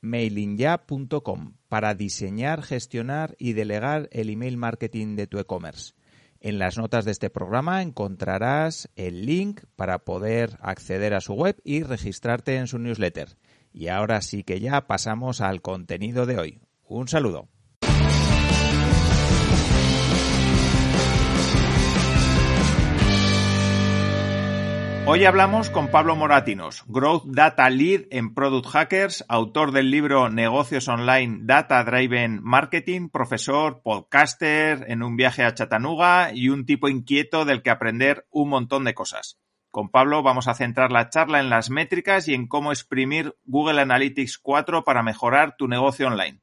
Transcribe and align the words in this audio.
mailingya.com 0.00 1.54
para 1.68 1.94
diseñar, 1.94 2.62
gestionar 2.62 3.36
y 3.38 3.52
delegar 3.52 4.08
el 4.12 4.30
email 4.30 4.56
marketing 4.56 5.16
de 5.16 5.26
tu 5.26 5.38
e-commerce. 5.38 5.94
En 6.40 6.58
las 6.58 6.78
notas 6.78 7.04
de 7.04 7.10
este 7.10 7.28
programa 7.28 7.82
encontrarás 7.82 8.88
el 8.96 9.26
link 9.26 9.60
para 9.76 9.98
poder 9.98 10.58
acceder 10.62 11.12
a 11.12 11.20
su 11.20 11.34
web 11.34 11.60
y 11.64 11.82
registrarte 11.82 12.56
en 12.56 12.66
su 12.66 12.78
newsletter. 12.78 13.36
Y 13.72 13.88
ahora 13.88 14.22
sí 14.22 14.42
que 14.42 14.58
ya 14.58 14.86
pasamos 14.86 15.42
al 15.42 15.60
contenido 15.60 16.24
de 16.24 16.38
hoy. 16.38 16.60
Un 16.84 17.08
saludo. 17.08 17.48
Hoy 25.06 25.24
hablamos 25.24 25.70
con 25.70 25.88
Pablo 25.88 26.14
Moratinos, 26.14 26.84
Growth 26.86 27.24
Data 27.26 27.68
Lead 27.70 28.02
en 28.10 28.34
Product 28.34 28.66
Hackers, 28.66 29.24
autor 29.28 29.72
del 29.72 29.90
libro 29.90 30.28
Negocios 30.28 30.88
Online 30.88 31.38
Data 31.42 31.82
Driven 31.82 32.38
Marketing, 32.42 33.08
profesor, 33.08 33.80
podcaster 33.82 34.84
en 34.88 35.02
un 35.02 35.16
viaje 35.16 35.42
a 35.42 35.54
Chattanooga 35.54 36.32
y 36.34 36.50
un 36.50 36.66
tipo 36.66 36.88
inquieto 36.88 37.44
del 37.44 37.62
que 37.62 37.70
aprender 37.70 38.26
un 38.30 38.50
montón 38.50 38.84
de 38.84 38.94
cosas. 38.94 39.40
Con 39.70 39.88
Pablo 39.88 40.22
vamos 40.22 40.48
a 40.48 40.54
centrar 40.54 40.92
la 40.92 41.08
charla 41.08 41.40
en 41.40 41.48
las 41.48 41.70
métricas 41.70 42.28
y 42.28 42.34
en 42.34 42.46
cómo 42.46 42.70
exprimir 42.70 43.36
Google 43.44 43.80
Analytics 43.80 44.38
4 44.38 44.84
para 44.84 45.02
mejorar 45.02 45.56
tu 45.56 45.66
negocio 45.66 46.08
online. 46.08 46.42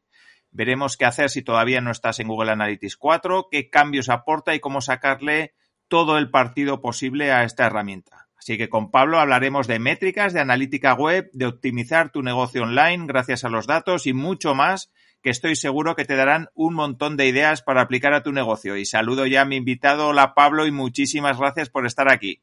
Veremos 0.52 0.98
qué 0.98 1.06
hacer 1.06 1.30
si 1.30 1.44
todavía 1.44 1.80
no 1.80 1.92
estás 1.92 2.20
en 2.20 2.28
Google 2.28 2.52
Analytics 2.52 2.98
4, 2.98 3.50
qué 3.52 3.70
cambios 3.70 4.10
aporta 4.10 4.56
y 4.56 4.60
cómo 4.60 4.82
sacarle 4.82 5.54
todo 5.88 6.18
el 6.18 6.32
partido 6.32 6.82
posible 6.82 7.32
a 7.32 7.44
esta 7.44 7.68
herramienta. 7.68 8.27
Así 8.48 8.58
que 8.58 8.70
con 8.70 8.92
Pablo 8.92 9.20
hablaremos 9.20 9.68
de 9.68 9.78
métricas, 9.78 10.32
de 10.32 10.40
analítica 10.40 10.94
web, 10.94 11.30
de 11.34 11.48
optimizar 11.48 12.14
tu 12.14 12.24
negocio 12.24 12.64
online 12.64 13.06
gracias 13.06 13.44
a 13.44 13.50
los 13.50 13.68
datos 13.68 14.08
y 14.08 14.14
mucho 14.14 14.56
más 14.56 14.90
que 15.22 15.32
estoy 15.32 15.58
seguro 15.58 15.98
que 15.98 16.06
te 16.06 16.16
darán 16.16 16.48
un 16.54 16.74
montón 16.74 17.18
de 17.18 17.28
ideas 17.28 17.62
para 17.62 17.82
aplicar 17.82 18.14
a 18.14 18.24
tu 18.24 18.32
negocio. 18.32 18.78
Y 18.78 18.86
saludo 18.86 19.26
ya 19.26 19.42
a 19.42 19.46
mi 19.46 19.58
invitado, 19.58 20.08
hola 20.08 20.34
Pablo, 20.34 20.66
y 20.66 20.72
muchísimas 20.72 21.38
gracias 21.38 21.70
por 21.70 21.86
estar 21.86 22.10
aquí. 22.10 22.42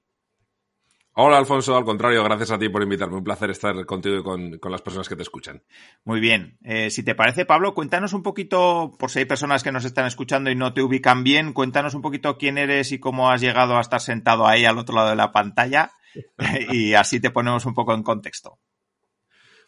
Hola 1.17 1.39
Alfonso, 1.39 1.77
al 1.77 1.85
contrario, 1.85 2.25
gracias 2.25 2.51
a 2.51 2.59
ti 2.59 2.69
por 2.69 2.83
invitarme. 2.83 3.17
Un 3.17 3.23
placer 3.23 3.49
estar 3.49 3.87
contigo 3.87 4.19
y 4.19 4.59
con, 4.59 4.73
las 4.73 4.83
personas 4.83 5.09
que 5.09 5.15
te 5.15 5.23
escuchan. 5.23 5.63
Muy 6.03 6.19
bien. 6.19 6.59
Eh, 6.65 6.91
si 6.91 7.05
te 7.05 7.15
parece, 7.15 7.47
Pablo, 7.47 7.73
cuéntanos 7.73 8.15
un 8.15 8.25
poquito, 8.25 8.93
por 8.99 9.13
si 9.13 9.21
hay 9.21 9.25
personas 9.25 9.63
que 9.63 9.71
nos 9.71 9.85
están 9.85 10.07
escuchando 10.07 10.51
y 10.51 10.57
no 10.57 10.75
te 10.75 10.83
ubican 10.83 11.23
bien, 11.23 11.53
cuéntanos 11.53 11.95
un 11.95 12.03
poquito 12.03 12.37
quién 12.37 12.59
eres 12.59 12.91
y 12.91 12.99
cómo 12.99 13.31
has 13.31 13.41
llegado 13.41 13.77
a 13.77 13.81
estar 13.81 14.01
sentado 14.01 14.45
ahí 14.45 14.65
al 14.65 14.77
otro 14.77 14.97
lado 14.97 15.11
de 15.11 15.17
la 15.17 15.31
pantalla 15.31 15.93
y 16.73 16.95
así 16.95 17.21
te 17.21 17.31
ponemos 17.31 17.65
un 17.65 17.75
poco 17.75 17.95
en 17.95 18.03
contexto. 18.03 18.59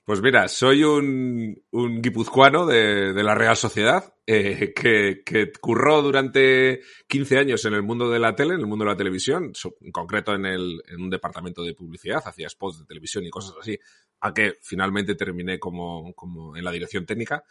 Pues 0.06 0.22
mira, 0.22 0.46
soy 0.46 0.84
un, 0.84 1.64
guipuzcoano 1.72 2.64
de, 2.64 3.12
la 3.24 3.34
Real 3.34 3.56
Sociedad 3.56 4.14
eh, 4.24 4.72
que, 4.72 5.52
curró 5.60 6.00
durante 6.00 6.80
15 7.08 7.38
años 7.38 7.64
en 7.64 7.74
el 7.74 7.82
mundo 7.82 8.08
de 8.08 8.20
la 8.20 8.36
tele, 8.36 8.54
en 8.54 8.60
el 8.60 8.68
mundo 8.68 8.84
de 8.84 8.92
la 8.92 8.96
televisión, 8.96 9.52
en 9.80 9.90
concreto 9.90 10.32
en, 10.32 10.46
el, 10.46 10.80
en 10.86 11.02
un 11.02 11.10
departamento 11.10 11.64
de 11.64 11.74
publicidad, 11.74 12.22
hacía 12.24 12.48
spots 12.48 12.78
de 12.78 12.84
televisión 12.84 13.24
y 13.24 13.30
cosas 13.30 13.56
así, 13.60 13.76
a 14.20 14.32
que 14.32 14.54
finalmente 14.62 15.16
terminé 15.16 15.58
como, 15.58 16.14
como 16.14 16.56
en 16.56 16.62
la 16.62 16.70
dirección 16.70 17.04
técnica. 17.04 17.42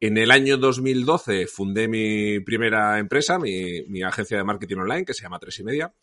En 0.00 0.18
el 0.18 0.32
año 0.32 0.56
2012 0.56 1.46
fundé 1.46 1.86
mi 1.86 2.40
primera 2.40 2.98
empresa, 2.98 3.38
mi, 3.38 3.84
mi 3.86 4.02
agencia 4.02 4.36
de 4.36 4.42
marketing 4.42 4.78
online, 4.78 5.04
que 5.04 5.14
se 5.14 5.22
llama 5.22 5.38
Tres 5.38 5.60
y 5.60 5.62
Media. 5.62 5.94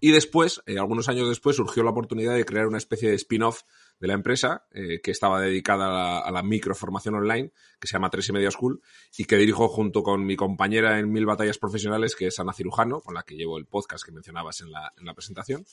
Y 0.00 0.10
después, 0.10 0.60
eh, 0.66 0.78
algunos 0.78 1.08
años 1.08 1.30
después, 1.30 1.56
surgió 1.56 1.82
la 1.82 1.92
oportunidad 1.92 2.34
de 2.34 2.44
crear 2.44 2.66
una 2.66 2.76
especie 2.76 3.08
de 3.08 3.14
spin-off 3.14 3.62
de 4.00 4.08
la 4.08 4.14
empresa, 4.14 4.66
eh, 4.72 5.00
que 5.02 5.10
estaba 5.10 5.40
dedicada 5.40 6.18
a 6.20 6.30
la, 6.30 6.42
microformación 6.42 7.14
online, 7.14 7.52
que 7.84 7.88
se 7.88 7.92
llama 7.92 8.08
Tres 8.08 8.30
y 8.30 8.32
Media 8.32 8.50
School, 8.50 8.80
y 9.18 9.26
que 9.26 9.36
dirijo 9.36 9.68
junto 9.68 10.02
con 10.02 10.24
mi 10.24 10.36
compañera 10.36 10.98
en 10.98 11.12
Mil 11.12 11.26
Batallas 11.26 11.58
Profesionales, 11.58 12.16
que 12.16 12.28
es 12.28 12.40
Ana 12.40 12.54
Cirujano, 12.54 13.02
con 13.02 13.14
la 13.14 13.24
que 13.24 13.36
llevo 13.36 13.58
el 13.58 13.66
podcast 13.66 14.02
que 14.02 14.10
mencionabas 14.10 14.62
en 14.62 14.72
la, 14.72 14.90
en 14.96 15.04
la 15.04 15.12
presentación. 15.12 15.66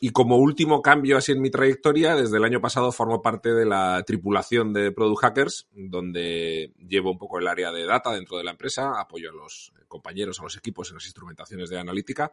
Y 0.00 0.10
como 0.10 0.36
último 0.36 0.82
cambio 0.82 1.16
así 1.16 1.30
en 1.30 1.40
mi 1.40 1.50
trayectoria, 1.50 2.16
desde 2.16 2.38
el 2.38 2.44
año 2.44 2.60
pasado 2.60 2.90
formo 2.90 3.22
parte 3.22 3.54
de 3.54 3.66
la 3.66 4.02
tripulación 4.04 4.72
de 4.72 4.90
Product 4.90 5.20
Hackers, 5.20 5.68
donde 5.72 6.72
llevo 6.76 7.12
un 7.12 7.18
poco 7.18 7.38
el 7.38 7.46
área 7.46 7.70
de 7.70 7.86
data 7.86 8.12
dentro 8.12 8.36
de 8.36 8.42
la 8.42 8.50
empresa, 8.50 9.00
apoyo 9.00 9.30
a 9.30 9.32
los 9.32 9.72
compañeros, 9.86 10.40
a 10.40 10.42
los 10.42 10.56
equipos 10.56 10.88
en 10.90 10.96
las 10.96 11.04
instrumentaciones 11.04 11.70
de 11.70 11.78
analítica, 11.78 12.32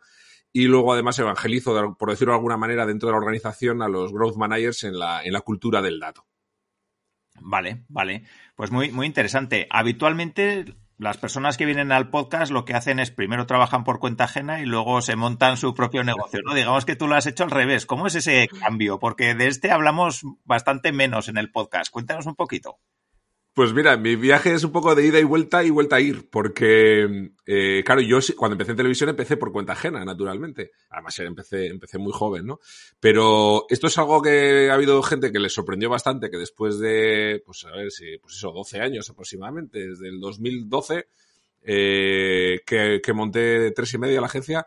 y 0.51 0.63
luego 0.63 0.93
además 0.93 1.19
evangelizo, 1.19 1.95
por 1.95 2.09
decirlo 2.09 2.33
de 2.33 2.37
alguna 2.37 2.57
manera, 2.57 2.87
dentro 2.87 3.07
de 3.07 3.13
la 3.13 3.19
organización 3.19 3.83
a 3.83 3.87
los 3.87 4.11
growth 4.11 4.35
managers 4.35 4.83
en 4.83 4.97
la, 4.97 5.23
en 5.23 5.31
la 5.31 5.41
cultura 5.41 5.79
del 5.79 5.99
dato. 5.99 6.25
Vale, 7.41 7.83
vale. 7.89 8.23
Pues 8.55 8.71
muy, 8.71 8.91
muy 8.91 9.05
interesante. 9.05 9.67
Habitualmente 9.69 10.65
las 11.01 11.17
personas 11.17 11.57
que 11.57 11.65
vienen 11.65 11.91
al 11.91 12.11
podcast 12.11 12.51
lo 12.51 12.63
que 12.63 12.75
hacen 12.75 12.99
es 12.99 13.09
primero 13.09 13.47
trabajan 13.47 13.83
por 13.83 13.99
cuenta 13.99 14.25
ajena 14.25 14.61
y 14.61 14.65
luego 14.67 15.01
se 15.01 15.15
montan 15.15 15.57
su 15.57 15.73
propio 15.73 16.03
negocio, 16.03 16.41
¿no? 16.45 16.53
Digamos 16.53 16.85
que 16.85 16.95
tú 16.95 17.07
lo 17.07 17.15
has 17.15 17.25
hecho 17.25 17.43
al 17.43 17.49
revés. 17.49 17.87
¿Cómo 17.87 18.05
es 18.05 18.13
ese 18.13 18.47
cambio? 18.59 18.99
Porque 18.99 19.33
de 19.33 19.47
este 19.47 19.71
hablamos 19.71 20.21
bastante 20.45 20.91
menos 20.91 21.27
en 21.27 21.37
el 21.37 21.51
podcast. 21.51 21.91
Cuéntanos 21.91 22.27
un 22.27 22.35
poquito. 22.35 22.77
Pues 23.53 23.73
mira, 23.73 23.97
mi 23.97 24.15
viaje 24.15 24.53
es 24.53 24.63
un 24.63 24.71
poco 24.71 24.95
de 24.95 25.05
ida 25.05 25.19
y 25.19 25.25
vuelta 25.25 25.61
y 25.61 25.69
vuelta 25.69 25.97
a 25.97 25.99
ir, 25.99 26.29
porque, 26.29 27.31
eh, 27.45 27.83
claro, 27.85 27.99
yo 27.99 28.19
cuando 28.37 28.53
empecé 28.53 28.71
en 28.71 28.77
televisión 28.77 29.09
empecé 29.09 29.35
por 29.35 29.51
cuenta 29.51 29.73
ajena, 29.73 30.05
naturalmente. 30.05 30.71
Además, 30.89 31.19
empecé, 31.19 31.67
empecé 31.67 31.97
muy 31.97 32.13
joven, 32.13 32.45
¿no? 32.45 32.61
Pero 33.01 33.65
esto 33.69 33.87
es 33.87 33.97
algo 33.97 34.21
que 34.21 34.69
ha 34.69 34.73
habido 34.73 35.03
gente 35.03 35.33
que 35.33 35.39
les 35.39 35.53
sorprendió 35.53 35.89
bastante, 35.89 36.29
que 36.29 36.37
después 36.37 36.79
de, 36.79 37.43
pues 37.45 37.65
a 37.65 37.71
ver 37.71 37.91
si, 37.91 38.17
pues 38.19 38.35
eso, 38.35 38.53
12 38.53 38.79
años 38.79 39.09
aproximadamente, 39.09 39.85
desde 39.85 40.07
el 40.07 40.21
2012, 40.21 41.09
eh, 41.63 42.61
que, 42.65 43.01
que 43.03 43.13
monté 43.13 43.71
tres 43.71 43.93
y 43.93 43.97
media 43.97 44.21
la 44.21 44.27
agencia, 44.27 44.65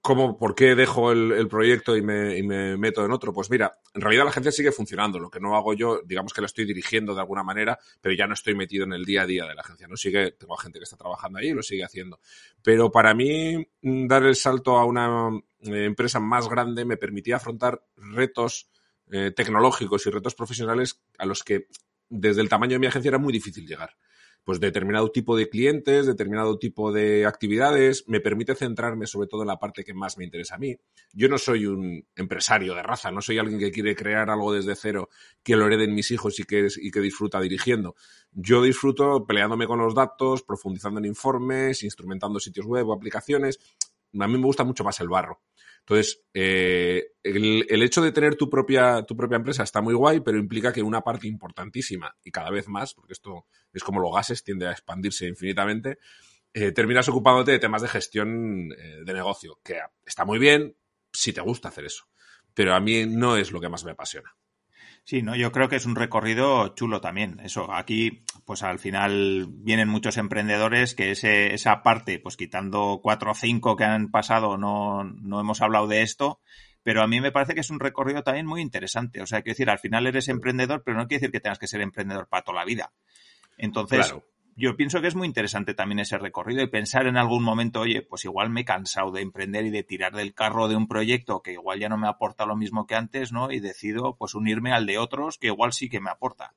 ¿Cómo, 0.00 0.38
¿Por 0.38 0.54
qué 0.54 0.74
dejo 0.74 1.10
el, 1.12 1.48
proyecto 1.48 1.96
y 1.96 2.02
me, 2.02 2.76
meto 2.76 3.04
en 3.04 3.10
otro? 3.10 3.32
Pues 3.32 3.50
mira, 3.50 3.78
en 3.92 4.00
realidad 4.00 4.24
la 4.24 4.30
agencia 4.30 4.52
sigue 4.52 4.72
funcionando. 4.72 5.18
Lo 5.18 5.28
que 5.28 5.40
no 5.40 5.56
hago 5.56 5.74
yo, 5.74 6.00
digamos 6.04 6.32
que 6.32 6.40
la 6.40 6.46
estoy 6.46 6.64
dirigiendo 6.64 7.14
de 7.14 7.20
alguna 7.20 7.42
manera, 7.42 7.78
pero 8.00 8.14
ya 8.14 8.26
no 8.26 8.34
estoy 8.34 8.54
metido 8.54 8.84
en 8.84 8.92
el 8.92 9.04
día 9.04 9.22
a 9.22 9.26
día 9.26 9.44
de 9.44 9.54
la 9.54 9.60
agencia. 9.60 9.88
No 9.88 9.96
sigue, 9.96 10.32
tengo 10.32 10.56
gente 10.56 10.78
que 10.78 10.84
está 10.84 10.96
trabajando 10.96 11.38
ahí 11.38 11.48
y 11.48 11.52
lo 11.52 11.62
sigue 11.62 11.84
haciendo. 11.84 12.20
Pero 12.62 12.90
para 12.90 13.12
mí, 13.12 13.56
mm, 13.82 14.06
dar 14.06 14.22
el 14.24 14.36
salto 14.36 14.78
a 14.78 14.84
una 14.84 15.30
eh, 15.62 15.84
empresa 15.84 16.20
más 16.20 16.48
grande 16.48 16.84
me 16.84 16.96
permitía 16.96 17.36
afrontar 17.36 17.82
retos 17.96 18.70
eh, 19.10 19.32
tecnológicos 19.34 20.06
y 20.06 20.10
retos 20.10 20.34
profesionales 20.34 21.02
a 21.18 21.26
los 21.26 21.42
que 21.42 21.66
desde 22.08 22.40
el 22.40 22.48
tamaño 22.48 22.74
de 22.74 22.78
mi 22.78 22.86
agencia 22.86 23.08
era 23.08 23.18
muy 23.18 23.32
difícil 23.32 23.66
llegar 23.66 23.94
pues 24.48 24.60
determinado 24.60 25.10
tipo 25.10 25.36
de 25.36 25.50
clientes, 25.50 26.06
determinado 26.06 26.58
tipo 26.58 26.90
de 26.90 27.26
actividades, 27.26 28.04
me 28.06 28.18
permite 28.18 28.54
centrarme 28.54 29.06
sobre 29.06 29.28
todo 29.28 29.42
en 29.42 29.48
la 29.48 29.58
parte 29.58 29.84
que 29.84 29.92
más 29.92 30.16
me 30.16 30.24
interesa 30.24 30.54
a 30.54 30.58
mí. 30.58 30.74
Yo 31.12 31.28
no 31.28 31.36
soy 31.36 31.66
un 31.66 32.06
empresario 32.16 32.74
de 32.74 32.82
raza, 32.82 33.10
no 33.10 33.20
soy 33.20 33.36
alguien 33.36 33.58
que 33.58 33.70
quiere 33.70 33.94
crear 33.94 34.30
algo 34.30 34.54
desde 34.54 34.74
cero, 34.74 35.10
que 35.42 35.54
lo 35.54 35.66
hereden 35.66 35.94
mis 35.94 36.10
hijos 36.12 36.40
y 36.40 36.44
que, 36.44 36.66
y 36.80 36.90
que 36.90 37.00
disfruta 37.00 37.42
dirigiendo. 37.42 37.94
Yo 38.32 38.62
disfruto 38.62 39.26
peleándome 39.26 39.66
con 39.66 39.80
los 39.80 39.94
datos, 39.94 40.42
profundizando 40.42 40.98
en 40.98 41.04
informes, 41.04 41.82
instrumentando 41.82 42.40
sitios 42.40 42.64
web 42.64 42.88
o 42.88 42.94
aplicaciones. 42.94 43.58
A 44.18 44.26
mí 44.26 44.38
me 44.38 44.46
gusta 44.46 44.64
mucho 44.64 44.82
más 44.82 44.98
el 45.00 45.10
barro. 45.10 45.42
Entonces, 45.88 46.22
eh, 46.34 47.12
el, 47.22 47.82
hecho 47.82 48.02
de 48.02 48.12
tener 48.12 48.36
tu 48.36 48.50
propia, 48.50 49.04
tu 49.04 49.16
propia 49.16 49.36
empresa 49.36 49.62
está 49.62 49.80
muy 49.80 49.94
guay, 49.94 50.20
pero 50.20 50.36
implica 50.36 50.70
que 50.70 50.82
una 50.82 51.00
parte 51.00 51.26
importantísima, 51.26 52.14
y 52.22 52.30
cada 52.30 52.50
vez 52.50 52.68
más, 52.68 52.92
porque 52.92 53.14
esto 53.14 53.46
es 53.72 53.82
como 53.82 53.98
los 53.98 54.12
gases, 54.14 54.44
tiende 54.44 54.66
a 54.66 54.72
expandirse 54.72 55.26
infinitamente, 55.26 55.98
eh, 56.52 56.72
terminas 56.72 57.08
ocupándote 57.08 57.52
de 57.52 57.58
temas 57.58 57.80
de 57.80 57.88
gestión 57.88 58.70
eh, 58.70 58.98
de 59.02 59.14
negocio, 59.14 59.60
que 59.64 59.80
está 60.04 60.26
muy 60.26 60.38
bien 60.38 60.76
si 61.10 61.32
te 61.32 61.40
gusta 61.40 61.68
hacer 61.68 61.86
eso, 61.86 62.04
pero 62.52 62.74
a 62.74 62.80
mí 62.80 63.06
no 63.06 63.38
es 63.38 63.50
lo 63.50 63.58
que 63.58 63.70
más 63.70 63.82
me 63.86 63.92
apasiona. 63.92 64.36
Sí, 65.08 65.22
no, 65.22 65.34
yo 65.34 65.52
creo 65.52 65.70
que 65.70 65.76
es 65.76 65.86
un 65.86 65.96
recorrido 65.96 66.74
chulo 66.74 67.00
también. 67.00 67.40
Eso, 67.42 67.72
aquí, 67.72 68.24
pues 68.44 68.62
al 68.62 68.78
final 68.78 69.46
vienen 69.48 69.88
muchos 69.88 70.18
emprendedores 70.18 70.94
que 70.94 71.12
ese, 71.12 71.54
esa 71.54 71.82
parte, 71.82 72.18
pues 72.18 72.36
quitando 72.36 73.00
cuatro 73.02 73.30
o 73.30 73.34
cinco 73.34 73.74
que 73.74 73.84
han 73.84 74.10
pasado, 74.10 74.58
no, 74.58 75.04
no 75.04 75.40
hemos 75.40 75.62
hablado 75.62 75.86
de 75.86 76.02
esto, 76.02 76.42
pero 76.82 77.00
a 77.00 77.06
mí 77.06 77.22
me 77.22 77.32
parece 77.32 77.54
que 77.54 77.60
es 77.60 77.70
un 77.70 77.80
recorrido 77.80 78.22
también 78.22 78.44
muy 78.44 78.60
interesante. 78.60 79.22
O 79.22 79.26
sea, 79.26 79.40
quiero 79.40 79.54
decir, 79.54 79.70
al 79.70 79.78
final 79.78 80.06
eres 80.06 80.28
emprendedor, 80.28 80.82
pero 80.84 80.98
no 80.98 81.08
quiere 81.08 81.20
decir 81.20 81.32
que 81.32 81.40
tengas 81.40 81.58
que 81.58 81.68
ser 81.68 81.80
emprendedor 81.80 82.28
para 82.28 82.44
toda 82.44 82.58
la 82.58 82.66
vida. 82.66 82.92
Entonces, 83.56 84.14
yo 84.58 84.76
pienso 84.76 85.00
que 85.00 85.06
es 85.06 85.14
muy 85.14 85.28
interesante 85.28 85.72
también 85.72 86.00
ese 86.00 86.18
recorrido 86.18 86.62
y 86.62 86.66
pensar 86.66 87.06
en 87.06 87.16
algún 87.16 87.44
momento, 87.44 87.80
oye, 87.80 88.02
pues 88.02 88.24
igual 88.24 88.50
me 88.50 88.62
he 88.62 88.64
cansado 88.64 89.12
de 89.12 89.20
emprender 89.20 89.64
y 89.64 89.70
de 89.70 89.84
tirar 89.84 90.16
del 90.16 90.34
carro 90.34 90.66
de 90.66 90.74
un 90.74 90.88
proyecto 90.88 91.42
que 91.42 91.52
igual 91.52 91.78
ya 91.78 91.88
no 91.88 91.96
me 91.96 92.08
aporta 92.08 92.44
lo 92.44 92.56
mismo 92.56 92.84
que 92.84 92.96
antes, 92.96 93.30
¿no? 93.30 93.52
Y 93.52 93.60
decido 93.60 94.16
pues 94.18 94.34
unirme 94.34 94.72
al 94.72 94.84
de 94.84 94.98
otros 94.98 95.38
que 95.38 95.46
igual 95.46 95.72
sí 95.72 95.88
que 95.88 96.00
me 96.00 96.10
aporta. 96.10 96.56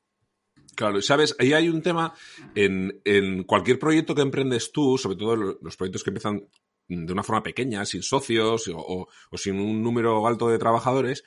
Claro, 0.75 0.99
sabes, 1.03 1.35
ahí 1.37 1.53
hay 1.53 1.69
un 1.69 1.83
tema 1.83 2.15
en, 2.55 3.01
en 3.05 3.43
cualquier 3.43 3.77
proyecto 3.77 4.15
que 4.15 4.23
emprendes 4.23 4.71
tú, 4.71 4.97
sobre 4.97 5.17
todo 5.17 5.35
los 5.35 5.77
proyectos 5.77 6.03
que 6.03 6.09
empiezan 6.09 6.47
de 6.87 7.13
una 7.13 7.23
forma 7.23 7.43
pequeña, 7.43 7.85
sin 7.85 8.01
socios 8.01 8.67
o, 8.73 9.07
o 9.29 9.37
sin 9.37 9.59
un 9.59 9.83
número 9.83 10.25
alto 10.25 10.49
de 10.49 10.57
trabajadores, 10.57 11.23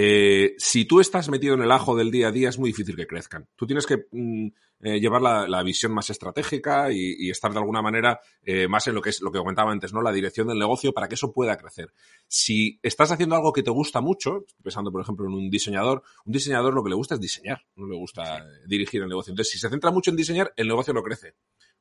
eh, 0.00 0.54
si 0.58 0.84
tú 0.84 1.00
estás 1.00 1.28
metido 1.28 1.54
en 1.54 1.62
el 1.62 1.72
ajo 1.72 1.96
del 1.96 2.12
día 2.12 2.28
a 2.28 2.30
día, 2.30 2.50
es 2.50 2.58
muy 2.60 2.70
difícil 2.70 2.94
que 2.94 3.08
crezcan. 3.08 3.48
Tú 3.56 3.66
tienes 3.66 3.84
que 3.84 4.06
mm, 4.12 4.46
eh, 4.82 5.00
llevar 5.00 5.20
la, 5.20 5.62
visión 5.64 5.90
más 5.90 6.08
estratégica 6.08 6.92
y, 6.92 7.28
estar 7.30 7.50
de 7.50 7.58
alguna 7.58 7.82
manera 7.82 8.20
eh, 8.44 8.68
más 8.68 8.86
en 8.86 8.94
lo 8.94 9.02
que 9.02 9.10
es 9.10 9.20
lo 9.20 9.32
que 9.32 9.40
comentaba 9.40 9.72
antes, 9.72 9.92
¿no? 9.92 10.00
La 10.00 10.12
dirección 10.12 10.46
del 10.46 10.60
negocio 10.60 10.92
para 10.92 11.08
que 11.08 11.16
eso 11.16 11.32
pueda 11.32 11.56
crecer. 11.56 11.92
Si 12.28 12.78
estás 12.80 13.10
haciendo 13.10 13.34
algo 13.34 13.52
que 13.52 13.64
te 13.64 13.72
gusta 13.72 14.00
mucho, 14.00 14.44
pensando 14.62 14.92
por 14.92 15.02
ejemplo 15.02 15.26
en 15.26 15.34
un 15.34 15.50
diseñador, 15.50 16.04
un 16.24 16.32
diseñador 16.32 16.74
lo 16.74 16.84
que 16.84 16.90
le 16.90 16.94
gusta 16.94 17.16
es 17.16 17.20
diseñar, 17.20 17.64
no 17.74 17.88
le 17.88 17.96
gusta 17.96 18.46
dirigir 18.68 19.02
el 19.02 19.08
negocio. 19.08 19.32
Entonces, 19.32 19.50
si 19.50 19.58
se 19.58 19.68
centra 19.68 19.90
mucho 19.90 20.12
en 20.12 20.16
diseñar, 20.16 20.52
el 20.54 20.68
negocio 20.68 20.94
no 20.94 21.02
crece 21.02 21.34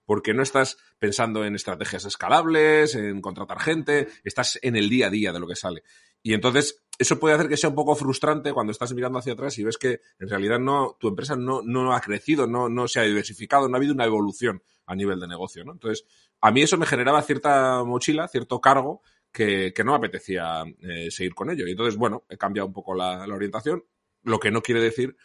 porque 0.05 0.33
no 0.33 0.41
estás 0.41 0.77
pensando 0.97 1.43
en 1.43 1.53
estrategias 1.53 2.05
escalables, 2.05 2.95
en 2.95 3.19
contratar 3.19 3.59
gente, 3.59 4.07
estás 4.23 4.57
en 4.61 4.77
el 4.77 4.89
día 4.89 5.07
a 5.07 5.09
día 5.09 5.33
de 5.33 5.39
lo 5.39 5.47
que 5.47 5.57
sale. 5.57 5.83
Y 6.23 6.33
entonces 6.33 6.81
eso 6.97 7.19
puede 7.19 7.35
hacer 7.35 7.47
que 7.47 7.57
sea 7.57 7.69
un 7.69 7.75
poco 7.75 7.95
frustrante 7.95 8.53
cuando 8.53 8.71
estás 8.71 8.93
mirando 8.93 9.19
hacia 9.19 9.33
atrás 9.33 9.57
y 9.59 9.63
ves 9.63 9.77
que 9.77 10.01
en 10.19 10.29
realidad 10.29 10.59
no, 10.59 10.97
tu 10.99 11.07
empresa 11.07 11.35
no, 11.35 11.61
no 11.61 11.93
ha 11.93 12.01
crecido, 12.01 12.47
no, 12.47 12.69
no 12.69 12.87
se 12.87 12.99
ha 12.99 13.03
diversificado, 13.03 13.67
no 13.67 13.75
ha 13.75 13.77
habido 13.77 13.93
una 13.93 14.05
evolución 14.05 14.63
a 14.87 14.95
nivel 14.95 15.19
de 15.19 15.27
negocio, 15.27 15.63
¿no? 15.63 15.73
Entonces, 15.73 16.05
a 16.41 16.51
mí 16.51 16.61
eso 16.61 16.77
me 16.77 16.85
generaba 16.85 17.21
cierta 17.21 17.83
mochila, 17.83 18.27
cierto 18.27 18.59
cargo 18.61 19.01
que, 19.31 19.73
que 19.73 19.83
no 19.83 19.91
me 19.91 19.97
apetecía 19.97 20.63
eh, 20.81 21.11
seguir 21.11 21.35
con 21.35 21.49
ello. 21.51 21.67
Y 21.67 21.71
entonces, 21.71 21.97
bueno, 21.97 22.25
he 22.29 22.37
cambiado 22.37 22.67
un 22.67 22.73
poco 22.73 22.95
la, 22.95 23.27
la, 23.27 23.35
orientación, 23.35 23.83
lo 24.23 24.39
que 24.39 24.49
no 24.49 24.61
quiere 24.61 24.81
decir 24.81 25.15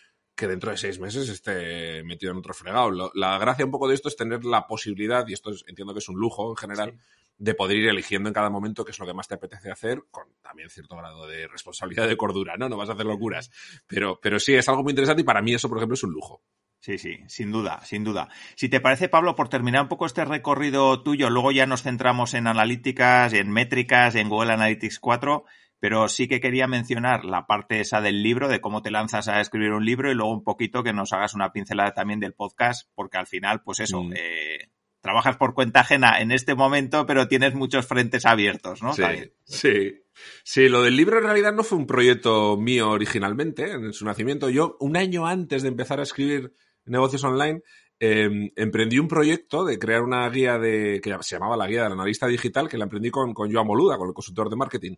que 0.43 0.49
dentro 0.49 0.73
de 0.73 0.77
seis 0.77 0.99
meses 0.99 1.29
esté 1.29 2.03
metido 2.03 2.33
en 2.33 2.39
otro 2.39 2.53
fregado. 2.53 3.13
la 3.15 3.39
gracia 3.39 3.65
un 3.65 3.71
poco 3.71 3.87
de 3.87 3.95
esto 3.95 4.09
es 4.09 4.17
tener 4.17 4.45
la 4.45 4.67
posibilidad, 4.67 5.25
y 5.29 5.35
esto 5.35 5.53
entiendo 5.69 5.93
que 5.93 6.01
es 6.01 6.09
un 6.09 6.17
lujo 6.17 6.51
en 6.51 6.57
general, 6.57 6.99
de 7.39 7.55
poder 7.55 7.77
ir 7.77 7.89
eligiendo 7.89 8.29
en 8.29 8.33
cada 8.33 8.51
momento 8.51 8.85
qué 8.85 8.91
es 8.91 8.99
lo 8.99 9.07
que 9.07 9.15
más 9.15 9.29
te 9.29 9.37
apetece 9.37 9.71
hacer, 9.71 10.03
con 10.11 10.25
también 10.43 10.69
cierto 10.69 10.97
grado 10.97 11.29
de 11.29 11.47
responsabilidad 11.47 12.09
de 12.09 12.17
cordura, 12.17 12.57
¿no? 12.57 12.69
No 12.69 12.77
vas 12.77 12.89
a 12.89 12.95
hacer 12.95 13.07
locuras. 13.07 13.53
Pero, 13.87 14.19
pero 14.21 14.41
sí, 14.41 14.53
es 14.55 14.69
algo 14.69 14.83
muy 14.83 14.91
interesante 14.91 15.23
y 15.23 15.25
para 15.25 15.43
mí 15.43 15.55
eso, 15.55 15.69
por 15.69 15.79
ejemplo, 15.79 15.95
es 15.95 16.03
un 16.03 16.11
lujo. 16.11 16.43
Sí, 16.81 16.99
sí, 16.99 17.21
sin 17.29 17.53
duda, 17.53 17.81
sin 17.85 18.03
duda. 18.03 18.29
Si 18.57 18.69
te 18.69 18.81
parece, 18.81 19.09
Pablo, 19.09 19.37
por 19.37 19.49
terminar 19.49 19.83
un 19.83 19.89
poco 19.89 20.07
este 20.07 20.25
recorrido 20.25 21.05
tuyo, 21.05 21.31
luego 21.31 21.53
ya 21.53 21.67
nos 21.67 21.83
centramos 21.83 22.35
en 22.35 22.49
analíticas, 22.49 23.33
en 23.33 23.49
métricas, 23.49 24.17
en 24.17 24.29
Google 24.29 24.55
Analytics 24.55 24.99
4, 24.99 25.45
pero 25.83 26.07
sí 26.09 26.29
que 26.29 26.41
quería 26.41 26.69
mencionar 26.69 27.25
la 27.25 27.49
parte 27.49 27.81
esa 27.81 28.01
del 28.01 28.23
libro, 28.23 28.47
de 28.47 28.61
cómo 28.61 28.83
te 28.83 28.93
lanzas 28.93 29.27
a 29.27 29.41
escribir 29.41 29.73
un 29.73 29.85
libro 29.85 30.13
y 30.13 30.15
luego 30.15 30.33
un 30.33 30.45
poquito 30.45 30.85
que 30.85 30.93
nos 30.93 31.13
hagas 31.13 31.35
una 31.35 31.51
pincelada 31.51 31.93
también 31.93 32.21
del 32.21 32.35
podcast, 32.35 32.89
porque 32.95 33.19
al 33.19 33.27
final, 33.27 33.65
pues 33.65 33.81
eso, 33.81 34.01
mm. 34.01 34.13
eh, 34.15 34.71
trabajas 35.01 35.37
por 35.39 35.55
cuenta 35.55 35.81
ajena 35.81 36.21
en 36.21 36.31
este 36.31 36.55
momento, 36.55 37.05
pero 37.05 37.27
tienes 37.27 37.55
muchos 37.55 37.85
frentes 37.85 38.27
abiertos, 38.27 38.81
¿no? 38.81 38.93
Sí, 38.93 39.03
sí. 39.43 40.05
Sí, 40.45 40.69
lo 40.69 40.83
del 40.83 40.97
libro 40.97 41.19
en 41.19 41.25
realidad 41.25 41.53
no 41.53 41.65
fue 41.65 41.79
un 41.79 41.89
proyecto 41.89 42.57
mío 42.57 42.91
originalmente, 42.91 43.73
en 43.73 43.93
su 43.93 44.05
nacimiento. 44.05 44.51
Yo, 44.51 44.77
un 44.79 44.97
año 44.97 45.27
antes 45.27 45.63
de 45.63 45.69
empezar 45.69 45.99
a 45.99 46.05
escribir 46.05 46.55
negocios 46.85 47.25
online, 47.25 47.61
em, 48.05 48.51
emprendí 48.57 48.99
un 48.99 49.07
proyecto 49.07 49.65
de 49.65 49.79
crear 49.79 50.03
una 50.03 50.29
guía 50.29 50.59
de 50.59 51.01
que 51.01 51.17
se 51.21 51.37
llamaba 51.37 51.57
la 51.57 51.69
guía 51.69 51.85
del 51.85 51.93
analista 51.93 52.27
digital, 52.27 52.69
que 52.69 52.77
la 52.77 52.85
emprendí 52.85 53.13
con, 53.13 53.33
con 53.33 53.53
Joan 53.53 53.65
Boluda, 53.65 53.97
con 53.97 54.09
el 54.09 54.15
consultor 54.15 54.51
de 54.51 54.57
marketing. 54.57 54.97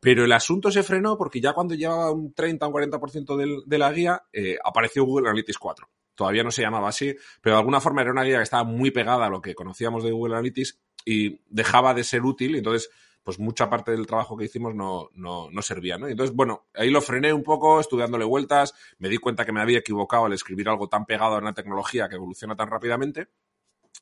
Pero 0.00 0.24
el 0.24 0.32
asunto 0.32 0.70
se 0.70 0.82
frenó 0.82 1.18
porque 1.18 1.42
ya 1.42 1.52
cuando 1.52 1.74
llevaba 1.74 2.10
un 2.10 2.32
30 2.32 2.64
o 2.64 2.68
un 2.70 2.74
40% 2.74 3.36
del, 3.36 3.62
de 3.66 3.78
la 3.78 3.92
guía, 3.92 4.22
eh, 4.32 4.56
apareció 4.64 5.04
Google 5.04 5.28
Analytics 5.28 5.58
4 5.58 5.88
todavía 6.14 6.42
no 6.42 6.50
se 6.50 6.62
llamaba 6.62 6.88
así, 6.88 7.14
pero 7.40 7.54
de 7.54 7.60
alguna 7.60 7.80
forma 7.80 8.02
era 8.02 8.10
una 8.10 8.24
guía 8.24 8.38
que 8.38 8.42
estaba 8.42 8.64
muy 8.64 8.90
pegada 8.90 9.26
a 9.26 9.30
lo 9.30 9.40
que 9.40 9.54
conocíamos 9.54 10.02
de 10.02 10.10
Google 10.10 10.34
Analytics 10.34 10.80
y 11.04 11.38
dejaba 11.48 11.94
de 11.94 12.02
ser 12.02 12.22
útil, 12.22 12.56
entonces 12.56 12.90
pues 13.28 13.38
mucha 13.38 13.68
parte 13.68 13.90
del 13.90 14.06
trabajo 14.06 14.38
que 14.38 14.46
hicimos 14.46 14.74
no, 14.74 15.10
no, 15.12 15.50
no 15.50 15.60
servía, 15.60 15.98
¿no? 15.98 16.08
entonces, 16.08 16.34
bueno, 16.34 16.64
ahí 16.72 16.88
lo 16.88 17.02
frené 17.02 17.30
un 17.30 17.42
poco, 17.42 17.78
estuve 17.78 18.00
dándole 18.00 18.24
vueltas, 18.24 18.72
me 18.96 19.10
di 19.10 19.18
cuenta 19.18 19.44
que 19.44 19.52
me 19.52 19.60
había 19.60 19.80
equivocado 19.80 20.24
al 20.24 20.32
escribir 20.32 20.66
algo 20.70 20.88
tan 20.88 21.04
pegado 21.04 21.34
a 21.34 21.38
una 21.38 21.52
tecnología 21.52 22.08
que 22.08 22.14
evoluciona 22.14 22.56
tan 22.56 22.70
rápidamente, 22.70 23.28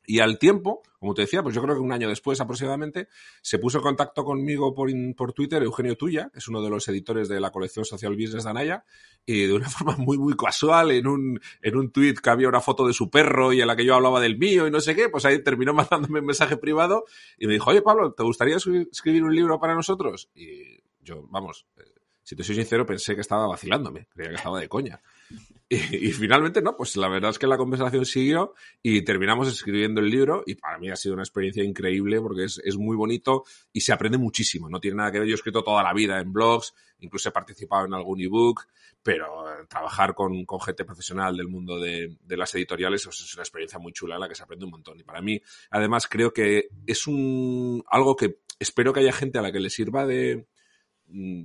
y 0.06 0.20
al 0.20 0.38
tiempo, 0.38 0.82
como 0.98 1.14
te 1.14 1.22
decía, 1.22 1.42
pues 1.42 1.54
yo 1.54 1.62
creo 1.62 1.74
que 1.74 1.80
un 1.80 1.92
año 1.92 2.08
después 2.08 2.40
aproximadamente, 2.40 3.08
se 3.42 3.58
puso 3.58 3.78
en 3.78 3.82
contacto 3.82 4.24
conmigo 4.24 4.74
por, 4.74 4.88
por 5.16 5.32
Twitter 5.32 5.62
Eugenio 5.62 5.96
Tuya, 5.96 6.30
que 6.32 6.38
es 6.38 6.48
uno 6.48 6.62
de 6.62 6.70
los 6.70 6.86
editores 6.88 7.28
de 7.28 7.40
la 7.40 7.50
colección 7.50 7.84
Social 7.84 8.14
Business 8.14 8.44
de 8.44 8.50
Anaya, 8.50 8.84
y 9.24 9.46
de 9.46 9.52
una 9.52 9.68
forma 9.68 9.96
muy, 9.96 10.16
muy 10.16 10.36
casual, 10.36 10.92
en 10.92 11.06
un, 11.06 11.40
en 11.60 11.76
un 11.76 11.90
tweet 11.90 12.14
que 12.14 12.30
había 12.30 12.48
una 12.48 12.60
foto 12.60 12.86
de 12.86 12.92
su 12.92 13.10
perro 13.10 13.52
y 13.52 13.60
en 13.60 13.66
la 13.66 13.76
que 13.76 13.84
yo 13.84 13.94
hablaba 13.94 14.20
del 14.20 14.38
mío 14.38 14.66
y 14.66 14.70
no 14.70 14.80
sé 14.80 14.94
qué, 14.94 15.08
pues 15.08 15.24
ahí 15.24 15.42
terminó 15.42 15.74
mandándome 15.74 16.20
un 16.20 16.26
mensaje 16.26 16.56
privado 16.56 17.04
y 17.36 17.46
me 17.46 17.54
dijo, 17.54 17.70
oye 17.70 17.82
Pablo, 17.82 18.12
¿te 18.12 18.22
gustaría 18.22 18.56
escribir 18.56 19.24
un 19.24 19.34
libro 19.34 19.58
para 19.58 19.74
nosotros? 19.74 20.30
Y 20.34 20.80
yo, 21.00 21.26
vamos, 21.30 21.66
eh, 21.78 21.82
si 22.22 22.34
te 22.36 22.42
soy 22.42 22.54
sincero, 22.54 22.86
pensé 22.86 23.14
que 23.14 23.20
estaba 23.20 23.46
vacilándome, 23.46 24.06
creía 24.12 24.30
que 24.30 24.36
estaba 24.36 24.60
de 24.60 24.68
coña. 24.68 25.00
Y, 25.68 26.12
finalmente, 26.12 26.62
no, 26.62 26.76
pues 26.76 26.96
la 26.96 27.08
verdad 27.08 27.30
es 27.30 27.40
que 27.40 27.48
la 27.48 27.56
conversación 27.56 28.06
siguió 28.06 28.54
y 28.82 29.02
terminamos 29.02 29.48
escribiendo 29.48 30.00
el 30.00 30.08
libro 30.08 30.44
y 30.46 30.54
para 30.54 30.78
mí 30.78 30.90
ha 30.90 30.96
sido 30.96 31.14
una 31.14 31.24
experiencia 31.24 31.64
increíble 31.64 32.20
porque 32.20 32.44
es, 32.44 32.60
es, 32.64 32.76
muy 32.76 32.96
bonito 32.96 33.42
y 33.72 33.80
se 33.80 33.92
aprende 33.92 34.16
muchísimo. 34.16 34.68
No 34.68 34.78
tiene 34.78 34.98
nada 34.98 35.10
que 35.10 35.18
ver, 35.18 35.26
yo 35.26 35.34
he 35.34 35.34
escrito 35.34 35.64
toda 35.64 35.82
la 35.82 35.92
vida 35.92 36.20
en 36.20 36.32
blogs, 36.32 36.72
incluso 37.00 37.30
he 37.30 37.32
participado 37.32 37.86
en 37.86 37.94
algún 37.94 38.20
ebook, 38.20 38.62
pero 39.02 39.50
eh, 39.50 39.66
trabajar 39.68 40.14
con, 40.14 40.44
con, 40.44 40.60
gente 40.60 40.84
profesional 40.84 41.36
del 41.36 41.48
mundo 41.48 41.80
de, 41.80 42.16
de 42.22 42.36
las 42.36 42.54
editoriales 42.54 43.04
pues 43.04 43.20
es 43.20 43.34
una 43.34 43.42
experiencia 43.42 43.80
muy 43.80 43.92
chula 43.92 44.14
en 44.14 44.20
la 44.20 44.28
que 44.28 44.36
se 44.36 44.44
aprende 44.44 44.66
un 44.66 44.70
montón. 44.70 45.00
Y 45.00 45.02
para 45.02 45.20
mí, 45.20 45.42
además, 45.70 46.06
creo 46.06 46.32
que 46.32 46.68
es 46.86 47.08
un 47.08 47.82
algo 47.90 48.14
que 48.14 48.38
espero 48.60 48.92
que 48.92 49.00
haya 49.00 49.12
gente 49.12 49.38
a 49.38 49.42
la 49.42 49.50
que 49.50 49.60
le 49.60 49.70
sirva 49.70 50.06
de, 50.06 50.46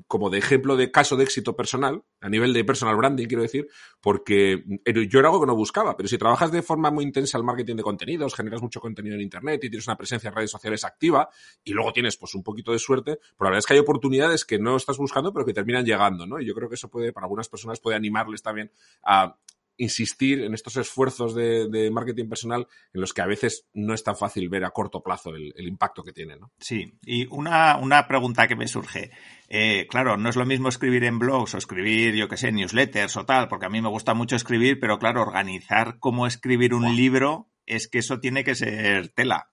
como 0.08 0.30
de 0.30 0.40
ejemplo 0.40 0.76
de 0.76 0.92
caso 0.92 1.16
de 1.16 1.24
éxito 1.24 1.56
personal, 1.56 2.04
a 2.20 2.30
nivel 2.30 2.54
de 2.54 2.64
personal 2.64 2.96
branding, 2.96 3.28
quiero 3.28 3.44
decir, 3.44 3.68
porque 4.02 4.64
yo 4.86 5.20
era 5.20 5.30
algo 5.30 5.42
que 5.42 5.48
no 5.48 5.56
buscaba, 5.56 5.96
pero 5.96 6.10
si 6.10 6.18
trabajas 6.18 6.52
de 6.52 6.62
forma 6.62 6.90
muy 6.90 7.04
intensa 7.04 7.38
el 7.38 7.44
marketing 7.44 7.76
de 7.76 7.84
contenidos, 7.84 8.34
generas 8.36 8.62
mucho 8.62 8.80
contenido 8.80 9.16
en 9.16 9.22
Internet 9.22 9.64
y 9.64 9.70
tienes 9.70 9.88
una 9.88 9.96
presencia 9.96 10.30
en 10.30 10.36
redes 10.36 10.52
sociales 10.52 10.84
activa 10.84 11.30
y 11.64 11.74
luego 11.74 11.94
tienes 11.94 12.18
pues 12.18 12.34
un 12.34 12.44
poquito 12.44 12.72
de 12.72 12.80
suerte, 12.80 13.20
pero 13.38 13.46
la 13.46 13.50
verdad 13.50 13.60
es 13.60 13.66
que 13.66 13.74
hay 13.74 13.80
oportunidades 13.80 14.46
que 14.46 14.58
no 14.58 14.76
estás 14.76 14.98
buscando, 14.98 15.32
pero 15.32 15.46
que 15.46 15.54
terminan 15.54 15.86
llegando, 15.86 16.26
¿no? 16.26 16.40
Y 16.40 16.46
yo 16.46 16.56
creo 16.56 16.68
que 16.68 16.76
eso 16.76 16.90
puede, 16.90 17.14
para 17.14 17.26
algunas 17.26 17.48
personas, 17.48 17.80
puede 17.80 17.96
animarles 17.96 18.42
también 18.42 18.72
a 19.04 19.38
insistir 19.78 20.42
en 20.44 20.54
estos 20.54 20.78
esfuerzos 20.78 21.34
de, 21.34 21.90
marketing 21.92 22.30
personal 22.30 22.68
en 22.94 23.02
los 23.02 23.14
que 23.14 23.22
a 23.22 23.26
veces 23.26 23.68
no 23.74 23.94
es 23.94 24.04
tan 24.04 24.16
fácil 24.16 24.50
ver 24.50 24.64
a 24.64 24.72
corto 24.72 25.02
plazo 25.02 25.36
el, 25.36 25.54
impacto 25.68 26.04
que 26.04 26.14
tiene. 26.14 26.36
¿no? 26.38 26.52
Sí, 26.60 26.94
y 27.06 27.26
una, 27.28 27.78
una 27.78 28.08
pregunta 28.08 28.48
que 28.48 28.56
me 28.56 28.68
surge. 28.68 29.12
Eh, 29.48 29.88
claro, 29.90 30.18
no 30.18 30.30
es 30.30 30.36
lo 30.36 30.46
mismo 30.46 30.70
escribir 30.70 31.04
en 31.04 31.20
blogs 31.20 31.56
o 31.56 31.58
escribir, 31.58 32.16
yo 32.16 32.28
qué 32.28 32.38
sé, 32.38 32.52
newsletters 32.52 33.18
o 33.18 33.26
tal, 33.26 33.48
porque 33.48 33.66
a 33.66 33.70
mí 33.70 33.82
me 33.82 33.90
gusta 33.90 34.14
mucho 34.14 34.36
escribir, 34.36 34.80
pero 34.80 35.00
claro, 35.00 35.22
organizar 35.22 36.00
cómo 36.00 36.28
escribir 36.28 36.74
un 36.74 36.96
libro 36.96 37.50
es 37.66 37.88
que 37.88 38.00
eso 38.00 38.20
tiene 38.20 38.44
que 38.44 38.56
ser 38.56 39.10
tela. 39.10 39.52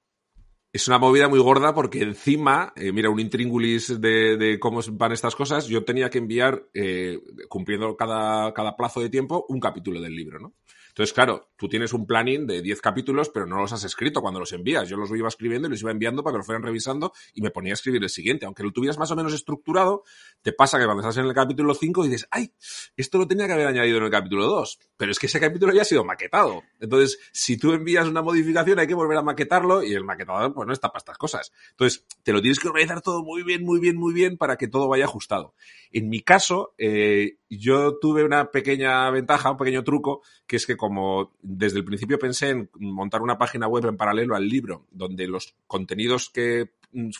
Es 0.70 0.86
una 0.86 0.98
movida 0.98 1.28
muy 1.28 1.38
gorda 1.38 1.74
porque 1.74 2.02
encima, 2.02 2.74
eh, 2.76 2.92
mira, 2.92 3.08
un 3.08 3.20
intríngulis 3.20 4.00
de, 4.00 4.36
de, 4.36 4.60
cómo 4.60 4.80
van 4.92 5.12
estas 5.12 5.34
cosas, 5.34 5.66
yo 5.66 5.84
tenía 5.84 6.10
que 6.10 6.18
enviar, 6.18 6.68
eh, 6.74 7.20
cumpliendo 7.48 7.96
cada, 7.96 8.52
cada 8.52 8.76
plazo 8.76 9.00
de 9.00 9.08
tiempo, 9.08 9.46
un 9.48 9.60
capítulo 9.60 10.00
del 10.00 10.14
libro, 10.14 10.38
¿no? 10.38 10.54
Entonces, 10.98 11.14
claro, 11.14 11.52
tú 11.56 11.68
tienes 11.68 11.92
un 11.92 12.06
planning 12.08 12.44
de 12.44 12.60
10 12.60 12.80
capítulos, 12.80 13.28
pero 13.28 13.46
no 13.46 13.60
los 13.60 13.72
has 13.72 13.84
escrito 13.84 14.20
cuando 14.20 14.40
los 14.40 14.52
envías. 14.52 14.88
Yo 14.88 14.96
los 14.96 15.08
iba 15.12 15.28
escribiendo 15.28 15.68
y 15.68 15.70
los 15.70 15.80
iba 15.80 15.92
enviando 15.92 16.24
para 16.24 16.34
que 16.34 16.38
los 16.38 16.46
fueran 16.46 16.64
revisando 16.64 17.12
y 17.32 17.40
me 17.40 17.52
ponía 17.52 17.72
a 17.72 17.74
escribir 17.74 18.02
el 18.02 18.10
siguiente. 18.10 18.46
Aunque 18.46 18.64
lo 18.64 18.72
tuvieras 18.72 18.98
más 18.98 19.08
o 19.12 19.14
menos 19.14 19.32
estructurado, 19.32 20.02
te 20.42 20.52
pasa 20.52 20.76
que 20.76 20.86
cuando 20.86 21.02
estás 21.02 21.18
en 21.18 21.26
el 21.26 21.34
capítulo 21.34 21.72
5 21.72 22.02
dices, 22.02 22.26
ay, 22.32 22.52
esto 22.96 23.16
lo 23.18 23.28
tenía 23.28 23.46
que 23.46 23.52
haber 23.52 23.68
añadido 23.68 23.98
en 23.98 24.04
el 24.06 24.10
capítulo 24.10 24.46
2. 24.46 24.80
Pero 24.96 25.12
es 25.12 25.20
que 25.20 25.26
ese 25.26 25.38
capítulo 25.38 25.72
ya 25.72 25.82
ha 25.82 25.84
sido 25.84 26.04
maquetado. 26.04 26.64
Entonces, 26.80 27.20
si 27.30 27.56
tú 27.56 27.74
envías 27.74 28.08
una 28.08 28.20
modificación, 28.20 28.80
hay 28.80 28.88
que 28.88 28.94
volver 28.94 29.18
a 29.18 29.22
maquetarlo 29.22 29.84
y 29.84 29.94
el 29.94 30.02
maquetador, 30.02 30.52
pues 30.52 30.66
no 30.66 30.72
está 30.72 30.88
para 30.88 30.98
estas 30.98 31.16
cosas. 31.16 31.52
Entonces, 31.70 32.06
te 32.24 32.32
lo 32.32 32.42
tienes 32.42 32.58
que 32.58 32.66
organizar 32.66 33.02
todo 33.02 33.22
muy 33.22 33.44
bien, 33.44 33.62
muy 33.62 33.78
bien, 33.78 33.94
muy 33.94 34.12
bien 34.12 34.36
para 34.36 34.56
que 34.56 34.66
todo 34.66 34.88
vaya 34.88 35.04
ajustado. 35.04 35.54
En 35.92 36.08
mi 36.08 36.22
caso, 36.22 36.74
eh, 36.76 37.38
yo 37.48 37.98
tuve 38.00 38.24
una 38.24 38.50
pequeña 38.50 39.08
ventaja, 39.10 39.52
un 39.52 39.56
pequeño 39.56 39.84
truco, 39.84 40.22
que 40.48 40.56
es 40.56 40.66
que 40.66 40.76
como 40.88 41.34
desde 41.42 41.76
el 41.76 41.84
principio 41.84 42.18
pensé 42.18 42.48
en 42.48 42.70
montar 42.78 43.20
una 43.20 43.36
página 43.36 43.68
web 43.68 43.84
en 43.84 43.98
paralelo 43.98 44.34
al 44.34 44.48
libro, 44.48 44.86
donde 44.90 45.28
los 45.28 45.54
contenidos 45.66 46.30
que 46.30 46.70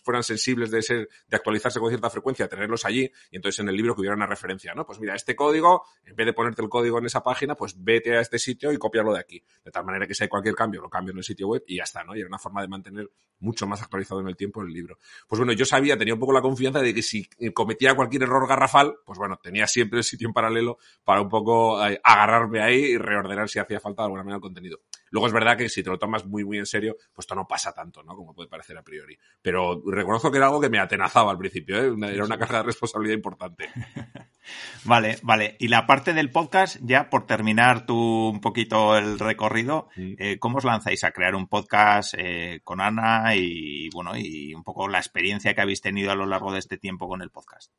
fueran 0.02 0.22
sensibles 0.22 0.70
de 0.70 0.82
ser, 0.82 1.08
de 1.28 1.36
actualizarse 1.36 1.80
con 1.80 1.88
cierta 1.88 2.10
frecuencia, 2.10 2.48
tenerlos 2.48 2.84
allí, 2.84 3.10
y 3.30 3.36
entonces 3.36 3.60
en 3.60 3.68
el 3.68 3.76
libro 3.76 3.94
que 3.94 4.00
hubiera 4.00 4.16
una 4.16 4.26
referencia, 4.26 4.74
¿no? 4.74 4.86
Pues 4.86 5.00
mira, 5.00 5.14
este 5.14 5.36
código, 5.36 5.84
en 6.04 6.16
vez 6.16 6.26
de 6.26 6.32
ponerte 6.32 6.62
el 6.62 6.68
código 6.68 6.98
en 6.98 7.06
esa 7.06 7.22
página, 7.22 7.54
pues 7.54 7.74
vete 7.82 8.16
a 8.16 8.20
este 8.20 8.38
sitio 8.38 8.72
y 8.72 8.78
copiarlo 8.78 9.12
de 9.12 9.20
aquí. 9.20 9.42
De 9.64 9.70
tal 9.70 9.84
manera 9.84 10.06
que 10.06 10.14
si 10.14 10.24
hay 10.24 10.28
cualquier 10.28 10.54
cambio, 10.54 10.80
lo 10.80 10.88
cambio 10.88 11.12
en 11.12 11.18
el 11.18 11.24
sitio 11.24 11.48
web 11.48 11.62
y 11.66 11.76
ya 11.76 11.84
está, 11.84 12.04
¿no? 12.04 12.16
Y 12.16 12.20
era 12.20 12.28
una 12.28 12.38
forma 12.38 12.62
de 12.62 12.68
mantener 12.68 13.10
mucho 13.40 13.66
más 13.66 13.82
actualizado 13.82 14.20
en 14.20 14.28
el 14.28 14.36
tiempo 14.36 14.62
el 14.62 14.72
libro. 14.72 14.98
Pues 15.26 15.38
bueno, 15.38 15.52
yo 15.52 15.64
sabía, 15.64 15.96
tenía 15.96 16.14
un 16.14 16.20
poco 16.20 16.32
la 16.32 16.42
confianza 16.42 16.80
de 16.80 16.92
que 16.92 17.02
si 17.02 17.28
cometía 17.54 17.94
cualquier 17.94 18.22
error 18.22 18.48
garrafal, 18.48 18.96
pues 19.04 19.18
bueno, 19.18 19.38
tenía 19.42 19.66
siempre 19.66 19.98
el 19.98 20.04
sitio 20.04 20.28
en 20.28 20.34
paralelo 20.34 20.78
para 21.04 21.20
un 21.20 21.28
poco 21.28 21.84
eh, 21.86 22.00
agarrarme 22.02 22.62
ahí 22.62 22.78
y 22.78 22.98
reordenar 22.98 23.48
si 23.48 23.58
hacía 23.58 23.80
falta 23.80 24.02
de 24.02 24.06
alguna 24.06 24.22
manera 24.22 24.36
el 24.36 24.42
contenido. 24.42 24.80
Luego 25.10 25.26
es 25.26 25.32
verdad 25.32 25.56
que 25.56 25.68
si 25.68 25.82
te 25.82 25.90
lo 25.90 25.98
tomas 25.98 26.26
muy, 26.26 26.44
muy 26.44 26.58
en 26.58 26.66
serio, 26.66 26.96
pues 27.12 27.24
esto 27.24 27.34
no 27.34 27.46
pasa 27.46 27.72
tanto, 27.72 28.02
¿no? 28.02 28.14
Como 28.14 28.34
puede 28.34 28.48
parecer 28.48 28.76
a 28.76 28.82
priori. 28.82 29.18
Pero 29.42 29.82
reconozco 29.86 30.30
que 30.30 30.38
era 30.38 30.46
algo 30.46 30.60
que 30.60 30.70
me 30.70 30.78
atenazaba 30.78 31.30
al 31.30 31.38
principio, 31.38 31.76
¿eh? 31.76 32.12
Era 32.12 32.24
una 32.24 32.38
carga 32.38 32.58
de 32.58 32.64
responsabilidad 32.64 33.16
importante. 33.16 33.68
vale, 34.84 35.18
vale. 35.22 35.56
Y 35.58 35.68
la 35.68 35.86
parte 35.86 36.12
del 36.12 36.30
podcast, 36.30 36.78
ya 36.82 37.10
por 37.10 37.26
terminar 37.26 37.86
tú 37.86 38.28
un 38.28 38.40
poquito 38.40 38.96
el 38.96 39.18
recorrido, 39.18 39.88
eh, 39.96 40.38
¿cómo 40.38 40.58
os 40.58 40.64
lanzáis 40.64 41.04
a 41.04 41.12
crear 41.12 41.34
un 41.34 41.48
podcast 41.48 42.14
eh, 42.16 42.60
con 42.64 42.80
Ana 42.80 43.34
y, 43.34 43.88
bueno, 43.90 44.16
y 44.16 44.54
un 44.54 44.64
poco 44.64 44.88
la 44.88 44.98
experiencia 44.98 45.54
que 45.54 45.60
habéis 45.60 45.80
tenido 45.80 46.10
a 46.10 46.16
lo 46.16 46.26
largo 46.26 46.52
de 46.52 46.58
este 46.58 46.78
tiempo 46.78 47.08
con 47.08 47.22
el 47.22 47.30
podcast? 47.30 47.72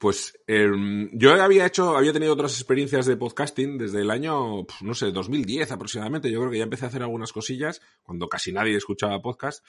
Pues 0.00 0.32
eh, 0.46 0.66
yo 1.12 1.34
había 1.34 1.66
hecho, 1.66 1.94
había 1.94 2.14
tenido 2.14 2.32
otras 2.32 2.54
experiencias 2.54 3.04
de 3.04 3.18
podcasting 3.18 3.76
desde 3.76 4.00
el 4.00 4.10
año, 4.10 4.66
no 4.80 4.94
sé, 4.94 5.12
2010 5.12 5.70
aproximadamente. 5.72 6.30
Yo 6.30 6.40
creo 6.40 6.50
que 6.50 6.56
ya 6.56 6.64
empecé 6.64 6.86
a 6.86 6.88
hacer 6.88 7.02
algunas 7.02 7.34
cosillas 7.34 7.82
cuando 8.02 8.26
casi 8.26 8.50
nadie 8.50 8.76
escuchaba 8.76 9.20
podcast. 9.20 9.62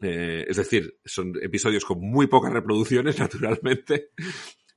Eh, 0.00 0.44
es 0.48 0.56
decir, 0.58 1.00
son 1.04 1.32
episodios 1.42 1.84
con 1.84 2.00
muy 2.00 2.28
pocas 2.28 2.52
reproducciones, 2.52 3.18
naturalmente. 3.18 4.10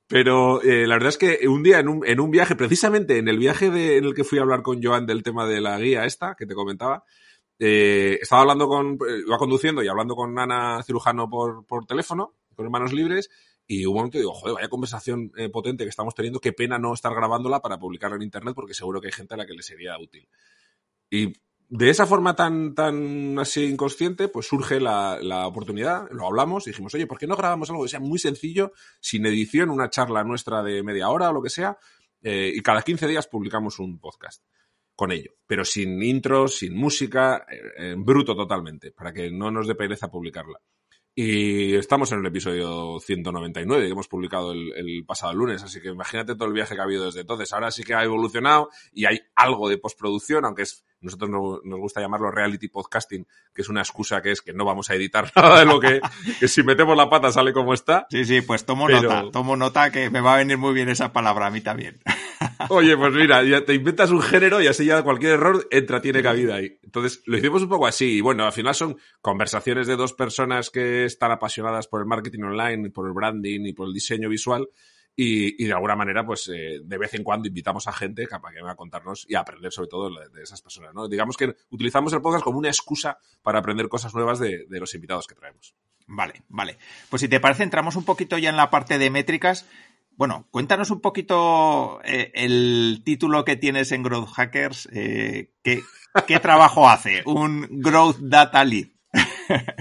Pero 0.08 0.63
eh, 0.63 0.88
la 0.88 0.96
verdad 0.96 1.10
es 1.10 1.18
que 1.20 1.48
un 1.48 1.62
día 1.62 1.77
en 1.77 1.89
un, 1.89 2.04
en 2.04 2.20
un 2.20 2.32
viaje, 2.32 2.56
precisamente 2.56 3.20
en 3.20 3.27
el 3.27 3.38
viaje 3.38 3.98
en 3.98 4.04
el 4.04 4.16
que 4.16 4.24
fui 4.24 4.39
a 4.39 4.42
hablar 4.42 4.63
con 4.63 4.82
Joan 4.82 5.06
del 5.06 5.22
tema 5.22 5.46
de 5.46 5.62
la 5.62 5.77
guía 5.77 6.06
esta 6.06 6.34
que 6.34 6.48
te 6.48 6.56
comentaba, 6.56 7.04
eh, 7.60 8.18
estaba 8.22 8.42
hablando 8.42 8.68
con, 8.68 8.94
eh, 8.94 9.24
iba 9.27 9.38
conduciendo 9.38 9.84
y 9.84 9.88
hablando 9.88 10.16
con 10.16 10.39
Ana 10.39 10.82
Cirujano 10.82 11.30
por, 11.30 11.66
por 11.66 11.86
teléfono, 11.86 12.34
con 12.56 12.72
manos 12.72 12.94
libres, 12.94 13.30
y 13.68 13.86
un 13.86 13.96
momento 13.96 14.18
digo, 14.18 14.34
joder, 14.34 14.56
vaya 14.56 14.70
conversación 14.70 15.32
eh, 15.38 15.50
potente 15.50 15.84
que 15.84 15.90
estamos 15.90 16.16
teniendo, 16.16 16.40
qué 16.40 16.54
pena 16.54 16.80
no 16.80 16.94
estar 16.94 17.14
grabándola 17.14 17.60
para 17.62 17.78
publicarla 17.78 18.16
en 18.16 18.24
internet 18.24 18.56
porque 18.56 18.74
seguro 18.74 19.02
que 19.02 19.08
hay 19.08 19.14
gente 19.14 19.34
a 19.34 19.38
la 19.38 19.46
que 19.46 19.54
le 19.54 19.62
sería 19.62 19.98
útil. 20.00 20.28
Y 21.10 21.34
de 21.70 21.90
esa 21.90 22.06
forma 22.06 22.34
tan, 22.34 22.74
tan 22.74 23.38
así 23.40 23.66
inconsciente, 23.66 24.30
pues 24.30 24.48
surge 24.48 24.80
la, 24.80 25.20
la 25.22 25.48
oportunidad, 25.48 26.10
lo 26.12 26.26
hablamos 26.26 26.66
y 26.66 26.70
dijimos, 26.70 26.94
oye, 26.94 27.08
¿por 27.08 27.18
qué 27.18 27.28
no 27.28 27.36
grabamos 27.36 27.70
algo 27.70 27.84
que 27.84 27.90
sea 27.90 28.00
muy 28.00 28.20
sencillo, 28.20 28.72
sin 29.02 29.26
edición, 29.26 29.70
una 29.70 29.90
charla 29.90 30.24
nuestra 30.24 30.64
de 30.64 30.82
media 30.82 31.10
hora 31.10 31.30
o 31.30 31.34
lo 31.34 31.42
que 31.42 31.50
sea, 31.50 31.78
eh, 32.22 32.52
y 32.56 32.62
cada 32.62 32.82
15 32.82 33.08
días 33.08 33.28
publicamos 33.28 33.80
un 33.80 34.00
podcast 34.00 34.44
con 34.96 35.12
ello, 35.12 35.32
pero 35.46 35.64
sin 35.64 36.02
intros, 36.02 36.58
sin 36.58 36.76
música, 36.76 37.46
eh, 37.50 37.96
bruto 37.98 38.36
totalmente, 38.36 38.92
para 38.92 39.14
que 39.14 39.30
no 39.30 39.52
nos 39.52 39.68
dé 39.68 39.76
pereza 39.76 40.10
publicarla. 40.10 40.60
Y 41.20 41.74
estamos 41.74 42.12
en 42.12 42.20
el 42.20 42.28
episodio 42.28 43.00
199 43.00 43.88
que 43.88 43.92
hemos 43.92 44.08
publicado 44.08 44.52
el, 44.52 45.04
pasado 45.04 45.34
lunes, 45.34 45.64
así 45.64 45.82
que 45.82 45.88
imagínate 45.88 46.36
todo 46.36 46.48
el 46.48 46.54
viaje 46.54 46.76
que 46.76 46.82
ha 46.82 46.84
habido 46.84 47.06
desde 47.06 47.22
entonces. 47.22 47.52
Ahora 47.54 47.72
sí 47.72 47.82
que 47.82 47.96
ha 47.96 48.04
evolucionado 48.04 48.70
y 48.94 49.06
hay 49.06 49.22
algo 49.36 49.68
de 49.68 49.80
postproducción, 49.80 50.46
aunque 50.46 50.62
es 50.62 50.86
nosotros 51.01 51.30
no, 51.30 51.60
nos 51.63 51.80
gusta 51.80 52.01
llamarlo 52.01 52.32
reality 52.32 52.68
podcasting, 52.68 53.27
que 53.54 53.62
es 53.62 53.70
una 53.70 53.82
excusa 53.82 54.22
que 54.22 54.32
es 54.32 54.42
que 54.42 54.54
no 54.54 54.66
vamos 54.66 54.89
a 54.89 54.96
editar 54.96 55.32
nada 55.36 55.60
de 55.60 55.66
lo 55.66 55.80
que, 55.80 56.01
que 56.39 56.48
si 56.48 56.63
metemos 56.63 56.98
la 56.98 57.10
pata 57.10 57.32
sale 57.32 57.54
como 57.54 57.74
está. 57.74 58.08
Sí, 58.10 58.25
sí, 58.25 58.42
pues 58.42 58.66
tomo 58.66 58.88
pero... 58.88 59.01
nota, 59.01 59.32
tomo 59.32 59.56
nota 59.56 59.92
que 59.92 60.10
me 60.10 60.22
va 60.22 60.36
a 60.36 60.38
venir 60.38 60.58
muy 60.58 60.74
bien 60.74 60.89
esa 60.89 61.13
palabra 61.13 61.48
a 61.48 61.51
mí 61.51 61.62
también. 61.62 62.00
Oye, 62.70 62.98
pues 62.98 63.13
mira, 63.13 63.44
ya 63.44 63.63
te 63.66 63.74
inventas 63.74 64.12
un 64.12 64.22
género 64.22 64.62
y 64.62 64.68
así 64.68 64.86
ya 64.86 65.04
cualquier 65.04 65.34
error 65.34 65.68
entra, 65.72 66.01
tiene 66.01 66.22
cabida 66.22 66.56
ahí. 66.56 66.80
Entonces, 66.84 67.22
lo 67.25 67.38
hicimos 67.38 67.62
un 67.62 67.70
poco 67.70 67.88
así. 67.88 68.18
Y 68.18 68.22
bueno, 68.22 68.46
al 68.46 68.51
final 68.51 68.75
son 68.75 68.98
conversaciones 69.22 69.88
de 69.88 69.96
dos 69.96 70.13
personas 70.13 70.70
que 70.70 71.06
están 71.06 71.32
apasionadas 71.32 71.88
por 71.88 72.01
el 72.01 72.08
marketing 72.08 72.44
online, 72.44 72.89
por 72.89 73.08
el 73.08 73.13
branding 73.13 73.62
y 73.66 73.74
por 73.74 73.88
el 73.88 73.94
diseño 73.94 74.30
visual. 74.30 74.68
Y, 75.20 75.66
de 75.66 75.74
alguna 75.74 75.96
manera, 75.96 76.24
pues 76.24 76.48
eh, 76.54 76.80
de 76.84 76.98
vez 77.00 77.16
en 77.16 77.24
cuando 77.24 77.48
invitamos 77.48 77.88
a 77.88 77.92
gente 77.92 78.28
que 78.28 78.38
venga 78.54 78.72
a 78.72 78.76
contarnos 78.76 79.26
y 79.28 79.34
a 79.34 79.40
aprender 79.40 79.72
sobre 79.72 79.88
todo 79.90 80.12
de, 80.12 80.44
esas 80.44 80.62
personas. 80.62 80.94
¿no? 80.94 81.08
Digamos 81.08 81.36
que 81.36 81.56
utilizamos 81.72 82.14
el 82.14 82.22
podcast 82.22 82.44
como 82.44 82.60
una 82.60 82.68
excusa 82.68 83.18
para 83.42 83.58
aprender 83.58 83.90
cosas 83.90 84.14
nuevas 84.14 84.38
de, 84.38 84.68
de 84.70 84.80
los 84.80 84.94
invitados 84.94 85.26
que 85.26 85.34
traemos. 85.34 85.74
Vale, 86.06 86.44
vale. 86.50 86.78
Pues 87.10 87.22
si 87.22 87.28
te 87.28 87.40
parece, 87.40 87.64
entramos 87.64 87.96
un 87.96 88.06
poquito 88.06 88.38
ya 88.38 88.52
en 88.52 88.58
la 88.58 88.70
parte 88.70 89.00
de 89.00 89.10
métricas. 89.10 89.66
Bueno, 90.18 90.48
cuéntanos 90.52 90.92
un 90.92 91.02
poquito 91.02 92.00
eh, 92.04 92.32
el 92.34 93.02
título 93.04 93.44
que 93.44 93.56
tienes 93.56 93.92
en 93.92 94.04
Growth 94.04 94.30
Hackers. 94.30 94.88
Eh, 94.92 95.52
¿qué, 95.64 95.82
¿Qué 96.28 96.40
trabajo 96.40 96.88
hace 96.90 97.24
un 97.26 97.68
Growth 97.70 98.18
Data 98.20 98.64
Lead? 98.64 98.97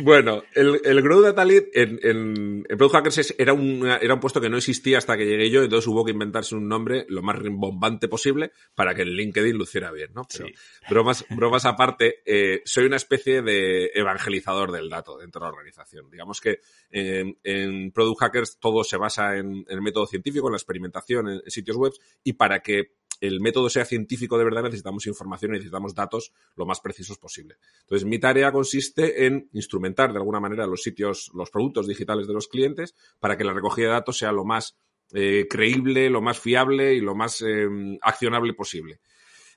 Bueno, 0.02 0.42
el, 0.54 0.80
el 0.84 1.02
Growth 1.02 1.24
Data 1.24 1.44
Lead 1.44 1.64
en, 1.72 1.98
en, 2.02 2.66
en 2.68 2.78
Product 2.78 2.94
Hackers 2.96 3.34
era 3.38 3.52
un, 3.52 3.86
era 3.86 4.14
un 4.14 4.20
puesto 4.20 4.40
que 4.40 4.48
no 4.48 4.56
existía 4.56 4.98
hasta 4.98 5.16
que 5.16 5.24
llegué 5.26 5.50
yo, 5.50 5.62
entonces 5.62 5.86
hubo 5.88 6.04
que 6.04 6.12
inventarse 6.12 6.54
un 6.54 6.68
nombre 6.68 7.06
lo 7.08 7.22
más 7.22 7.38
rimbombante 7.38 8.08
posible 8.08 8.52
para 8.74 8.94
que 8.94 9.02
el 9.02 9.16
LinkedIn 9.16 9.56
luciera 9.56 9.90
bien, 9.92 10.10
¿no? 10.14 10.26
Pero, 10.32 10.46
Sí. 10.48 10.54
bromas, 10.90 11.24
bromas 11.30 11.64
aparte, 11.64 12.22
eh, 12.24 12.62
soy 12.64 12.84
una 12.86 12.96
especie 12.96 13.42
de 13.42 13.90
evangelizador 13.94 14.72
del 14.72 14.88
dato 14.88 15.18
dentro 15.18 15.40
de 15.40 15.44
la 15.46 15.50
organización. 15.50 16.10
Digamos 16.10 16.40
que 16.40 16.60
en, 16.90 17.38
en 17.42 17.90
Product 17.92 18.20
Hackers 18.20 18.58
todo 18.60 18.84
se 18.84 18.96
basa 18.96 19.36
en, 19.36 19.46
en, 19.46 19.64
el 19.68 19.82
método 19.82 20.06
científico, 20.06 20.48
en 20.48 20.52
la 20.52 20.58
experimentación, 20.58 21.28
en, 21.28 21.40
en 21.44 21.50
sitios 21.50 21.76
web, 21.76 21.92
y 22.24 22.34
para 22.34 22.60
que 22.60 22.92
el 23.20 23.40
método 23.40 23.68
sea 23.68 23.84
científico 23.84 24.38
de 24.38 24.44
verdad, 24.44 24.62
necesitamos 24.62 25.06
información 25.06 25.52
y 25.52 25.54
necesitamos 25.54 25.94
datos 25.94 26.32
lo 26.54 26.66
más 26.66 26.80
precisos 26.80 27.18
posible. 27.18 27.56
Entonces, 27.82 28.06
mi 28.06 28.18
tarea 28.18 28.52
consiste 28.52 29.26
en 29.26 29.48
instrumentar 29.52 30.12
de 30.12 30.18
alguna 30.18 30.40
manera 30.40 30.66
los 30.66 30.82
sitios, 30.82 31.30
los 31.34 31.50
productos 31.50 31.86
digitales 31.86 32.26
de 32.26 32.34
los 32.34 32.48
clientes 32.48 32.94
para 33.18 33.36
que 33.36 33.44
la 33.44 33.52
recogida 33.52 33.86
de 33.86 33.92
datos 33.92 34.18
sea 34.18 34.32
lo 34.32 34.44
más 34.44 34.76
eh, 35.12 35.46
creíble, 35.48 36.10
lo 36.10 36.20
más 36.20 36.38
fiable 36.38 36.94
y 36.94 37.00
lo 37.00 37.14
más 37.14 37.42
eh, 37.42 37.68
accionable 38.02 38.54
posible. 38.54 39.00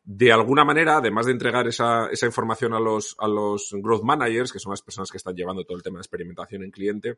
De 0.03 0.31
alguna 0.31 0.63
manera, 0.63 0.97
además 0.97 1.25
de 1.25 1.33
entregar 1.33 1.67
esa, 1.67 2.07
esa 2.09 2.25
información 2.25 2.73
a 2.73 2.79
los, 2.79 3.15
a 3.19 3.27
los 3.27 3.69
growth 3.73 4.03
managers, 4.03 4.51
que 4.51 4.59
son 4.59 4.71
las 4.71 4.81
personas 4.81 5.11
que 5.11 5.17
están 5.17 5.35
llevando 5.35 5.65
todo 5.65 5.77
el 5.77 5.83
tema 5.83 5.97
de 5.97 6.01
experimentación 6.01 6.63
en 6.63 6.71
cliente, 6.71 7.17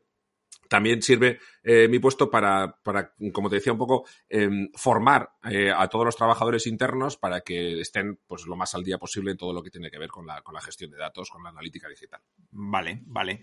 también 0.68 1.02
sirve 1.02 1.38
eh, 1.62 1.86
mi 1.88 1.98
puesto 1.98 2.30
para, 2.30 2.78
para, 2.82 3.12
como 3.32 3.50
te 3.50 3.56
decía 3.56 3.72
un 3.72 3.78
poco, 3.78 4.06
eh, 4.28 4.48
formar 4.74 5.30
eh, 5.44 5.70
a 5.70 5.86
todos 5.88 6.06
los 6.06 6.16
trabajadores 6.16 6.66
internos 6.66 7.18
para 7.18 7.42
que 7.42 7.80
estén 7.80 8.18
pues 8.26 8.46
lo 8.46 8.56
más 8.56 8.74
al 8.74 8.82
día 8.82 8.96
posible 8.96 9.32
en 9.32 9.36
todo 9.36 9.52
lo 9.52 9.62
que 9.62 9.70
tiene 9.70 9.90
que 9.90 9.98
ver 9.98 10.08
con 10.08 10.26
la, 10.26 10.40
con 10.40 10.54
la 10.54 10.62
gestión 10.62 10.90
de 10.90 10.96
datos, 10.96 11.28
con 11.28 11.42
la 11.42 11.50
analítica 11.50 11.88
digital. 11.88 12.22
Vale, 12.50 13.02
vale. 13.04 13.42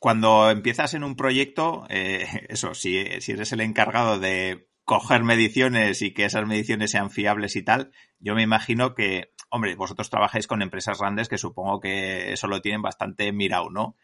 Cuando 0.00 0.50
empiezas 0.50 0.94
en 0.94 1.04
un 1.04 1.14
proyecto, 1.14 1.86
eh, 1.88 2.26
eso, 2.48 2.74
si, 2.74 3.20
si 3.20 3.32
eres 3.32 3.52
el 3.52 3.60
encargado 3.60 4.18
de 4.18 4.66
coger 4.84 5.22
mediciones 5.22 6.02
y 6.02 6.12
que 6.12 6.24
esas 6.24 6.48
mediciones 6.48 6.90
sean 6.90 7.10
fiables 7.10 7.54
y 7.54 7.62
tal, 7.62 7.92
yo 8.18 8.34
me 8.34 8.42
imagino 8.42 8.96
que, 8.96 9.34
hombre, 9.50 9.76
vosotros 9.76 10.10
trabajáis 10.10 10.48
con 10.48 10.62
empresas 10.62 10.98
grandes 10.98 11.28
que 11.28 11.38
supongo 11.38 11.78
que 11.78 12.32
eso 12.32 12.48
lo 12.48 12.60
tienen 12.60 12.82
bastante 12.82 13.30
mirado, 13.30 13.70
¿no? 13.70 13.94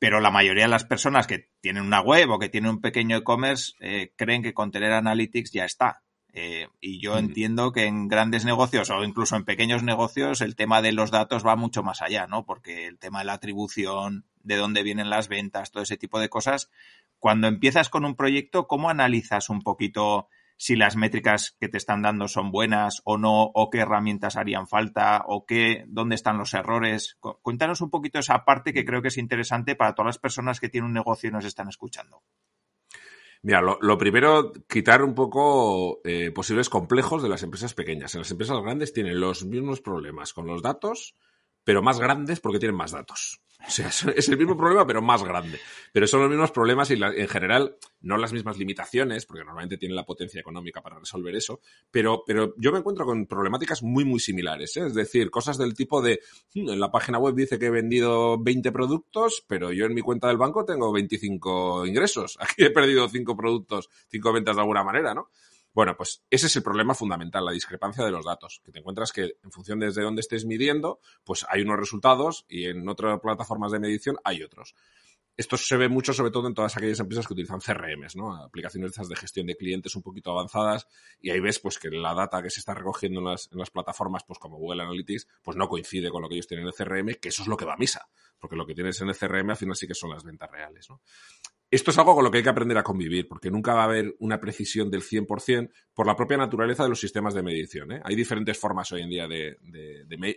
Pero 0.00 0.18
la 0.20 0.30
mayoría 0.30 0.64
de 0.64 0.70
las 0.70 0.84
personas 0.84 1.26
que 1.26 1.50
tienen 1.60 1.84
una 1.84 2.00
web 2.00 2.30
o 2.30 2.38
que 2.38 2.48
tienen 2.48 2.70
un 2.70 2.80
pequeño 2.80 3.18
e-commerce 3.18 3.74
eh, 3.80 4.14
creen 4.16 4.42
que 4.42 4.54
con 4.54 4.72
tener 4.72 4.92
Analytics 4.92 5.52
ya 5.52 5.66
está. 5.66 6.02
Eh, 6.32 6.68
y 6.80 7.00
yo 7.00 7.18
entiendo 7.18 7.70
que 7.72 7.84
en 7.84 8.08
grandes 8.08 8.46
negocios 8.46 8.88
o 8.88 9.04
incluso 9.04 9.36
en 9.36 9.44
pequeños 9.44 9.82
negocios 9.82 10.40
el 10.40 10.56
tema 10.56 10.80
de 10.80 10.92
los 10.92 11.10
datos 11.10 11.44
va 11.44 11.54
mucho 11.54 11.82
más 11.82 12.00
allá, 12.00 12.26
¿no? 12.26 12.46
Porque 12.46 12.86
el 12.86 12.98
tema 12.98 13.18
de 13.18 13.26
la 13.26 13.34
atribución, 13.34 14.24
de 14.42 14.56
dónde 14.56 14.82
vienen 14.82 15.10
las 15.10 15.28
ventas, 15.28 15.70
todo 15.70 15.82
ese 15.82 15.98
tipo 15.98 16.18
de 16.18 16.30
cosas, 16.30 16.70
cuando 17.18 17.46
empiezas 17.46 17.90
con 17.90 18.06
un 18.06 18.16
proyecto, 18.16 18.66
¿cómo 18.68 18.88
analizas 18.88 19.50
un 19.50 19.60
poquito 19.60 20.28
si 20.60 20.76
las 20.76 20.94
métricas 20.94 21.56
que 21.58 21.70
te 21.70 21.78
están 21.78 22.02
dando 22.02 22.28
son 22.28 22.50
buenas 22.50 23.00
o 23.04 23.16
no, 23.16 23.44
o 23.44 23.70
qué 23.70 23.78
herramientas 23.78 24.36
harían 24.36 24.68
falta, 24.68 25.24
o 25.26 25.46
qué, 25.46 25.86
dónde 25.88 26.16
están 26.16 26.36
los 26.36 26.52
errores. 26.52 27.16
Cuéntanos 27.40 27.80
un 27.80 27.88
poquito 27.88 28.18
esa 28.18 28.44
parte 28.44 28.74
que 28.74 28.84
creo 28.84 29.00
que 29.00 29.08
es 29.08 29.16
interesante 29.16 29.74
para 29.74 29.94
todas 29.94 30.08
las 30.08 30.18
personas 30.18 30.60
que 30.60 30.68
tienen 30.68 30.88
un 30.88 30.92
negocio 30.92 31.30
y 31.30 31.32
nos 31.32 31.46
están 31.46 31.70
escuchando. 31.70 32.22
Mira, 33.40 33.62
lo, 33.62 33.96
primero, 33.96 34.52
quitar 34.68 35.02
un 35.02 35.14
poco 35.14 36.02
eh, 36.04 36.30
posibles 36.30 36.68
complejos 36.68 37.22
de 37.22 37.30
las 37.30 37.42
empresas 37.42 37.72
pequeñas. 37.72 38.14
En 38.14 38.20
las 38.20 38.30
empresas 38.30 38.60
grandes 38.60 38.92
tienen 38.92 39.18
los 39.18 39.46
mismos 39.46 39.80
problemas 39.80 40.34
con 40.34 40.46
los 40.46 40.60
datos, 40.60 41.16
pero 41.64 41.80
más 41.80 41.98
grandes 41.98 42.38
porque 42.38 42.58
tienen 42.58 42.76
más 42.76 42.90
datos. 42.90 43.40
O 43.66 43.70
sea, 43.70 43.88
es 43.88 44.28
el 44.28 44.38
mismo 44.38 44.56
problema, 44.56 44.86
pero 44.86 45.02
más 45.02 45.22
grande. 45.22 45.60
Pero 45.92 46.06
son 46.06 46.20
los 46.20 46.30
mismos 46.30 46.50
problemas 46.50 46.90
y 46.90 46.94
en 46.94 47.28
general 47.28 47.76
no 48.00 48.16
las 48.16 48.32
mismas 48.32 48.58
limitaciones, 48.58 49.26
porque 49.26 49.44
normalmente 49.44 49.76
tienen 49.76 49.96
la 49.96 50.04
potencia 50.04 50.40
económica 50.40 50.82
para 50.82 50.98
resolver 50.98 51.34
eso, 51.34 51.60
pero, 51.90 52.22
pero 52.26 52.54
yo 52.56 52.72
me 52.72 52.78
encuentro 52.78 53.04
con 53.04 53.26
problemáticas 53.26 53.82
muy, 53.82 54.04
muy 54.04 54.20
similares. 54.20 54.76
¿eh? 54.76 54.86
Es 54.86 54.94
decir, 54.94 55.30
cosas 55.30 55.58
del 55.58 55.74
tipo 55.74 56.00
de, 56.00 56.20
hmm, 56.54 56.70
en 56.70 56.80
la 56.80 56.90
página 56.90 57.18
web 57.18 57.34
dice 57.34 57.58
que 57.58 57.66
he 57.66 57.70
vendido 57.70 58.42
20 58.42 58.72
productos, 58.72 59.44
pero 59.46 59.72
yo 59.72 59.86
en 59.86 59.94
mi 59.94 60.00
cuenta 60.00 60.28
del 60.28 60.38
banco 60.38 60.64
tengo 60.64 60.92
25 60.92 61.86
ingresos. 61.86 62.38
Aquí 62.40 62.64
he 62.64 62.70
perdido 62.70 63.08
5 63.08 63.36
productos, 63.36 63.90
5 64.08 64.32
ventas 64.32 64.56
de 64.56 64.62
alguna 64.62 64.84
manera, 64.84 65.14
¿no? 65.14 65.28
Bueno, 65.72 65.96
pues 65.96 66.24
ese 66.30 66.46
es 66.46 66.56
el 66.56 66.62
problema 66.62 66.94
fundamental, 66.94 67.44
la 67.44 67.52
discrepancia 67.52 68.04
de 68.04 68.10
los 68.10 68.24
datos, 68.24 68.60
que 68.64 68.72
te 68.72 68.80
encuentras 68.80 69.12
que 69.12 69.36
en 69.42 69.52
función 69.52 69.78
desde 69.78 70.02
dónde 70.02 70.20
estés 70.20 70.44
midiendo, 70.44 71.00
pues 71.24 71.46
hay 71.48 71.62
unos 71.62 71.78
resultados 71.78 72.44
y 72.48 72.66
en 72.66 72.88
otras 72.88 73.20
plataformas 73.20 73.70
de 73.70 73.78
medición 73.78 74.16
hay 74.24 74.42
otros. 74.42 74.74
Esto 75.40 75.56
se 75.56 75.78
ve 75.78 75.88
mucho, 75.88 76.12
sobre 76.12 76.30
todo 76.30 76.48
en 76.48 76.54
todas 76.54 76.76
aquellas 76.76 77.00
empresas 77.00 77.26
que 77.26 77.32
utilizan 77.32 77.60
CRMs, 77.60 78.14
¿no? 78.14 78.36
Aplicaciones 78.36 78.92
de 78.92 79.16
gestión 79.16 79.46
de 79.46 79.56
clientes 79.56 79.96
un 79.96 80.02
poquito 80.02 80.32
avanzadas, 80.32 80.86
y 81.18 81.30
ahí 81.30 81.40
ves 81.40 81.58
pues 81.60 81.78
que 81.78 81.88
la 81.88 82.12
data 82.12 82.42
que 82.42 82.50
se 82.50 82.60
está 82.60 82.74
recogiendo 82.74 83.20
en 83.20 83.24
las, 83.24 83.70
plataformas, 83.70 84.22
pues 84.24 84.38
como 84.38 84.58
Google 84.58 84.82
Analytics, 84.82 85.28
pues 85.42 85.56
no 85.56 85.66
coincide 85.66 86.10
con 86.10 86.20
lo 86.20 86.28
que 86.28 86.34
ellos 86.34 86.46
tienen 86.46 86.66
en 86.66 86.68
el 86.68 86.74
CRM, 86.74 87.18
que 87.18 87.30
eso 87.30 87.40
es 87.40 87.48
lo 87.48 87.56
que 87.56 87.64
va 87.64 87.72
a 87.72 87.78
misa, 87.78 88.06
porque 88.38 88.54
lo 88.54 88.66
que 88.66 88.74
tienes 88.74 89.00
en 89.00 89.08
el 89.08 89.16
CRM 89.16 89.48
al 89.48 89.56
final 89.56 89.74
sí 89.74 89.86
que 89.86 89.94
son 89.94 90.10
las 90.10 90.24
ventas 90.24 90.50
reales. 90.50 90.88
Esto 91.70 91.90
es 91.90 91.96
algo 91.96 92.14
con 92.14 92.24
lo 92.24 92.30
que 92.30 92.36
hay 92.36 92.44
que 92.44 92.50
aprender 92.50 92.76
a 92.76 92.82
convivir, 92.82 93.26
porque 93.26 93.50
nunca 93.50 93.72
va 93.72 93.80
a 93.80 93.84
haber 93.84 94.16
una 94.18 94.40
precisión 94.40 94.90
del 94.90 95.02
100% 95.02 95.70
por 95.94 96.06
la 96.06 96.16
propia 96.16 96.36
naturaleza 96.36 96.82
de 96.82 96.90
los 96.90 97.00
sistemas 97.00 97.32
de 97.32 97.42
medición. 97.42 97.92
¿eh? 97.92 98.02
Hay 98.04 98.14
diferentes 98.14 98.58
formas 98.58 98.92
hoy 98.92 99.00
en 99.00 99.08
día 99.08 99.26
de, 99.26 99.56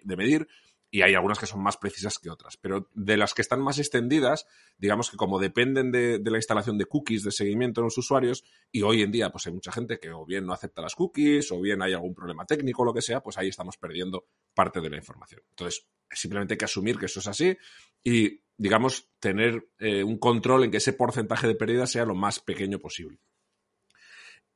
medir 0.06 0.48
y 0.94 1.02
hay 1.02 1.16
algunas 1.16 1.40
que 1.40 1.48
son 1.48 1.60
más 1.64 1.78
precisas 1.78 2.20
que 2.20 2.30
otras. 2.30 2.56
Pero 2.56 2.88
de 2.94 3.18
las 3.18 3.34
que 3.34 3.42
están 3.42 3.60
más 3.64 3.80
extendidas, 3.80 4.46
digamos 4.78 5.10
que 5.10 5.18
como 5.18 5.40
dependen 5.40 5.92
de, 5.92 6.22
la 6.24 6.38
instalación 6.38 6.78
de 6.78 6.86
cookies 6.86 7.24
de 7.24 7.32
seguimiento 7.32 7.82
en 7.82 7.86
los 7.86 7.98
usuarios, 7.98 8.44
y 8.72 8.84
hoy 8.84 9.02
en 9.02 9.12
día 9.12 9.32
pues 9.32 9.48
hay 9.48 9.54
mucha 9.54 9.72
gente 9.72 10.00
que 10.00 10.12
o 10.12 10.24
bien 10.24 10.46
no 10.46 10.54
acepta 10.54 10.84
las 10.84 10.94
cookies, 10.94 11.52
o 11.52 11.60
bien 11.60 11.82
hay 11.82 11.94
algún 11.94 12.14
problema 12.14 12.46
técnico 12.46 12.84
o 12.84 12.86
lo 12.86 12.94
que 12.94 13.02
sea, 13.02 13.22
pues 13.22 13.40
ahí 13.40 13.48
estamos 13.48 13.76
perdiendo 13.78 14.28
parte 14.54 14.82
de 14.82 14.92
la 14.92 14.98
información. 14.98 15.42
Entonces, 15.50 15.88
simplemente 16.12 16.54
hay 16.54 16.58
que 16.60 16.66
asumir 16.66 17.00
que 17.00 17.08
eso 17.08 17.22
es 17.22 17.28
así 17.28 17.58
y 18.04 18.44
digamos, 18.56 19.10
tener 19.20 19.68
eh, 19.80 20.04
un 20.04 20.20
control 20.20 20.64
en 20.64 20.70
que 20.70 20.78
ese 20.78 20.94
porcentaje 20.94 21.48
de 21.48 21.56
pérdida 21.56 21.88
sea 21.88 22.06
lo 22.06 22.14
más 22.14 22.40
pequeño 22.40 22.78
posible. 22.78 23.18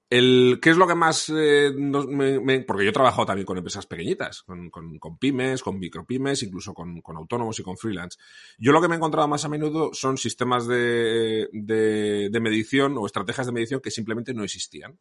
El, 0.10 0.60
¿Qué 0.62 0.70
es 0.70 0.78
lo 0.78 0.88
que 0.88 0.96
más 0.96 1.30
eh, 1.36 1.72
porque 2.66 2.84
yo 2.86 2.90
he 2.90 2.94
trabajado 2.94 3.26
también 3.26 3.46
con 3.46 3.58
empresas 3.58 3.86
pequeñitas, 3.86 4.44
con, 4.44 5.18
pymes, 5.20 5.62
con 5.62 5.80
micropymes, 5.80 6.44
incluso 6.44 6.74
con, 6.74 7.02
autónomos 7.06 7.60
y 7.60 7.64
con 7.64 7.78
freelance. 7.78 8.18
Yo 8.58 8.72
lo 8.72 8.82
que 8.82 8.88
me 8.88 8.96
he 8.96 8.98
encontrado 8.98 9.28
más 9.28 9.44
a 9.44 9.50
menudo 9.50 9.94
son 9.94 10.18
sistemas 10.18 10.66
de, 10.68 11.50
de 11.52 12.40
medición 12.40 12.98
o 12.98 13.06
estrategias 13.06 13.48
de 13.48 13.54
medición 13.54 13.82
que 13.82 13.92
simplemente 13.92 14.34
no 14.34 14.44
existían 14.44 14.98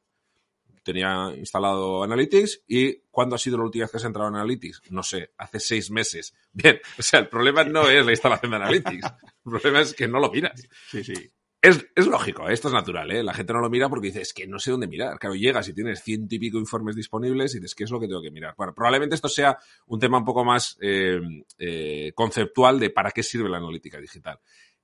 tenía 0.87 1.35
instalado 1.37 2.05
Analytics 2.05 2.63
y 2.69 3.01
¿cuándo 3.11 3.35
ha 3.35 3.39
sido 3.39 3.59
la 3.59 3.65
última 3.65 3.85
vez 3.85 3.91
que 3.91 3.97
has 3.97 4.05
entrado 4.05 4.29
en 4.29 4.37
Analytics? 4.37 4.83
No 4.91 5.03
sé, 5.03 5.33
hace 5.37 5.59
seis 5.59 5.91
meses. 5.91 6.33
Bien, 6.53 6.81
o 6.99 7.03
sea, 7.03 7.21
el 7.21 7.29
problema 7.29 7.65
no 7.65 7.91
es 7.91 8.07
la 8.07 8.13
instalación 8.13 8.53
de 8.53 8.57
Analytics, 8.57 9.05
el 9.05 9.51
problema 9.51 9.81
es 9.81 9.93
que 9.95 10.09
no 10.09 10.21
lo 10.21 10.31
miras. 10.31 10.67
Sí, 10.89 11.05
sí. 11.05 11.15
Es, 11.63 11.85
lógico, 12.07 12.49
esto 12.49 12.69
es 12.69 12.75
natural, 12.75 13.11
¿eh? 13.11 13.25
La 13.25 13.35
gente 13.35 13.53
no 13.53 13.61
lo 13.61 13.69
mira 13.69 13.89
porque 13.89 14.13
dice, 14.13 14.23
que 14.35 14.47
no 14.47 14.59
sé 14.59 14.71
dónde 14.71 14.87
mirar. 14.87 15.19
Claro, 15.19 15.35
llegas 15.35 15.69
y 15.69 15.75
tienes 15.75 16.03
ciento 16.03 16.35
y 16.35 16.39
pico 16.39 16.59
informes 16.59 16.95
disponibles 16.95 17.55
y 17.55 17.59
dices, 17.59 17.75
¿qué 17.75 17.85
es 17.85 17.91
lo 17.91 17.99
que 17.99 18.07
tengo 18.07 18.23
que 18.23 18.31
mirar? 18.31 18.55
Bueno, 18.57 18.73
probablemente 18.73 19.17
esto 19.17 19.29
sea 19.29 19.59
un 19.87 19.99
tema 19.99 20.19
un 20.19 20.25
poco 20.25 20.45
más 20.45 20.77
eh, 20.81 21.21
eh, 21.59 22.13
conceptual 22.15 22.79
de 22.79 22.91
para 22.91 23.11
qué 23.11 23.23
sirve 23.23 23.49
la 23.49 23.57
analítica 23.57 23.99
digital 24.01 24.39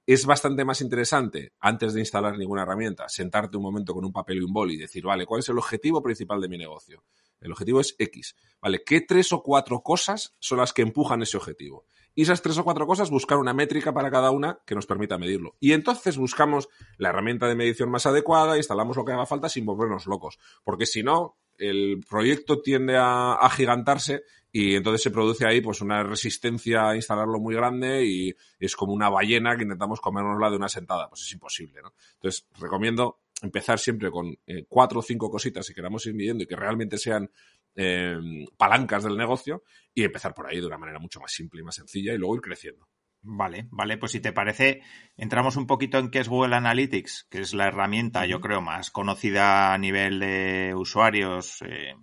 es 0.07 0.27
bastante 0.27 0.65
más 0.65 0.81
interesante, 0.81 1.53
antes 1.61 1.95
de 1.95 2.01
instalar 2.01 2.37
ninguna 2.37 2.63
herramienta, 2.63 3.09
sentarte 3.09 3.57
un 3.57 3.63
momento 3.63 3.95
con 3.95 4.05
un 4.05 4.13
papel 4.13 4.39
y 4.39 4.41
un 4.41 4.53
bol 4.53 4.71
y 4.73 4.77
decir, 4.77 5.05
vale, 5.05 5.27
¿cuál 5.27 5.41
es 5.41 5.49
el 5.49 5.59
objetivo 5.59 6.03
principal 6.03 6.41
de 6.41 6.49
mi 6.49 6.59
negocio? 6.59 7.05
El 7.41 7.53
objetivo 7.53 7.81
es 7.81 7.95
X. 7.99 8.37
¿Vale? 8.61 8.83
¿Qué 8.85 9.03
tres 9.03 9.33
o 9.33 9.43
cuatro 9.43 9.81
cosas 9.81 10.35
son 10.39 10.59
las 10.59 10.73
que 10.73 10.83
empujan 10.83 11.23
ese 11.23 11.37
objetivo? 11.37 11.87
Y 12.15 12.23
esas 12.23 12.43
tres 12.43 12.59
o 12.59 12.65
cuatro 12.65 12.87
cosas, 12.87 13.11
buscar 13.11 13.39
una 13.39 13.55
métrica 13.55 13.93
para 13.93 14.11
cada 14.11 14.31
una 14.31 14.59
que 14.67 14.75
nos 14.75 14.87
permita 14.87 15.19
medirlo. 15.19 15.57
Y 15.61 15.73
entonces 15.73 16.17
buscamos 16.17 16.69
la 16.99 17.09
herramienta 17.09 17.49
de 17.49 17.55
medición 17.55 17.91
más 17.91 18.07
adecuada, 18.07 18.57
instalamos 18.57 18.97
lo 18.97 19.05
que 19.05 19.13
haga 19.13 19.27
falta 19.27 19.49
sin 19.49 19.65
volvernos 19.65 20.07
locos. 20.07 20.39
Porque 20.65 20.87
si 20.87 21.03
no, 21.03 21.37
el 21.59 22.05
proyecto 22.09 22.61
tiende 22.61 22.97
a 22.97 23.35
agigantarse 23.35 24.23
y 24.51 24.75
entonces 24.75 25.03
se 25.03 25.11
produce 25.11 25.47
ahí 25.47 25.61
pues 25.63 25.81
una 25.81 26.03
resistencia 26.03 26.91
a 26.91 26.97
instalarlo 26.97 27.39
muy 27.41 27.55
grande 27.55 28.05
y 28.05 28.35
es 28.59 28.77
como 28.77 28.93
una 28.93 29.09
ballena 29.09 29.57
que 29.57 29.63
intentamos 29.63 30.01
comérnosla 30.01 30.51
de 30.51 30.57
una 30.57 30.69
sentada, 30.69 31.09
pues 31.09 31.23
es 31.23 31.33
imposible, 31.33 31.81
¿no? 31.83 31.95
Entonces 32.15 32.47
recomiendo 32.61 33.21
empezar 33.41 33.79
siempre 33.79 34.11
con 34.11 34.37
eh, 34.47 34.67
cuatro 34.69 35.01
o 35.01 35.03
cinco 35.03 35.31
cositas 35.31 35.67
si 35.67 35.75
queramos 35.75 36.05
ir 36.07 36.15
midiendo 36.15 36.45
y 36.45 36.47
que 36.47 36.57
realmente 36.57 36.99
sean 36.99 37.31
eh, 37.77 38.17
palancas 38.57 39.05
del 39.05 39.17
negocio 39.17 39.63
y 39.95 40.05
empezar 40.05 40.35
por 40.35 40.47
ahí 40.47 40.61
de 40.61 40.67
una 40.67 40.79
manera 40.79 40.99
mucho 40.99 41.21
más 41.21 41.33
simple 41.33 41.61
y 41.61 41.65
más 41.65 41.75
sencilla 41.75 42.13
y 42.13 42.19
luego 42.19 42.37
ir 42.37 42.43
creciendo. 42.43 42.89
Vale, 43.25 43.69
vale, 43.71 43.99
pues 43.99 44.13
si 44.13 44.21
te 44.21 44.33
parece, 44.33 44.83
entramos 45.17 45.57
un 45.57 45.67
poquito 45.67 45.99
en 45.99 46.11
qué 46.11 46.19
es 46.19 46.29
Google 46.29 46.57
Analytics, 46.57 47.29
que 47.31 47.41
es 47.41 47.55
la 47.55 47.69
herramienta, 47.69 48.27
yo 48.27 48.41
creo, 48.41 48.61
más 48.61 48.91
conocida 48.91 49.73
a 49.73 49.79
nivel 49.79 50.19
de 50.19 50.75
usuarios 50.75 51.63
eh, 51.63 51.95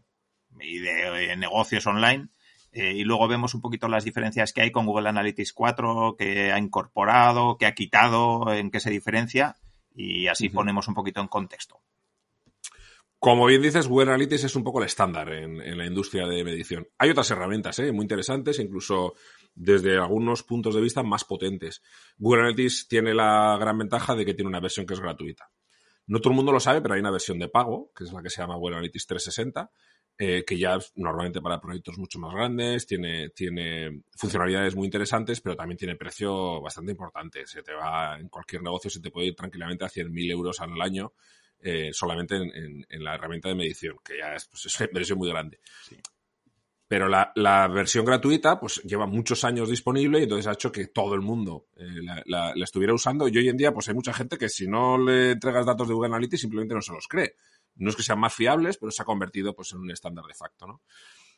y 0.61 0.79
de 0.79 1.35
negocios 1.35 1.85
online. 1.87 2.29
Eh, 2.71 2.93
y 2.93 3.03
luego 3.03 3.27
vemos 3.27 3.53
un 3.53 3.61
poquito 3.61 3.87
las 3.87 4.05
diferencias 4.05 4.53
que 4.53 4.61
hay 4.61 4.71
con 4.71 4.85
Google 4.85 5.09
Analytics 5.09 5.51
4, 5.51 6.15
que 6.17 6.53
ha 6.53 6.59
incorporado, 6.59 7.57
que 7.57 7.65
ha 7.65 7.73
quitado, 7.73 8.53
en 8.53 8.71
qué 8.71 8.79
se 8.79 8.91
diferencia, 8.91 9.57
y 9.93 10.27
así 10.27 10.49
ponemos 10.49 10.87
un 10.87 10.93
poquito 10.93 11.19
en 11.19 11.27
contexto. 11.27 11.81
Como 13.19 13.45
bien 13.47 13.61
dices, 13.61 13.89
Google 13.89 14.11
Analytics 14.11 14.45
es 14.45 14.55
un 14.55 14.63
poco 14.63 14.79
el 14.79 14.85
estándar 14.85 15.29
en, 15.33 15.77
la 15.77 15.85
industria 15.85 16.25
de 16.25 16.41
medición. 16.41 16.87
Hay 16.97 17.09
otras 17.09 17.29
herramientas 17.29 17.77
¿eh? 17.79 17.91
muy 17.91 18.03
interesantes, 18.03 18.59
incluso 18.59 19.13
desde 19.53 19.97
algunos 19.97 20.43
puntos 20.43 20.73
de 20.73 20.79
vista 20.79 21.03
más 21.03 21.25
potentes. 21.25 21.83
Google 22.17 22.43
Analytics 22.43 22.87
tiene 22.87 23.13
la 23.13 23.57
gran 23.59 23.77
ventaja 23.77 24.15
de 24.15 24.25
que 24.25 24.33
tiene 24.33 24.47
una 24.47 24.61
versión 24.61 24.85
que 24.85 24.93
es 24.93 25.01
gratuita. 25.01 25.51
No 26.07 26.21
todo 26.21 26.31
el 26.31 26.37
mundo 26.37 26.53
lo 26.53 26.61
sabe, 26.61 26.81
pero 26.81 26.93
hay 26.93 27.01
una 27.01 27.11
versión 27.11 27.37
de 27.39 27.49
pago, 27.49 27.91
que 27.93 28.05
es 28.05 28.13
la 28.13 28.23
que 28.23 28.29
se 28.29 28.41
llama 28.41 28.55
Google 28.55 28.77
Analytics 28.77 29.07
360, 29.07 29.69
eh, 30.17 30.45
que 30.47 30.57
ya 30.57 30.79
normalmente 30.95 31.41
para 31.41 31.59
proyectos 31.59 31.97
mucho 31.97 32.19
más 32.19 32.33
grandes, 32.33 32.87
tiene, 32.87 33.31
tiene 33.31 34.01
funcionalidades 34.15 34.77
muy 34.77 34.85
interesantes, 34.85 35.41
pero 35.41 35.57
también 35.57 35.77
tiene 35.77 35.97
precio 35.97 36.61
bastante 36.61 36.93
importante. 36.93 37.45
Se 37.45 37.63
te 37.63 37.73
va, 37.73 38.17
en 38.17 38.29
cualquier 38.29 38.63
negocio 38.63 38.89
se 38.89 39.01
te 39.01 39.11
puede 39.11 39.27
ir 39.27 39.35
tranquilamente 39.35 39.83
a 39.83 39.89
100.000 39.89 40.31
euros 40.31 40.61
al 40.61 40.81
año 40.81 41.11
eh, 41.61 41.89
solamente 41.93 42.35
en, 42.35 43.03
la 43.03 43.15
herramienta 43.15 43.49
de 43.49 43.55
medición, 43.55 43.97
que 44.03 44.17
ya 44.17 44.35
es, 44.35 44.45
pues, 44.45 44.65
es 44.65 44.79
una 44.79 44.89
inversión 44.89 45.17
muy 45.17 45.29
grande. 45.29 45.59
Pero 46.87 47.07
la, 47.07 47.31
la, 47.35 47.67
versión 47.67 48.03
gratuita, 48.03 48.59
pues 48.59 48.81
lleva 48.83 49.05
muchos 49.05 49.43
años 49.43 49.69
disponible 49.69 50.19
y 50.19 50.23
entonces 50.23 50.47
ha 50.47 50.53
hecho 50.53 50.71
que 50.71 50.87
todo 50.87 51.13
el 51.13 51.21
mundo 51.21 51.67
eh, 51.77 51.85
la, 52.25 52.53
la, 52.55 52.63
estuviera 52.63 52.95
usando. 52.95 53.27
Y 53.27 53.37
hoy 53.37 53.47
en 53.47 53.57
día, 53.57 53.71
pues 53.71 53.87
hay 53.89 53.93
mucha 53.93 54.11
gente 54.11 54.37
que 54.39 54.49
si 54.49 54.67
no 54.67 54.97
le 54.97 55.31
entregas 55.31 55.67
datos 55.67 55.87
de 55.87 55.93
Google 55.93 56.07
Analytics 56.07 56.41
simplemente 56.41 56.73
no 56.73 56.81
se 56.81 56.93
los 56.93 57.07
cree 57.07 57.35
no 57.79 57.89
es 57.89 57.95
que 57.95 58.03
sean 58.03 58.19
más 58.19 58.33
fiables, 58.33 58.77
pero 58.77 58.91
se 58.91 59.01
ha 59.01 59.05
convertido 59.05 59.55
pues, 59.55 59.71
en 59.71 59.79
un 59.79 59.91
estándar 59.91 60.25
de 60.25 60.33
facto. 60.33 60.67
¿no? 60.67 60.81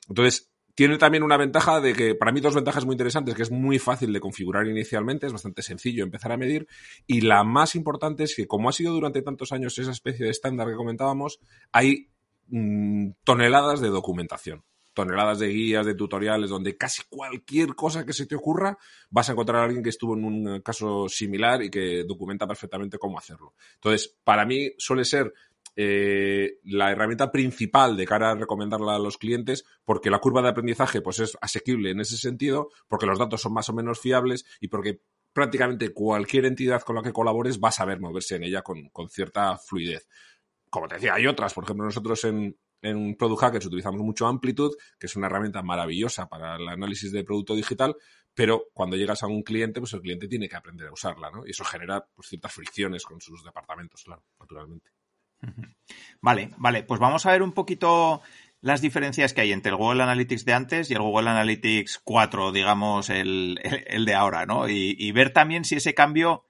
Entonces, 0.09 0.50
tiene 0.75 0.97
también 0.97 1.23
una 1.23 1.37
ventaja 1.37 1.79
de 1.81 1.93
que, 1.93 2.15
para 2.15 2.31
mí, 2.31 2.41
dos 2.41 2.55
ventajas 2.55 2.85
muy 2.85 2.93
interesantes, 2.93 3.35
que 3.35 3.43
es 3.43 3.51
muy 3.51 3.79
fácil 3.79 4.13
de 4.13 4.19
configurar 4.19 4.67
inicialmente, 4.67 5.27
es 5.27 5.33
bastante 5.33 5.61
sencillo 5.61 6.03
empezar 6.03 6.31
a 6.31 6.37
medir, 6.37 6.67
y 7.07 7.21
la 7.21 7.43
más 7.43 7.75
importante 7.75 8.23
es 8.23 8.35
que, 8.35 8.47
como 8.47 8.69
ha 8.69 8.73
sido 8.73 8.93
durante 8.93 9.21
tantos 9.21 9.51
años 9.51 9.77
esa 9.77 9.91
especie 9.91 10.25
de 10.25 10.31
estándar 10.31 10.67
que 10.67 10.75
comentábamos, 10.75 11.39
hay 11.71 12.09
mm, 12.47 13.11
toneladas 13.23 13.81
de 13.81 13.89
documentación 13.89 14.63
toneladas 14.93 15.39
de 15.39 15.47
guías, 15.47 15.85
de 15.85 15.95
tutoriales, 15.95 16.49
donde 16.49 16.77
casi 16.77 17.03
cualquier 17.09 17.75
cosa 17.75 18.05
que 18.05 18.13
se 18.13 18.25
te 18.25 18.35
ocurra 18.35 18.77
vas 19.09 19.29
a 19.29 19.31
encontrar 19.33 19.61
a 19.61 19.63
alguien 19.65 19.83
que 19.83 19.89
estuvo 19.89 20.15
en 20.15 20.25
un 20.25 20.61
caso 20.61 21.07
similar 21.07 21.63
y 21.63 21.69
que 21.69 22.03
documenta 22.03 22.47
perfectamente 22.47 22.97
cómo 22.97 23.17
hacerlo. 23.17 23.53
Entonces, 23.75 24.17
para 24.23 24.45
mí 24.45 24.71
suele 24.77 25.05
ser 25.05 25.33
eh, 25.75 26.59
la 26.63 26.91
herramienta 26.91 27.31
principal 27.31 27.95
de 27.95 28.05
cara 28.05 28.31
a 28.31 28.35
recomendarla 28.35 28.95
a 28.95 28.99
los 28.99 29.17
clientes, 29.17 29.65
porque 29.85 30.09
la 30.09 30.19
curva 30.19 30.41
de 30.41 30.49
aprendizaje 30.49 31.01
pues, 31.01 31.19
es 31.19 31.37
asequible 31.41 31.91
en 31.91 32.01
ese 32.01 32.17
sentido, 32.17 32.69
porque 32.87 33.05
los 33.05 33.19
datos 33.19 33.41
son 33.41 33.53
más 33.53 33.69
o 33.69 33.73
menos 33.73 33.99
fiables 33.99 34.45
y 34.59 34.67
porque 34.67 35.01
prácticamente 35.33 35.93
cualquier 35.93 36.45
entidad 36.45 36.81
con 36.81 36.95
la 36.95 37.01
que 37.01 37.13
colabores 37.13 37.59
va 37.59 37.69
a 37.69 37.73
saber 37.73 37.99
moverse 37.99 38.35
en 38.35 38.43
ella 38.43 38.61
con, 38.61 38.91
cierta 39.09 39.57
fluidez. 39.57 40.07
Como 40.69 40.87
te 40.87 40.95
decía, 40.95 41.13
hay 41.13 41.27
otras, 41.27 41.53
por 41.53 41.63
ejemplo, 41.63 41.85
nosotros 41.85 42.23
en, 42.25 42.57
en 42.81 43.15
Product 43.15 43.41
Hackers 43.41 43.65
utilizamos 43.65 44.01
mucho 44.01 44.27
Amplitude, 44.27 44.75
que 44.99 45.07
es 45.07 45.15
una 45.15 45.27
herramienta 45.27 45.61
maravillosa 45.61 46.27
para 46.27 46.55
el 46.55 46.67
análisis 46.67 47.11
de 47.11 47.23
producto 47.23 47.55
digital, 47.55 47.95
pero 48.33 48.67
cuando 48.73 48.95
llegas 48.95 49.23
a 49.23 49.27
un 49.27 49.43
cliente, 49.43 49.79
pues 49.79 49.93
el 49.93 50.01
cliente 50.01 50.27
tiene 50.27 50.47
que 50.47 50.55
aprender 50.55 50.87
a 50.87 50.93
usarla, 50.93 51.29
¿no? 51.31 51.45
Y 51.45 51.51
eso 51.51 51.63
genera 51.63 52.05
pues, 52.13 52.27
ciertas 52.29 52.53
fricciones 52.53 53.03
con 53.03 53.19
sus 53.19 53.43
departamentos, 53.43 54.03
claro, 54.03 54.23
naturalmente. 54.39 54.91
Vale, 56.21 56.51
vale, 56.57 56.83
pues 56.83 56.99
vamos 56.99 57.25
a 57.25 57.31
ver 57.31 57.41
un 57.41 57.51
poquito 57.51 58.21
las 58.61 58.79
diferencias 58.79 59.33
que 59.33 59.41
hay 59.41 59.51
entre 59.51 59.71
el 59.71 59.77
Google 59.77 60.03
Analytics 60.03 60.45
de 60.45 60.53
antes 60.53 60.91
y 60.91 60.93
el 60.93 61.01
Google 61.01 61.29
Analytics 61.29 61.99
4, 62.03 62.51
digamos, 62.51 63.09
el, 63.09 63.59
de 64.05 64.13
ahora, 64.13 64.45
¿no? 64.45 64.69
Y, 64.69 65.11
ver 65.13 65.33
también 65.33 65.65
si 65.65 65.75
ese 65.75 65.95
cambio, 65.95 66.45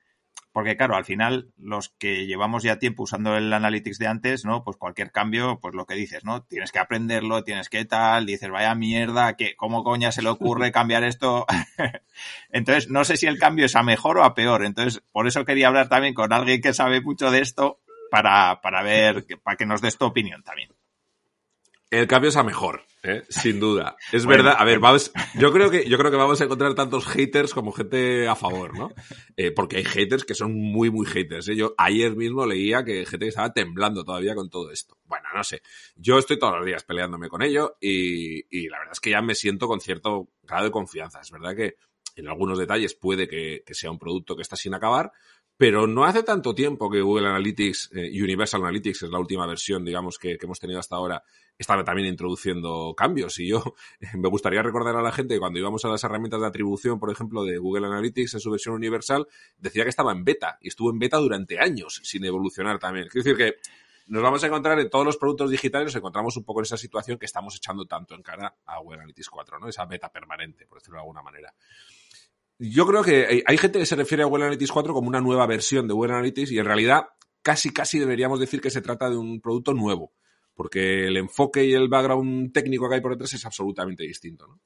porque 0.52 0.76
claro, 0.76 0.98
al 0.98 1.06
final 1.06 1.54
los 1.58 1.88
que 1.98 2.26
llevamos 2.26 2.64
ya 2.64 2.80
tiempo 2.80 3.04
usando 3.04 3.38
el 3.38 3.54
Analytics 3.54 3.98
de 3.98 4.08
antes, 4.08 4.44
¿no? 4.44 4.66
Pues 4.66 4.76
cualquier 4.76 5.14
cambio, 5.14 5.60
pues 5.62 5.74
lo 5.74 5.86
que 5.86 5.96
dices, 5.96 6.26
¿no? 6.26 6.44
Tienes 6.44 6.74
que 6.74 6.80
aprenderlo, 6.80 7.46
tienes 7.46 7.70
que 7.70 7.86
tal, 7.86 8.26
dices, 8.26 8.50
vaya 8.50 8.76
mierda, 8.76 9.38
que 9.38 9.56
¿cómo 9.56 9.86
coña 9.86 10.12
se 10.12 10.22
le 10.22 10.30
ocurre 10.30 10.72
cambiar 10.74 11.06
esto? 11.06 11.46
Entonces, 12.52 12.90
no 12.90 13.06
sé 13.06 13.16
si 13.16 13.26
el 13.26 13.40
cambio 13.40 13.68
es 13.68 13.76
a 13.78 13.84
mejor 13.84 14.18
o 14.18 14.26
a 14.26 14.36
peor. 14.36 14.66
Entonces, 14.66 15.02
por 15.14 15.28
eso 15.28 15.46
quería 15.46 15.70
hablar 15.70 15.88
también 15.88 16.14
con 16.14 16.34
alguien 16.34 16.60
que 16.60 16.74
sabe 16.74 17.00
mucho 17.00 17.32
de 17.32 17.40
esto 17.40 17.80
para, 18.12 18.60
para 18.62 18.84
ver, 18.84 19.26
para 19.41 19.56
que 19.56 19.65
nos 19.65 19.82
des 19.82 19.97
tu 19.97 20.06
opinión 20.06 20.43
también. 20.43 20.69
El 21.89 22.08
cambio 22.08 22.30
es 22.30 22.38
a 22.38 22.43
mejor, 22.43 22.84
¿eh? 23.04 23.24
sin 23.30 23.60
duda. 23.60 23.95
Es 24.12 24.26
verdad. 24.26 24.56
A 24.58 24.65
ver, 24.65 24.80
vamos, 24.80 25.12
yo 25.36 25.52
creo 25.52 25.69
que 25.69 25.89
yo 25.89 25.97
creo 25.97 26.12
que 26.12 26.17
vamos 26.17 26.39
a 26.39 26.43
encontrar 26.45 26.74
tantos 26.74 27.06
haters 27.06 27.54
como 27.54 27.71
gente 27.71 28.28
a 28.28 28.36
favor, 28.36 28.78
¿no? 28.78 28.91
Eh, 29.36 29.52
porque 29.52 29.78
hay 29.78 29.86
haters 29.86 30.24
que 30.24 30.36
son 30.36 30.54
muy 30.54 30.89
muy 30.89 31.06
haters. 31.06 31.50
¿eh? 31.50 31.56
Yo 31.56 31.74
ayer 31.78 32.15
mismo 32.15 32.45
leía 32.45 32.84
que 32.84 33.06
gente 33.06 33.26
que 33.26 33.30
estaba 33.30 33.54
temblando 33.54 34.04
todavía 34.04 34.36
con 34.36 34.50
todo 34.50 34.71
esto. 34.71 34.97
Bueno, 35.06 35.28
no 35.34 35.43
sé. 35.43 35.62
Yo 35.95 36.17
estoy 36.17 36.38
todos 36.38 36.58
los 36.58 36.65
días 36.65 36.84
peleándome 36.84 37.28
con 37.28 37.41
ello 37.41 37.78
y, 37.80 38.45
y 38.50 38.69
la 38.69 38.80
verdad 38.80 38.93
es 38.93 39.00
que 39.00 39.10
ya 39.10 39.21
me 39.21 39.36
siento 39.36 39.67
con 39.67 39.82
cierto 39.82 40.30
grado 40.43 40.65
de 40.65 40.71
confianza. 40.71 41.19
Es 41.21 41.32
verdad 41.32 41.56
que 41.56 41.76
en 42.15 42.28
algunos 42.28 42.58
detalles 42.58 42.93
puede 42.93 43.28
que, 43.28 43.63
que 43.65 43.74
sea 43.74 43.91
un 43.91 44.00
producto 44.00 44.36
que 44.36 44.41
está 44.41 44.56
sin 44.56 44.74
acabar, 44.74 45.12
pero 45.62 45.86
no 45.86 46.06
hace 46.06 46.24
tanto 46.24 46.56
tiempo 46.56 46.89
que 46.89 47.02
Google 47.02 47.28
Analytics, 47.28 47.91
eh, 47.93 48.10
Universal 48.19 48.63
Analytics, 48.63 49.04
es 49.04 49.12
la 49.12 49.19
última 49.19 49.45
versión, 49.45 49.86
digamos, 49.86 50.17
que, 50.17 50.36
hemos 50.41 50.60
tenido 50.60 50.80
hasta 50.80 50.95
ahora, 50.95 51.24
estaba 51.56 51.84
también 51.84 52.08
introduciendo 52.08 52.95
cambios. 52.97 53.38
Y 53.38 53.50
yo 53.50 53.76
me 54.15 54.28
gustaría 54.28 54.63
recordar 54.63 54.95
a 54.95 55.04
la 55.04 55.12
gente 55.12 55.36
que 55.36 55.39
cuando 55.39 55.60
íbamos 55.60 55.86
a 55.86 55.89
las 55.89 56.04
herramientas 56.04 56.41
de 56.41 56.47
atribución, 56.47 57.00
por 57.00 57.12
ejemplo, 57.12 57.43
de 57.43 57.60
Google 57.60 57.86
Analytics 57.86 58.34
en 58.34 58.39
su 58.39 58.50
versión 58.50 58.74
universal, 58.74 59.28
decía 59.60 59.84
que 59.84 59.91
estaba 59.91 60.12
en 60.13 60.24
beta. 60.24 60.58
Y 60.62 60.69
estuvo 60.69 60.89
en 60.89 60.97
beta 60.97 61.17
durante 61.17 61.60
años, 61.60 62.02
sin 62.06 62.26
evolucionar 62.26 62.80
también. 62.80 63.08
Quiero 63.10 63.24
decir 63.24 63.38
que 63.38 63.60
nos 64.08 64.24
vamos 64.24 64.43
a 64.43 64.47
encontrar 64.47 64.80
en 64.80 64.89
todos 64.89 65.06
los 65.06 65.17
productos 65.17 65.52
digitales, 65.52 65.86
nos 65.86 65.95
encontramos 65.95 66.36
un 66.38 66.43
poco 66.43 66.62
en 66.62 66.63
esa 66.63 66.78
situación 66.78 67.19
que 67.19 67.28
estamos 67.28 67.56
echando 67.56 67.86
tanto 67.86 68.15
en 68.15 68.24
cara 68.24 68.56
a 68.65 68.80
Google 68.80 68.97
Analytics 68.97 69.30
4, 69.30 69.60
¿no? 69.60 69.67
Esa 69.67 69.86
beta 69.86 70.12
permanente, 70.12 70.65
por 70.65 70.80
decirlo 70.80 70.97
de 70.97 71.02
alguna 71.02 71.21
manera. 71.21 71.54
Yo 72.63 72.86
creo 72.86 73.04
que 73.04 73.43
hay 73.43 73.58
gente 73.58 73.80
que 73.80 73.88
se 73.88 73.95
refiere 73.95 74.21
a 74.21 74.28
Google 74.28 74.43
Analytics 74.43 74.71
4 74.71 74.93
como 74.93 75.08
una 75.08 75.19
nueva 75.19 75.47
versión 75.47 75.88
de 75.88 75.95
Google 75.95 76.13
Analytics 76.13 76.52
y 76.52 76.60
en 76.60 76.65
realidad 76.65 77.06
casi 77.41 77.74
casi 77.74 77.97
deberíamos 77.97 78.39
decir 78.39 78.62
que 78.62 78.69
se 78.69 78.84
trata 78.84 79.10
de 79.10 79.17
un 79.17 79.41
producto 79.41 79.74
nuevo, 79.74 80.13
porque 80.54 81.08
el 81.08 81.17
enfoque 81.17 81.65
y 81.65 81.74
el 81.74 81.89
background 81.89 82.54
técnico 82.54 82.88
que 82.88 82.93
hay 82.93 83.02
por 83.02 83.13
detrás 83.13 83.34
es 83.34 83.47
absolutamente 83.47 84.04
distinto. 84.04 84.60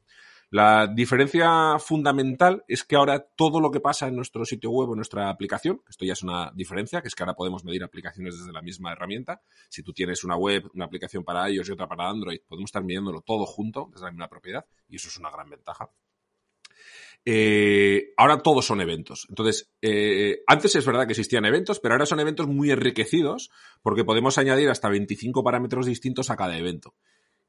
La 0.49 0.87
diferencia 0.87 1.79
fundamental 1.79 2.65
es 2.67 2.83
que 2.83 2.97
ahora 2.97 3.25
todo 3.33 3.61
lo 3.61 3.71
que 3.71 3.79
pasa 3.79 4.09
en 4.09 4.17
nuestro 4.17 4.43
sitio 4.43 4.71
web 4.71 4.89
o 4.89 4.91
en 4.91 4.97
nuestra 4.97 5.29
aplicación, 5.29 5.81
esto 5.87 6.03
ya 6.03 6.13
es 6.13 6.21
una 6.21 6.51
diferencia, 6.53 7.01
que 7.01 7.07
es 7.07 7.15
que 7.15 7.23
ahora 7.23 7.35
podemos 7.35 7.63
medir 7.63 7.81
aplicaciones 7.81 8.37
desde 8.37 8.51
la 8.51 8.61
misma 8.61 8.91
herramienta. 8.91 9.41
Si 9.69 9.83
tú 9.83 9.93
tienes 9.93 10.25
una 10.25 10.35
web, 10.35 10.69
una 10.73 10.83
aplicación 10.83 11.23
para 11.23 11.49
iOS 11.49 11.69
y 11.69 11.71
otra 11.71 11.87
para 11.87 12.09
Android, 12.09 12.41
podemos 12.45 12.67
estar 12.67 12.83
midiéndolo 12.83 13.21
todo 13.21 13.45
junto 13.45 13.87
desde 13.89 14.03
la 14.03 14.11
misma 14.11 14.27
propiedad 14.27 14.65
y 14.89 14.97
eso 14.97 15.07
es 15.07 15.17
una 15.17 15.31
gran 15.31 15.49
ventaja. 15.49 15.89
Eh, 17.27 18.13
ahora 18.17 18.37
todos 18.37 18.65
son 18.65 18.81
eventos. 18.81 19.25
Entonces, 19.29 19.71
eh, 19.81 20.43
antes 20.45 20.75
es 20.75 20.85
verdad 20.85 21.07
que 21.07 21.13
existían 21.13 21.45
eventos, 21.45 21.79
pero 21.79 21.95
ahora 21.95 22.05
son 22.05 22.19
eventos 22.19 22.47
muy 22.47 22.69
enriquecidos 22.69 23.49
porque 23.81 24.03
podemos 24.03 24.37
añadir 24.37 24.69
hasta 24.69 24.89
25 24.89 25.43
parámetros 25.43 25.87
distintos 25.87 26.29
a 26.29 26.37
cada 26.37 26.57
evento. 26.57 26.93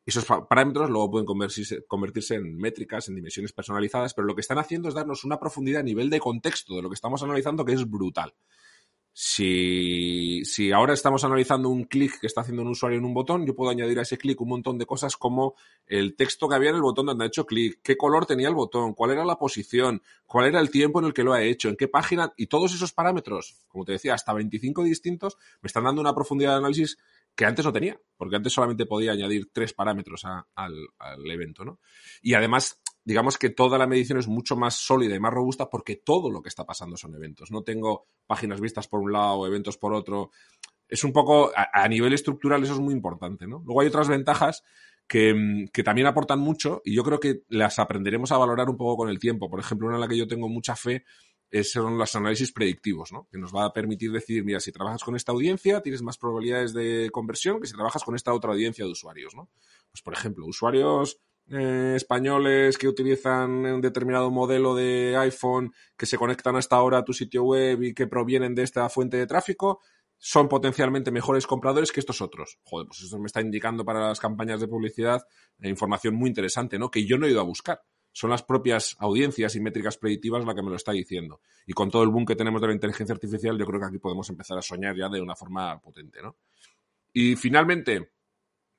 Esos 0.07 0.25
parámetros 0.25 0.89
luego 0.89 1.11
pueden 1.11 1.27
convertirse, 1.27 1.85
convertirse, 1.87 2.37
en 2.37 2.57
métricas, 2.57 3.09
en 3.09 3.17
dimensiones 3.17 3.53
personalizadas, 3.53 4.15
pero 4.15 4.27
lo 4.27 4.35
que 4.37 4.41
están 4.41 4.59
haciendo 4.59 4.89
es 4.89 4.95
darnos 4.95 5.25
una 5.25 5.39
profundidad 5.39 5.81
a 5.81 5.85
nivel 5.85 6.09
de 6.11 6.21
contexto 6.21 6.77
de 6.77 6.83
lo 6.83 6.89
que 6.89 6.95
estamos 6.95 7.23
analizando 7.25 7.65
que 7.65 7.73
es 7.73 7.91
brutal. 7.91 8.33
Si, 9.19 10.45
si 10.45 10.73
ahora 10.73 10.93
estamos 10.93 11.25
analizando 11.25 11.71
un 11.71 11.85
clic 11.85 12.21
que 12.21 12.27
está 12.27 12.43
haciendo 12.43 12.61
un 12.61 12.69
usuario 12.69 12.99
en 12.99 13.05
un 13.07 13.15
botón, 13.15 13.47
yo 13.47 13.57
puedo 13.57 13.71
añadir 13.71 13.99
a 13.99 14.03
ese 14.03 14.19
clic 14.19 14.39
un 14.43 14.51
montón 14.51 14.77
de 14.77 14.85
cosas 14.85 15.17
como 15.17 15.55
el 15.87 16.15
texto 16.17 16.47
que 16.47 16.55
había 16.55 16.69
en 16.69 16.77
el 16.77 16.83
botón 16.83 17.07
donde 17.07 17.25
ha 17.25 17.27
hecho 17.27 17.47
clic, 17.47 17.81
qué 17.83 17.97
color 17.97 18.27
tenía 18.27 18.49
el 18.49 18.55
botón, 18.55 18.93
cuál 18.93 19.13
era 19.13 19.25
la 19.25 19.39
posición, 19.39 20.03
cuál 20.27 20.49
era 20.49 20.61
el 20.61 20.69
tiempo 20.69 21.01
en 21.01 21.07
el 21.07 21.15
que 21.15 21.23
lo 21.23 21.33
ha 21.33 21.43
hecho, 21.43 21.71
en 21.71 21.77
qué 21.77 21.89
página, 21.89 22.35
y 22.37 22.49
todos 22.49 22.75
esos 22.75 22.93
parámetros, 22.93 23.57
como 23.69 23.87
te 23.87 23.93
decía, 23.93 24.13
hasta 24.13 24.35
25 24.35 24.85
distintos, 24.85 25.39
me 25.63 25.69
están 25.69 25.85
dando 25.85 26.03
una 26.03 26.15
profundidad 26.15 26.51
de 26.51 26.59
análisis 26.59 26.99
que 27.35 27.47
antes 27.47 27.65
no 27.65 27.73
tenía, 27.73 27.99
porque 28.19 28.37
antes 28.37 28.53
solamente 28.53 28.85
podía 28.85 29.13
añadir 29.13 29.49
tres 29.51 29.73
parámetros 29.73 30.27
al, 30.27 30.77
al 30.99 31.31
evento, 31.31 31.65
¿no? 31.65 31.81
Y 32.21 32.35
además 32.35 32.83
digamos 33.07 33.39
que 33.39 33.51
toda 33.51 33.79
la 33.79 33.87
medición 33.87 34.19
es 34.19 34.27
mucho 34.27 34.57
más 34.57 34.75
sólida 34.75 35.15
y 35.15 35.21
más 35.21 35.33
robusta 35.33 35.71
porque 35.71 36.03
todo 36.05 36.29
lo 36.29 36.43
que 36.43 36.49
está 36.49 36.67
pasando 36.67 36.97
son 36.97 37.15
eventos. 37.15 37.53
No 37.53 37.63
tengo 37.63 38.09
páginas 38.27 38.61
vistas 38.61 38.89
por 38.89 39.01
un 39.01 39.13
lado, 39.13 39.47
eventos 39.47 39.79
por 39.79 39.95
otro. 39.95 40.33
Es 40.89 41.05
un 41.05 41.13
poco, 41.13 41.53
a, 41.55 41.89
nivel 41.89 42.13
estructural 42.13 42.65
eso 42.65 42.75
es 42.75 42.81
muy 42.81 42.93
importante, 42.93 43.47
¿no? 43.47 43.63
Luego 43.65 43.81
hay 43.81 43.87
otras 43.87 44.09
ventajas 44.09 44.65
que, 45.07 45.67
que, 45.73 45.85
también 45.85 46.09
aportan 46.09 46.41
mucho 46.41 46.83
y 46.85 46.97
yo 46.97 47.05
creo 47.05 47.21
que 47.21 47.43
las 47.49 47.79
aprenderemos 47.79 48.33
a 48.33 48.39
valorar 48.39 48.69
un 48.69 48.77
poco 48.77 48.97
con 48.97 49.09
el 49.09 49.21
tiempo. 49.21 49.49
Por 49.49 49.61
ejemplo, 49.61 49.87
una 49.87 49.99
en 49.99 50.01
la 50.01 50.09
que 50.09 50.19
yo 50.19 50.27
tengo 50.27 50.49
mucha 50.49 50.75
fe 50.75 51.05
son 51.63 51.97
los 51.97 52.17
análisis 52.17 52.53
predictivos, 52.53 53.13
¿no? 53.13 53.29
Que 53.31 53.39
nos 53.39 53.55
va 53.55 53.67
a 53.67 53.73
permitir 53.73 54.11
decir, 54.11 54.45
mira, 54.45 54.59
si 54.59 54.73
trabajas 54.73 55.05
con 55.05 55.15
esta 55.15 55.31
audiencia, 55.31 55.81
tienes 55.81 56.03
más 56.03 56.19
probabilidades 56.19 56.75
de 56.75 57.09
conversión 57.13 57.61
que 57.61 57.69
si 57.69 57.75
trabajas 57.75 58.03
con 58.03 58.17
esta 58.17 58.35
otra 58.35 58.51
audiencia 58.51 58.85
de 58.85 58.91
usuarios, 58.91 59.35
¿no? 59.37 59.49
Pues, 59.93 60.03
por 60.03 60.13
ejemplo, 60.13 60.45
usuarios 60.45 61.21
eh, 61.51 61.93
españoles 61.95 62.77
que 62.77 62.89
utilizan 62.89 63.65
un 63.67 63.81
determinado 63.81 64.31
modelo 64.31 64.75
de 64.75 65.17
iPhone 65.17 65.73
que 65.97 66.07
se 66.07 66.19
conectan 66.19 66.57
hasta 66.57 66.77
ahora 66.77 66.99
a 66.99 67.05
tu 67.05 67.13
sitio 67.13 67.45
web 67.45 67.83
y 67.83 67.95
que 67.95 68.07
provienen 68.07 68.55
de 68.55 68.65
esta 68.65 68.89
fuente 68.89 69.17
de 69.17 69.27
tráfico 69.27 69.81
son 70.19 70.49
potencialmente 70.49 71.11
mejores 71.11 71.47
compradores 71.47 71.93
que 71.93 72.01
estos 72.01 72.21
otros. 72.21 72.59
Joder, 72.65 72.89
pues 72.89 73.03
eso 73.03 73.19
me 73.19 73.27
está 73.27 73.41
indicando 73.41 73.85
para 73.85 74.09
las 74.09 74.19
campañas 74.19 74.61
de 74.61 74.69
publicidad 74.69 75.23
eh, 75.61 75.69
información 75.69 76.15
muy 76.15 76.29
interesante, 76.29 76.79
¿no? 76.79 76.91
Que 76.91 77.07
yo 77.07 77.19
no 77.19 77.27
he 77.27 77.31
ido 77.31 77.41
a 77.41 77.45
buscar. 77.45 77.83
Son 78.13 78.31
las 78.31 78.43
propias 78.43 78.97
audiencias 78.99 79.55
y 79.57 79.61
métricas 79.61 79.99
predictivas 79.99 80.45
la 80.45 80.55
que 80.55 80.63
me 80.63 80.71
lo 80.71 80.77
está 80.77 80.93
diciendo. 80.93 81.43
Y 81.67 81.75
con 81.75 81.91
todo 81.91 82.03
el 82.03 82.09
boom 82.09 82.25
que 82.25 82.35
tenemos 82.35 82.61
de 82.63 82.69
la 82.69 82.73
inteligencia 82.73 83.13
artificial, 83.13 83.59
yo 83.59 83.67
creo 83.67 83.79
que 83.79 83.87
aquí 83.87 83.99
podemos 83.99 84.29
empezar 84.31 84.57
a 84.57 84.63
soñar 84.63 84.97
ya 84.97 85.09
de 85.09 85.21
una 85.21 85.37
forma 85.37 85.79
potente, 85.81 86.23
¿no? 86.23 86.37
Y 87.13 87.37
finalmente, 87.37 88.11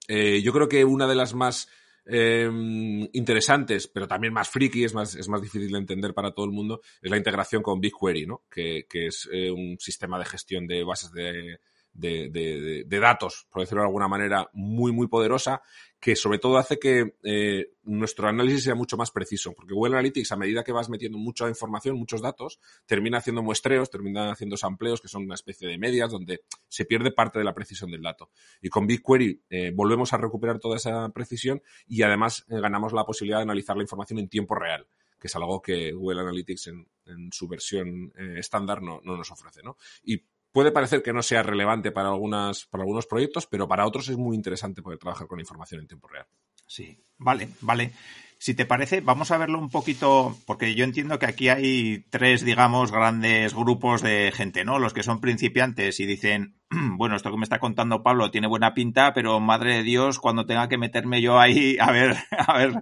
eh, 0.08 0.42
yo 0.42 0.52
creo 0.52 0.68
que 0.68 0.84
una 0.84 1.08
de 1.08 1.16
las 1.16 1.36
más 1.36 1.70
Em, 2.10 3.02
interesantes, 3.12 3.88
pero 3.88 4.08
también 4.08 4.32
más 4.32 4.48
friki, 4.48 4.86
es 4.86 4.94
más, 4.94 5.14
es 5.16 5.28
más 5.28 5.42
difícil 5.42 5.72
de 5.72 5.78
entender 5.78 6.14
para 6.14 6.32
todo 6.32 6.46
el 6.46 6.54
mundo, 6.54 6.82
es 7.02 7.12
la 7.12 7.18
integración 7.18 7.62
con 7.62 7.82
BigQuery, 7.82 8.26
¿no? 8.26 8.44
que, 8.50 8.86
que 8.90 9.08
es 9.08 9.28
eh, 9.32 9.52
un 9.52 9.78
sistema 9.78 10.18
de 10.18 10.24
gestión 10.24 10.68
de 10.68 10.86
bases 10.86 11.12
de, 11.12 11.60
de, 11.98 13.00
datos, 13.02 13.48
por 13.50 13.62
decirlo 13.62 13.82
de 13.82 13.88
alguna 13.88 14.08
manera, 14.08 14.50
muy, 14.54 14.92
muy 14.92 15.08
poderosa, 15.08 15.62
que 16.00 16.16
sobre 16.16 16.38
todo 16.38 16.58
hace 16.58 16.78
que 16.78 17.16
eh, 17.24 17.72
nuestro 17.84 18.28
análisis 18.28 18.64
sea 18.66 18.76
mucho 18.76 18.98
más 18.98 19.12
preciso, 19.12 19.54
porque 19.54 19.74
Google 19.74 19.96
Analytics, 19.96 20.32
a 20.32 20.38
medida 20.38 20.64
que 20.64 20.72
vas 20.72 20.90
metiendo 20.90 21.18
mucha 21.18 21.50
información, 21.50 21.98
muchos 21.98 22.22
datos, 22.22 22.60
termina 22.86 23.18
haciendo 23.18 23.42
muestreos, 23.42 23.90
termina 23.90 24.32
haciendo 24.32 24.58
sampleos, 24.58 25.02
que 25.02 25.08
son 25.08 25.24
una 25.24 25.36
especie 25.36 25.68
de 25.68 25.78
medias, 25.78 26.12
donde 26.12 26.42
se 26.68 26.86
pierde 26.86 27.12
parte 27.12 27.40
de 27.40 27.46
la 27.46 27.54
precisión 27.54 27.90
del 27.92 28.04
dato. 28.04 28.30
Y 28.62 28.70
con 28.70 28.86
BigQuery 28.86 29.42
eh, 29.50 29.72
volvemos 29.74 30.14
a 30.14 30.18
recuperar 30.18 30.60
toda 30.60 30.78
esa 30.78 31.10
precisión 31.10 31.62
y 31.88 32.04
además 32.04 32.46
eh, 32.50 32.60
ganamos 32.60 32.94
la 32.94 33.06
posibilidad 33.06 33.40
de 33.40 33.44
analizar 33.44 33.76
la 33.76 33.84
información 33.84 34.20
en 34.20 34.30
tiempo 34.30 34.56
real 34.56 34.88
que 35.20 35.26
es 35.26 35.36
algo 35.36 35.60
que 35.64 35.94
Google 35.94 36.22
Analytics 36.22 36.68
en, 36.68 36.88
en 37.08 37.32
su 37.32 37.48
versión 37.48 38.14
estándar 38.38 38.84
no, 38.84 39.02
no, 39.04 39.18
nos 39.18 39.32
ofrece. 39.32 39.64
¿no? 39.64 39.76
Y 40.04 40.22
puede 40.52 40.72
parecer 40.72 41.04
que 41.04 41.14
no 41.14 41.22
sea 41.22 41.44
relevante 41.44 41.92
para, 41.92 42.10
algunas, 42.10 42.66
para 42.66 42.84
algunos 42.84 43.06
proyectos, 43.06 43.48
pero 43.48 43.68
para 43.68 43.86
otros 43.86 44.10
es 44.10 44.18
muy 44.18 44.36
interesante 44.36 44.82
poder 44.82 45.00
trabajar 45.00 45.28
con 45.28 45.40
información 45.40 45.82
en 45.82 45.88
tiempo 45.88 46.08
real. 46.08 46.26
Sí, 46.66 47.00
vale, 47.18 47.50
vale. 47.62 47.94
Si 48.40 48.54
te 48.54 48.68
parece, 48.68 49.02
vamos 49.02 49.32
a 49.32 49.38
verlo 49.38 49.58
un 49.58 49.70
poquito, 49.70 50.38
porque 50.46 50.76
yo 50.76 50.84
entiendo 50.84 51.18
que 51.18 51.26
aquí 51.26 51.50
hay 51.50 52.06
tres, 52.12 52.46
digamos, 52.46 52.92
grandes 52.92 53.56
grupos 53.56 54.04
de 54.04 54.32
gente, 54.32 54.64
¿no? 54.64 54.78
Los 54.78 54.94
que 54.94 55.02
son 55.02 55.20
principiantes 55.20 56.00
y 56.00 56.06
dicen, 56.06 56.56
bueno, 56.98 57.16
esto 57.16 57.32
que 57.32 57.38
me 57.38 57.44
está 57.44 57.58
contando 57.58 58.04
Pablo 58.04 58.30
tiene 58.30 58.48
buena 58.48 58.76
pinta, 58.76 59.14
pero 59.14 59.40
madre 59.40 59.78
de 59.78 59.84
Dios, 59.84 60.20
cuando 60.20 60.46
tenga 60.46 60.70
que 60.70 60.78
meterme 60.78 61.22
yo 61.22 61.40
ahí, 61.40 61.78
a 61.80 61.92
ver, 61.92 62.16
a 62.48 62.58
ver 62.58 62.74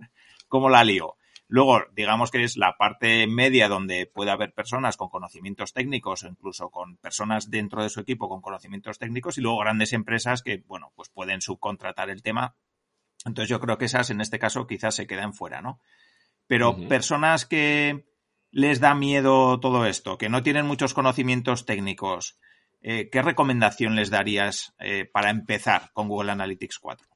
cómo 0.49 0.69
la 0.69 0.84
lío. 0.84 1.15
Luego, 1.47 1.84
digamos 1.93 2.31
que 2.31 2.43
es 2.43 2.58
la 2.58 2.75
parte 2.77 3.27
media 3.27 3.69
donde 3.69 4.08
puede 4.08 4.31
haber 4.31 4.53
personas 4.53 4.97
con 4.97 5.10
conocimientos 5.10 5.73
técnicos 5.73 6.23
o 6.23 6.27
incluso 6.27 6.69
con 6.69 6.97
personas 6.97 7.51
dentro 7.51 7.84
de 7.84 7.89
su 7.89 7.99
equipo 7.99 8.27
con 8.27 8.41
conocimientos 8.41 8.97
técnicos 8.97 9.38
y 9.38 9.41
luego 9.41 9.60
grandes 9.60 9.93
empresas 9.93 10.41
que, 10.41 10.63
bueno, 10.65 10.91
pues 10.95 11.10
pueden 11.10 11.41
subcontratar 11.41 12.10
el 12.10 12.23
tema 12.23 12.55
entonces 13.25 13.49
yo 13.49 13.60
creo 13.60 13.77
que 13.77 13.86
esas 13.86 14.10
en 14.12 14.21
este 14.21 14.39
caso 14.39 14.67
quizás 14.67 14.95
se 14.95 15.08
quedan 15.08 15.34
fuera, 15.34 15.62
¿no? 15.62 15.81
Pero 16.47 16.77
personas 16.88 17.45
que 17.45 18.05
les 18.51 18.79
da 18.79 18.93
miedo 18.93 19.60
todo 19.60 19.86
esto, 19.86 20.17
que 20.17 20.29
no 20.29 20.43
tienen 20.43 20.67
muchos 20.67 20.93
conocimientos 20.93 21.65
técnicos, 21.65 22.38
eh, 22.81 23.10
¿qué 23.12 23.23
recomendación 23.23 23.95
les 23.95 24.12
darías 24.12 24.75
eh, 24.79 25.10
para 25.12 25.31
empezar 25.31 25.89
con 25.93 26.08
Google 26.08 26.31
Analytics 26.31 26.77
4? 26.77 27.08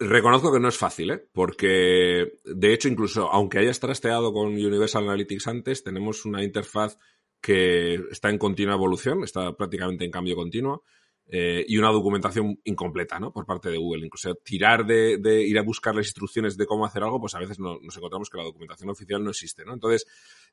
Reconozco 0.00 0.52
que 0.52 0.60
no 0.60 0.68
es 0.68 0.76
fácil, 0.76 1.10
¿eh? 1.10 1.28
porque 1.32 2.38
de 2.44 2.72
hecho, 2.72 2.88
incluso 2.88 3.32
aunque 3.32 3.58
hayas 3.58 3.80
trasteado 3.80 4.32
con 4.32 4.46
Universal 4.46 5.04
Analytics 5.04 5.48
antes, 5.48 5.82
tenemos 5.82 6.24
una 6.24 6.44
interfaz 6.44 6.98
que 7.40 7.94
está 8.10 8.30
en 8.30 8.38
continua 8.38 8.74
evolución, 8.74 9.24
está 9.24 9.56
prácticamente 9.56 10.04
en 10.04 10.10
cambio 10.10 10.36
continuo. 10.36 10.84
Eh, 11.30 11.62
y 11.68 11.76
una 11.76 11.92
documentación 11.92 12.58
incompleta, 12.64 13.20
¿no? 13.20 13.30
Por 13.32 13.44
parte 13.44 13.68
de 13.68 13.76
Google. 13.76 14.06
Incluso 14.06 14.34
tirar 14.36 14.86
de, 14.86 15.18
de, 15.18 15.42
ir 15.42 15.58
a 15.58 15.62
buscar 15.62 15.94
las 15.94 16.06
instrucciones 16.06 16.56
de 16.56 16.64
cómo 16.64 16.86
hacer 16.86 17.02
algo, 17.02 17.20
pues 17.20 17.34
a 17.34 17.38
veces 17.38 17.58
no, 17.58 17.78
nos 17.82 17.94
encontramos 17.98 18.30
que 18.30 18.38
la 18.38 18.44
documentación 18.44 18.88
oficial 18.88 19.22
no 19.22 19.30
existe, 19.30 19.62
¿no? 19.66 19.74
Entonces, 19.74 20.06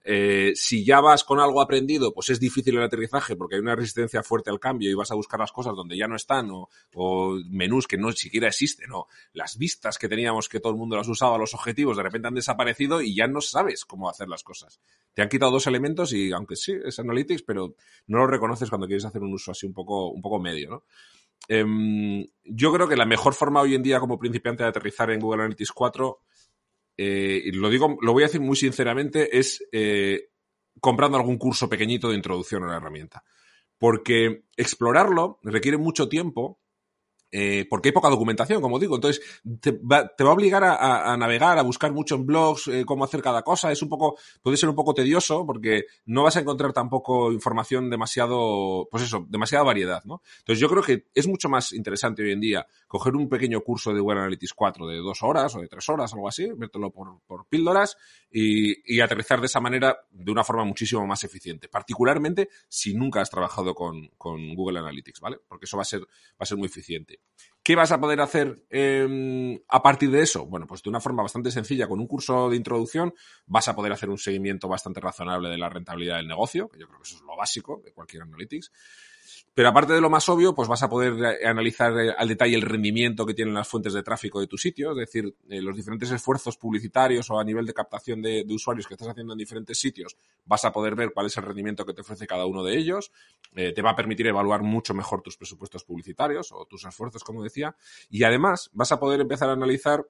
eh, 0.03 0.51
si 0.55 0.85
ya 0.85 1.01
vas 1.01 1.23
con 1.23 1.39
algo 1.39 1.61
aprendido, 1.61 2.13
pues 2.13 2.29
es 2.29 2.39
difícil 2.39 2.77
el 2.77 2.83
aterrizaje 2.83 3.35
porque 3.35 3.55
hay 3.55 3.61
una 3.61 3.75
resistencia 3.75 4.21
fuerte 4.21 4.49
al 4.49 4.59
cambio 4.59 4.89
y 4.89 4.93
vas 4.93 5.11
a 5.11 5.15
buscar 5.15 5.39
las 5.39 5.51
cosas 5.51 5.75
donde 5.75 5.97
ya 5.97 6.07
no 6.07 6.15
están 6.15 6.51
o, 6.51 6.69
o 6.93 7.39
menús 7.49 7.87
que 7.87 7.97
no 7.97 8.11
siquiera 8.11 8.47
existen 8.47 8.91
o 8.91 9.07
las 9.33 9.57
vistas 9.57 9.97
que 9.97 10.07
teníamos 10.07 10.47
que 10.47 10.59
todo 10.59 10.73
el 10.73 10.77
mundo 10.77 10.95
las 10.95 11.07
usaba, 11.07 11.37
los 11.37 11.53
objetivos 11.53 11.97
de 11.97 12.03
repente 12.03 12.27
han 12.27 12.35
desaparecido 12.35 13.01
y 13.01 13.15
ya 13.15 13.27
no 13.27 13.41
sabes 13.41 13.85
cómo 13.85 14.09
hacer 14.09 14.27
las 14.27 14.43
cosas. 14.43 14.79
Te 15.13 15.21
han 15.21 15.29
quitado 15.29 15.51
dos 15.51 15.67
elementos 15.67 16.13
y 16.13 16.31
aunque 16.31 16.55
sí, 16.55 16.73
es 16.83 16.99
Analytics, 16.99 17.43
pero 17.43 17.75
no 18.07 18.19
lo 18.19 18.27
reconoces 18.27 18.69
cuando 18.69 18.87
quieres 18.87 19.05
hacer 19.05 19.21
un 19.21 19.33
uso 19.33 19.51
así 19.51 19.65
un 19.65 19.73
poco, 19.73 20.09
un 20.09 20.21
poco 20.21 20.39
medio. 20.39 20.69
¿no? 20.69 20.83
Eh, 21.47 22.27
yo 22.43 22.73
creo 22.73 22.87
que 22.87 22.95
la 22.95 23.05
mejor 23.05 23.33
forma 23.33 23.61
hoy 23.61 23.75
en 23.75 23.83
día 23.83 23.99
como 23.99 24.19
principiante 24.19 24.63
de 24.63 24.69
aterrizar 24.69 25.11
en 25.11 25.19
Google 25.19 25.43
Analytics 25.43 25.71
4, 25.71 26.19
eh, 26.97 27.43
lo 27.53 27.69
digo, 27.69 27.97
lo 28.01 28.13
voy 28.13 28.23
a 28.23 28.27
decir 28.27 28.41
muy 28.41 28.55
sinceramente, 28.55 29.37
es 29.37 29.63
eh, 29.71 30.29
comprando 30.79 31.17
algún 31.17 31.37
curso 31.37 31.69
pequeñito 31.69 32.09
de 32.09 32.15
introducción 32.15 32.63
a 32.63 32.67
la 32.67 32.77
herramienta. 32.77 33.23
Porque 33.77 34.45
explorarlo 34.55 35.39
requiere 35.43 35.77
mucho 35.77 36.07
tiempo 36.07 36.61
eh, 37.37 37.67
porque 37.69 37.89
hay 37.89 37.91
poca 37.91 38.09
documentación, 38.09 38.61
como 38.61 38.79
digo. 38.79 38.95
Entonces, 38.95 39.21
te 39.59 39.71
va, 39.71 40.07
te 40.07 40.23
va 40.23 40.29
a 40.29 40.33
obligar 40.33 40.63
a, 40.63 41.17
navegar, 41.17 41.59
a 41.59 41.63
buscar 41.63 41.91
mucho 41.91 42.15
en 42.15 42.25
blogs 42.25 42.69
eh, 42.69 42.85
cómo 42.85 43.03
hacer 43.03 43.21
cada 43.21 43.41
cosa. 43.41 43.73
Es 43.73 43.81
un 43.81 43.89
poco, 43.89 44.17
puede 44.41 44.55
ser 44.55 44.69
un 44.69 44.75
poco 44.75 44.93
tedioso 44.93 45.45
porque 45.45 45.83
no 46.05 46.23
vas 46.23 46.37
a 46.37 46.39
encontrar 46.39 46.71
tampoco 46.71 47.33
información 47.33 47.89
demasiado, 47.89 48.87
pues 48.89 49.03
eso, 49.03 49.25
demasiada 49.27 49.65
variedad, 49.65 50.01
¿no? 50.05 50.21
Entonces, 50.39 50.61
yo 50.61 50.69
creo 50.69 50.81
que 50.81 51.07
es 51.13 51.27
mucho 51.27 51.49
más 51.49 51.73
interesante 51.73 52.23
hoy 52.23 52.31
en 52.31 52.39
día 52.39 52.67
coger 52.87 53.13
un 53.17 53.27
pequeño 53.27 53.59
curso 53.59 53.93
de 53.93 53.99
Google 53.99 54.21
Analytics 54.21 54.53
4 54.53 54.87
de 54.87 54.97
dos 54.99 55.21
horas 55.21 55.53
o 55.55 55.59
de 55.59 55.67
tres 55.67 55.89
horas, 55.89 56.13
algo 56.13 56.29
así, 56.29 56.49
vértelo 56.55 56.89
por, 56.89 57.19
por 57.27 57.47
píldoras 57.47 57.97
y, 58.31 58.95
y, 58.95 59.01
aterrizar 59.01 59.41
de 59.41 59.47
esa 59.47 59.59
manera 59.59 59.97
de 60.09 60.31
una 60.31 60.45
forma 60.45 60.63
muchísimo 60.63 61.05
más 61.05 61.25
eficiente. 61.25 61.67
Particularmente 61.67 62.47
si 62.69 62.93
nunca 62.93 63.19
has 63.19 63.29
trabajado 63.29 63.75
con, 63.75 64.07
con 64.17 64.55
Google 64.55 64.79
Analytics, 64.79 65.19
¿vale? 65.19 65.39
Porque 65.45 65.65
eso 65.65 65.75
va 65.75 65.81
a 65.81 65.85
ser, 65.85 65.99
va 66.01 66.05
a 66.39 66.45
ser 66.45 66.57
muy 66.57 66.67
eficiente. 66.67 67.19
¿Qué 67.65 67.75
vas 67.75 67.91
a 67.91 67.99
poder 67.99 68.21
hacer 68.21 68.63
eh, 68.69 69.59
a 69.69 69.81
partir 69.81 70.11
de 70.11 70.21
eso? 70.21 70.45
Bueno, 70.45 70.67
pues 70.67 70.83
de 70.83 70.89
una 70.91 70.99
forma 70.99 71.23
bastante 71.23 71.49
sencilla, 71.49 71.87
con 71.87 71.99
un 71.99 72.05
curso 72.05 72.47
de 72.47 72.57
introducción, 72.57 73.11
vas 73.47 73.67
a 73.67 73.75
poder 73.75 73.91
hacer 73.91 74.09
un 74.11 74.19
seguimiento 74.19 74.67
bastante 74.67 74.99
razonable 74.99 75.49
de 75.49 75.57
la 75.57 75.67
rentabilidad 75.67 76.17
del 76.17 76.27
negocio, 76.27 76.69
que 76.69 76.79
yo 76.79 76.87
creo 76.87 76.99
que 76.99 77.07
eso 77.07 77.15
es 77.15 77.23
lo 77.23 77.35
básico 77.35 77.81
de 77.83 77.91
cualquier 77.91 78.21
analytics. 78.21 78.71
Pero 79.55 79.69
aparte 79.69 79.93
de 79.93 80.01
lo 80.01 80.09
más 80.09 80.27
obvio, 80.27 80.53
pues 80.53 80.67
vas 80.67 80.83
a 80.83 80.89
poder 80.89 81.13
eh, 81.13 81.47
analizar 81.47 81.97
eh, 81.97 82.13
al 82.15 82.27
detalle 82.27 82.55
el 82.55 82.61
rendimiento 82.61 83.25
que 83.25 83.33
tienen 83.33 83.53
las 83.53 83.65
fuentes 83.65 83.93
de 83.93 84.03
tráfico 84.03 84.41
de 84.41 84.47
tu 84.47 84.57
sitio, 84.57 84.91
es 84.91 84.97
decir, 84.97 85.33
eh, 85.47 85.61
los 85.61 85.77
diferentes 85.77 86.11
esfuerzos 86.11 86.57
publicitarios 86.57 87.29
o 87.31 87.39
a 87.39 87.43
nivel 87.45 87.65
de 87.65 87.73
captación 87.73 88.21
de, 88.21 88.45
usuarios 88.49 88.85
que 88.85 88.95
estás 88.95 89.07
haciendo 89.07 89.31
en 89.31 89.39
diferentes 89.39 89.79
sitios, 89.79 90.17
vas 90.43 90.65
a 90.65 90.73
poder 90.73 90.95
ver 90.95 91.11
cuál 91.13 91.27
es 91.27 91.37
el 91.37 91.43
rendimiento 91.43 91.85
que 91.85 91.93
te 91.93 92.01
ofrece 92.01 92.27
cada 92.27 92.45
uno 92.45 92.63
de 92.63 92.77
ellos. 92.77 93.11
Te 93.53 93.81
va 93.81 93.91
a 93.91 93.95
permitir 93.95 94.27
evaluar 94.27 94.61
mucho 94.61 94.93
mejor 94.93 95.21
tus 95.21 95.37
presupuestos 95.37 95.83
publicitarios 95.85 96.51
o 96.51 96.65
tus 96.65 96.85
esfuerzos, 96.85 97.23
como 97.23 97.43
decía. 97.43 97.75
Y 98.09 98.23
además 98.23 98.69
vas 98.73 98.91
a 98.91 98.99
poder 98.99 99.21
empezar 99.21 99.49
a 99.49 99.53
analizar 99.53 100.05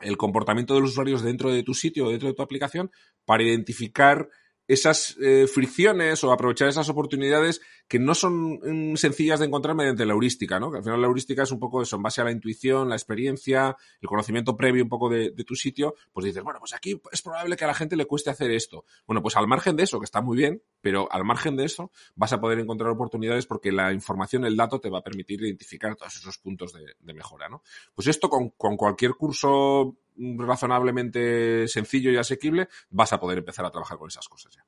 el 0.00 0.16
comportamiento 0.16 0.74
de 0.74 0.80
los 0.80 0.90
usuarios 0.90 1.22
dentro 1.22 1.50
de 1.50 1.62
tu 1.62 1.74
sitio 1.74 2.06
o 2.06 2.10
dentro 2.10 2.28
de 2.28 2.34
tu 2.34 2.42
aplicación 2.42 2.90
para 3.24 3.42
identificar 3.42 4.28
esas 4.68 5.16
eh, 5.20 5.46
fricciones 5.46 6.22
o 6.24 6.32
aprovechar 6.32 6.68
esas 6.68 6.88
oportunidades 6.88 7.60
que 7.88 7.98
no 7.98 8.14
son 8.14 8.92
mm, 8.92 8.96
sencillas 8.96 9.40
de 9.40 9.46
encontrar 9.46 9.76
mediante 9.76 10.04
la 10.04 10.12
heurística, 10.12 10.58
¿no? 10.58 10.70
Que 10.70 10.78
al 10.78 10.84
final 10.84 11.00
la 11.00 11.06
heurística 11.06 11.44
es 11.44 11.52
un 11.52 11.60
poco 11.60 11.82
eso, 11.82 11.96
en 11.96 12.02
base 12.02 12.20
a 12.20 12.24
la 12.24 12.32
intuición, 12.32 12.88
la 12.88 12.96
experiencia, 12.96 13.76
el 14.00 14.08
conocimiento 14.08 14.56
previo 14.56 14.82
un 14.82 14.88
poco 14.88 15.08
de, 15.08 15.30
tu 15.46 15.54
sitio, 15.54 15.94
pues 16.12 16.24
dices, 16.24 16.42
bueno, 16.42 16.58
pues 16.58 16.74
aquí 16.74 17.00
es 17.12 17.22
probable 17.22 17.56
que 17.56 17.64
a 17.64 17.68
la 17.68 17.74
gente 17.74 17.94
le 17.94 18.06
cueste 18.06 18.30
hacer 18.30 18.50
esto. 18.50 18.84
Bueno, 19.06 19.22
pues 19.22 19.36
al 19.36 19.46
margen 19.46 19.76
de 19.76 19.84
eso, 19.84 20.00
que 20.00 20.04
está 20.04 20.20
muy 20.20 20.36
bien, 20.36 20.60
pero 20.80 21.10
al 21.12 21.24
margen 21.24 21.56
de 21.56 21.64
eso 21.64 21.92
vas 22.16 22.32
a 22.32 22.40
poder 22.40 22.58
encontrar 22.58 22.90
oportunidades 22.90 23.46
porque 23.46 23.70
la 23.70 23.92
información, 23.92 24.44
el 24.44 24.56
dato 24.56 24.80
te 24.80 24.90
va 24.90 24.98
a 24.98 25.04
permitir 25.04 25.40
identificar 25.42 25.94
todos 25.94 26.16
esos 26.16 26.38
puntos 26.38 26.72
de, 26.72 26.96
de 26.98 27.14
mejora, 27.14 27.48
¿no? 27.48 27.62
Pues 27.94 28.08
esto 28.08 28.28
con, 28.28 28.50
con 28.50 28.76
cualquier 28.76 29.12
curso 29.12 29.96
razonablemente 30.38 31.68
sencillo 31.68 32.10
y 32.10 32.16
asequible, 32.16 32.68
vas 32.90 33.12
a 33.12 33.20
poder 33.20 33.38
empezar 33.38 33.64
a 33.64 33.70
trabajar 33.70 33.98
con 33.98 34.08
esas 34.08 34.28
cosas 34.28 34.54
ya. 34.54 34.64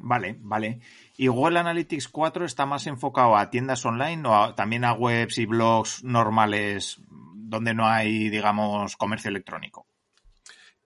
Vale, 0.00 0.36
vale. 0.40 0.80
¿Y 1.16 1.26
Google 1.26 1.58
Analytics 1.58 2.08
4 2.08 2.44
está 2.44 2.66
más 2.66 2.86
enfocado 2.86 3.36
a 3.36 3.50
tiendas 3.50 3.84
online 3.84 4.28
o 4.28 4.34
a, 4.34 4.54
también 4.54 4.84
a 4.84 4.92
webs 4.92 5.38
y 5.38 5.46
blogs 5.46 6.04
normales 6.04 7.00
donde 7.34 7.74
no 7.74 7.86
hay, 7.86 8.28
digamos, 8.28 8.96
comercio 8.96 9.28
electrónico? 9.28 9.86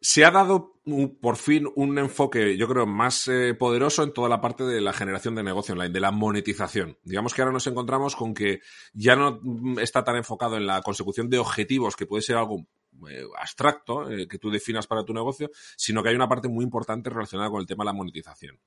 Se 0.01 0.25
ha 0.25 0.31
dado 0.31 0.81
por 1.21 1.37
fin 1.37 1.69
un 1.77 1.97
enfoque, 1.99 2.57
yo 2.57 2.67
creo, 2.67 2.87
más 2.87 3.29
eh, 3.29 3.55
poderoso 3.55 4.03
en 4.03 4.13
toda 4.13 4.29
la 4.29 4.41
parte 4.41 4.65
de 4.65 4.81
la 4.81 4.93
generación 4.93 5.37
de 5.37 5.45
negocio 5.45 5.75
online, 5.75 5.93
de 5.93 6.01
la 6.01 6.11
monetización. 6.11 6.99
Digamos 7.05 7.35
que 7.35 7.43
ahora 7.43 7.53
nos 7.53 7.67
encontramos 7.69 8.17
con 8.17 8.35
que 8.35 8.61
ya 8.93 9.15
no 9.15 9.41
está 9.81 10.03
tan 10.03 10.17
enfocado 10.17 10.57
en 10.57 10.67
la 10.67 10.83
consecución 10.83 11.29
de 11.29 11.39
objetivos, 11.39 11.95
que 11.95 12.07
puede 12.07 12.23
ser 12.23 12.37
algo 12.37 12.67
eh, 13.09 13.25
abstracto 13.39 14.11
eh, 14.11 14.29
que 14.29 14.39
tú 14.39 14.51
definas 14.51 14.87
para 14.87 15.05
tu 15.05 15.13
negocio, 15.13 15.51
sino 15.77 16.03
que 16.03 16.11
hay 16.11 16.15
una 16.15 16.29
parte 16.29 16.49
muy 16.49 16.65
importante 16.65 17.11
relacionada 17.11 17.51
con 17.51 17.61
el 17.61 17.67
tema 17.67 17.85
de 17.85 17.87
la 17.87 17.93
monetización. 17.93 18.59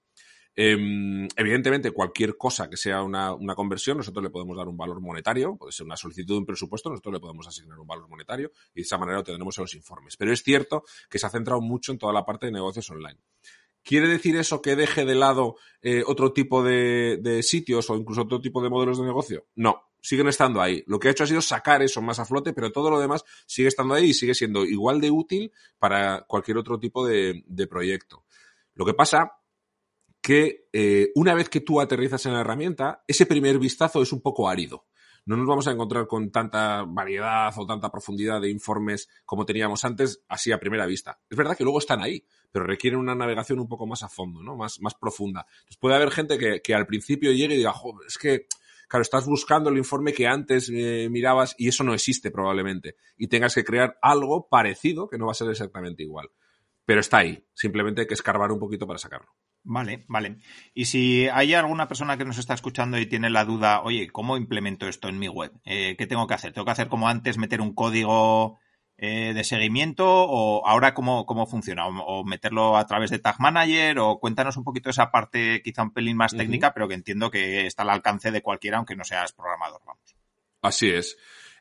Eh, 0.57 1.27
evidentemente, 1.35 1.91
cualquier 1.91 2.37
cosa 2.37 2.69
que 2.69 2.77
sea 2.77 3.03
una, 3.03 3.33
una, 3.33 3.55
conversión, 3.55 3.97
nosotros 3.97 4.23
le 4.23 4.29
podemos 4.29 4.55
dar 4.55 4.69
un 4.69 4.77
valor 4.77 5.01
monetario, 5.01 5.57
puede 5.57 5.73
ser 5.73 5.85
una 5.85 5.97
solicitud 5.97 6.35
de 6.35 6.39
un 6.39 6.45
presupuesto, 6.45 6.89
nosotros 6.89 7.13
le 7.13 7.19
podemos 7.19 7.45
asignar 7.45 7.77
un 7.77 7.87
valor 7.87 8.07
monetario 8.07 8.51
y 8.73 8.79
de 8.79 8.81
esa 8.83 8.97
manera 8.97 9.17
lo 9.17 9.23
tendremos 9.23 9.57
en 9.57 9.63
los 9.63 9.75
informes. 9.75 10.15
Pero 10.15 10.31
es 10.31 10.43
cierto 10.43 10.83
que 11.09 11.19
se 11.19 11.25
ha 11.25 11.29
centrado 11.29 11.59
mucho 11.59 11.91
en 11.91 11.97
toda 11.97 12.13
la 12.13 12.25
parte 12.25 12.45
de 12.45 12.53
negocios 12.53 12.89
online. 12.89 13.19
¿Quiere 13.85 14.07
decir 14.07 14.35
eso 14.35 14.63
que 14.63 14.75
deje 14.75 15.05
de 15.05 15.13
lado 15.13 15.57
eh, 15.83 16.03
otro 16.07 16.33
tipo 16.33 16.63
de, 16.63 17.41
sitios 17.43 17.87
o 17.91 17.95
incluso 17.95 18.23
otro 18.23 18.41
tipo 18.41 18.63
de 18.63 18.69
modelos 18.71 18.97
de 18.97 19.05
negocio? 19.05 19.45
No, 19.53 19.79
siguen 20.05 20.27
estando 20.27 20.61
ahí. 20.61 20.83
Lo 20.85 20.99
que 20.99 21.07
ha 21.07 21.11
hecho 21.11 21.23
ha 21.23 21.27
sido 21.27 21.41
sacar 21.41 21.81
eso 21.81 22.01
más 22.01 22.19
a 22.19 22.25
flote, 22.25 22.53
pero 22.53 22.71
todo 22.71 22.91
lo 22.91 22.99
demás 22.99 23.23
sigue 23.47 23.69
estando 23.69 23.95
ahí 23.95 24.09
y 24.09 24.13
sigue 24.13 24.35
siendo 24.35 24.63
igual 24.63 25.01
de 25.01 25.09
útil 25.09 25.51
para 25.79 26.21
cualquier 26.27 26.57
otro 26.57 26.79
tipo 26.79 27.05
de, 27.07 27.43
proyecto. 27.69 28.23
Lo 28.75 28.85
que 28.85 28.93
pasa 28.93 29.31
que 30.21 30.67
eh, 30.71 31.11
una 31.15 31.33
vez 31.33 31.49
que 31.49 31.61
tú 31.61 31.81
aterrizas 31.81 32.25
en 32.25 32.33
la 32.33 32.41
herramienta, 32.41 33.03
ese 33.07 33.25
primer 33.25 33.57
vistazo 33.57 34.01
es 34.01 34.11
un 34.11 34.21
poco 34.21 34.47
árido 34.47 34.85
no 35.25 35.37
nos 35.37 35.47
vamos 35.47 35.67
a 35.67 35.71
encontrar 35.71 36.05
con 36.05 36.31
tanta 36.31 36.83
variedad 36.83 37.51
o 37.57 37.65
tanta 37.65 37.89
profundidad 37.89 38.39
de 38.39 38.51
informes 38.51 39.09
como 39.25 39.45
teníamos 39.45 39.83
antes, 39.83 40.23
así 40.27 40.51
a 40.51 40.59
primera 40.59 40.85
vista. 40.85 41.19
Es 41.27 41.35
verdad 41.35 41.57
que 41.57 41.63
luego 41.63 41.79
están 41.79 42.01
ahí, 42.01 42.23
pero 42.51 42.65
requieren 42.65 42.99
una 42.99 43.15
navegación 43.15 43.59
un 43.59 43.67
poco 43.67 43.87
más 43.87 44.03
a 44.03 44.09
fondo, 44.09 44.43
¿no? 44.43 44.55
Más, 44.55 44.79
más 44.81 44.93
profunda. 44.93 45.47
Entonces 45.49 45.77
puede 45.77 45.95
haber 45.95 46.11
gente 46.11 46.37
que, 46.37 46.61
que 46.61 46.75
al 46.75 46.85
principio 46.85 47.31
llegue 47.31 47.55
y 47.55 47.57
diga, 47.57 47.73
es 48.07 48.17
que, 48.19 48.47
claro, 48.87 49.01
estás 49.01 49.25
buscando 49.25 49.69
el 49.69 49.77
informe 49.77 50.13
que 50.13 50.27
antes 50.27 50.69
eh, 50.73 51.07
mirabas 51.09 51.55
y 51.57 51.67
eso 51.67 51.83
no 51.83 51.93
existe 51.93 52.31
probablemente. 52.31 52.95
Y 53.17 53.27
tengas 53.27 53.55
que 53.55 53.63
crear 53.63 53.97
algo 54.01 54.47
parecido 54.49 55.07
que 55.07 55.17
no 55.17 55.25
va 55.25 55.31
a 55.31 55.35
ser 55.35 55.49
exactamente 55.49 56.03
igual. 56.03 56.29
Pero 56.85 56.99
está 56.99 57.17
ahí. 57.17 57.45
Simplemente 57.53 58.01
hay 58.01 58.07
que 58.07 58.13
escarbar 58.13 58.51
un 58.51 58.59
poquito 58.59 58.85
para 58.85 58.99
sacarlo. 58.99 59.31
Vale, 59.67 60.05
vale. 60.07 60.37
Y 60.75 60.85
si 60.85 61.27
hay 61.27 61.55
alguna 61.55 61.87
persona 61.87 62.17
que 62.17 62.25
nos 62.25 62.37
está 62.37 62.53
escuchando 62.53 62.99
y 62.99 63.07
tiene 63.07 63.31
la 63.31 63.45
duda, 63.45 63.81
oye, 63.81 64.11
¿cómo 64.11 64.37
implemento 64.37 64.87
esto 64.87 65.09
en 65.09 65.17
mi 65.17 65.27
web? 65.27 65.51
Eh, 65.65 65.95
¿Qué 65.97 66.05
tengo 66.05 66.27
que 66.27 66.35
hacer? 66.35 66.53
¿Tengo 66.53 66.65
que 66.65 66.71
hacer 66.71 66.87
como 66.87 67.09
antes, 67.09 67.39
meter 67.39 67.61
un 67.61 67.73
código 67.73 68.59
eh, 68.97 69.33
de 69.33 69.43
seguimiento 69.43 70.05
o 70.07 70.65
ahora 70.65 70.93
cómo, 70.93 71.25
cómo 71.25 71.45
funciona? 71.47 71.87
O, 71.87 72.23
meterlo 72.23 72.77
a 72.77 72.85
través 72.85 73.11
de 73.11 73.19
Tag 73.19 73.39
Manager 73.39 73.99
o 73.99 74.19
cuéntanos 74.19 74.57
un 74.57 74.63
poquito 74.63 74.89
esa 74.89 75.11
parte 75.11 75.61
quizá 75.61 75.83
un 75.83 75.91
pelín 75.91 76.17
más 76.17 76.35
técnica, 76.35 76.73
pero 76.73 76.87
que 76.87 76.95
entiendo 76.95 77.29
que 77.29 77.65
está 77.65 77.83
al 77.83 77.89
alcance 77.89 78.31
de 78.31 78.41
cualquiera 78.41 78.77
aunque 78.77 78.95
no 78.95 79.03
seas 79.03 79.33
programador, 79.33 79.81
vamos. 79.85 80.15
Así 80.61 80.89
es. 80.89 81.17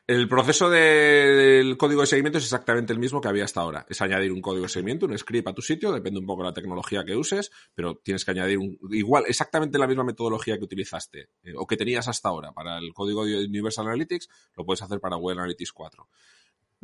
El 0.07 0.27
proceso 0.27 0.69
del 0.69 1.77
código 1.77 2.01
de 2.01 2.07
seguimiento 2.07 2.37
es 2.37 2.43
exactamente 2.43 2.93
el 2.93 2.99
mismo 2.99 3.19
que 3.19 3.27
había 3.27 3.43
hasta 3.43 3.61
ahora. 3.61 3.87
Es 3.89 3.99
añadir 4.03 4.31
un 4.31 4.39
código 4.39 4.63
de 4.63 4.69
seguimiento, 4.69 5.07
un 5.07 5.17
script 5.17 5.47
a 5.47 5.53
tu 5.53 5.63
sitio, 5.63 5.91
depende 5.91 6.19
un 6.19 6.27
poco 6.27 6.43
de 6.43 6.49
la 6.49 6.53
tecnología 6.53 7.03
que 7.03 7.15
uses, 7.15 7.51
pero 7.73 7.95
tienes 7.95 8.23
que 8.23 8.29
añadir 8.29 8.59
un, 8.59 8.77
igual, 8.91 9.23
exactamente 9.27 9.79
la 9.79 9.87
misma 9.87 10.03
metodología 10.03 10.59
que 10.59 10.63
utilizaste 10.63 11.29
eh, 11.41 11.53
o 11.57 11.65
que 11.65 11.75
tenías 11.75 12.07
hasta 12.07 12.29
ahora 12.29 12.51
para 12.51 12.77
el 12.77 12.93
código 12.93 13.25
de 13.25 13.45
Universal 13.45 13.87
Analytics, 13.87 14.29
lo 14.55 14.63
puedes 14.63 14.83
hacer 14.83 14.99
para 14.99 15.17
Web 15.17 15.39
Analytics 15.39 15.71
4. 15.71 16.07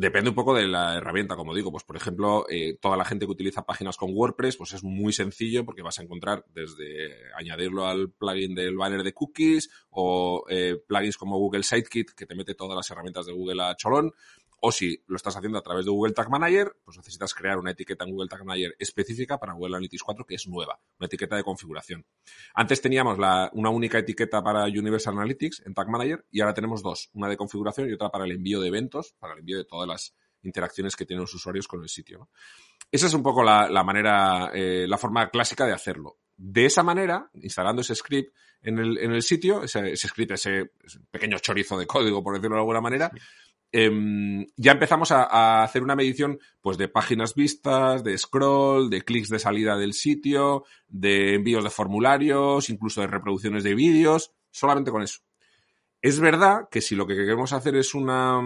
Depende 0.01 0.31
un 0.31 0.35
poco 0.35 0.55
de 0.55 0.67
la 0.67 0.95
herramienta, 0.95 1.35
como 1.35 1.53
digo. 1.53 1.71
Pues, 1.71 1.83
por 1.83 1.95
ejemplo, 1.95 2.47
eh, 2.49 2.75
toda 2.81 2.97
la 2.97 3.05
gente 3.05 3.27
que 3.27 3.33
utiliza 3.33 3.67
páginas 3.67 3.97
con 3.97 4.09
WordPress, 4.15 4.57
pues 4.57 4.73
es 4.73 4.83
muy 4.83 5.13
sencillo 5.13 5.63
porque 5.63 5.83
vas 5.83 5.99
a 5.99 6.01
encontrar 6.01 6.43
desde 6.55 7.31
añadirlo 7.37 7.85
al 7.85 8.09
plugin 8.09 8.55
del 8.55 8.77
banner 8.77 9.03
de 9.03 9.13
cookies 9.13 9.69
o 9.91 10.43
eh, 10.49 10.81
plugins 10.87 11.17
como 11.17 11.37
Google 11.37 11.61
Sitekit, 11.61 12.13
que 12.15 12.25
te 12.25 12.33
mete 12.33 12.55
todas 12.55 12.75
las 12.75 12.89
herramientas 12.89 13.27
de 13.27 13.33
Google 13.33 13.61
a 13.61 13.75
cholón, 13.75 14.11
o 14.63 14.71
si 14.71 15.03
lo 15.07 15.15
estás 15.15 15.35
haciendo 15.35 15.57
a 15.57 15.61
través 15.61 15.85
de 15.85 15.91
Google 15.91 16.13
Tag 16.13 16.29
Manager, 16.29 16.75
pues 16.83 16.95
necesitas 16.95 17.33
crear 17.33 17.57
una 17.57 17.71
etiqueta 17.71 18.05
en 18.05 18.11
Google 18.11 18.29
Tag 18.29 18.45
Manager 18.45 18.75
específica 18.77 19.39
para 19.39 19.53
Google 19.53 19.75
Analytics 19.75 20.03
4 20.03 20.25
que 20.25 20.35
es 20.35 20.47
nueva, 20.47 20.79
una 20.99 21.07
etiqueta 21.07 21.35
de 21.35 21.43
configuración. 21.43 22.05
Antes 22.53 22.79
teníamos 22.79 23.17
una 23.53 23.69
única 23.71 23.97
etiqueta 23.97 24.43
para 24.43 24.65
Universal 24.65 25.15
Analytics 25.15 25.63
en 25.65 25.73
Tag 25.73 25.89
Manager 25.89 26.25
y 26.29 26.41
ahora 26.41 26.53
tenemos 26.53 26.83
dos, 26.83 27.09
una 27.13 27.27
de 27.27 27.37
configuración 27.37 27.89
y 27.89 27.93
otra 27.93 28.09
para 28.09 28.25
el 28.25 28.31
envío 28.31 28.61
de 28.61 28.67
eventos, 28.67 29.15
para 29.19 29.33
el 29.33 29.39
envío 29.39 29.57
de 29.57 29.65
todas 29.65 29.87
las 29.87 30.15
interacciones 30.43 30.95
que 30.95 31.05
tienen 31.05 31.21
los 31.21 31.33
usuarios 31.33 31.67
con 31.67 31.81
el 31.81 31.89
sitio. 31.89 32.29
Esa 32.91 33.07
es 33.07 33.13
un 33.13 33.23
poco 33.23 33.43
la, 33.43 33.83
manera, 33.83 34.51
eh, 34.53 34.85
la 34.87 34.97
forma 34.97 35.29
clásica 35.29 35.65
de 35.65 35.73
hacerlo. 35.73 36.19
De 36.37 36.65
esa 36.65 36.83
manera, 36.83 37.29
instalando 37.35 37.81
ese 37.81 37.95
script 37.95 38.33
en 38.63 38.77
el, 38.77 39.21
sitio, 39.23 39.63
ese, 39.63 39.95
script, 39.95 40.31
ese, 40.33 40.71
pequeño 41.09 41.39
chorizo 41.39 41.77
de 41.77 41.87
código, 41.87 42.23
por 42.23 42.35
decirlo 42.35 42.55
de 42.55 42.61
alguna 42.61 42.81
manera, 42.81 43.11
Em, 43.73 44.45
ya 44.57 44.73
empezamos 44.73 45.11
a, 45.11 45.63
hacer 45.63 45.81
una 45.81 45.95
medición 45.95 46.39
pues 46.59 46.77
de 46.77 46.89
páginas 46.89 47.35
vistas, 47.35 48.03
de 48.03 48.17
scroll, 48.17 48.89
de 48.89 49.01
clics 49.03 49.29
de 49.29 49.39
salida 49.39 49.77
del 49.77 49.93
sitio, 49.93 50.65
de 50.87 51.35
envíos 51.35 51.63
de 51.63 51.69
formularios, 51.69 52.69
incluso 52.69 53.01
de 53.01 53.07
reproducciones 53.07 53.63
de 53.63 53.75
vídeos, 53.75 54.33
solamente 54.51 54.91
con 54.91 55.03
eso. 55.03 55.19
Es 56.01 56.19
verdad 56.19 56.67
que 56.69 56.81
si 56.81 56.95
lo 56.95 57.07
que 57.07 57.15
queremos 57.15 57.53
hacer 57.53 57.75
es 57.75 57.93
una, 57.93 58.41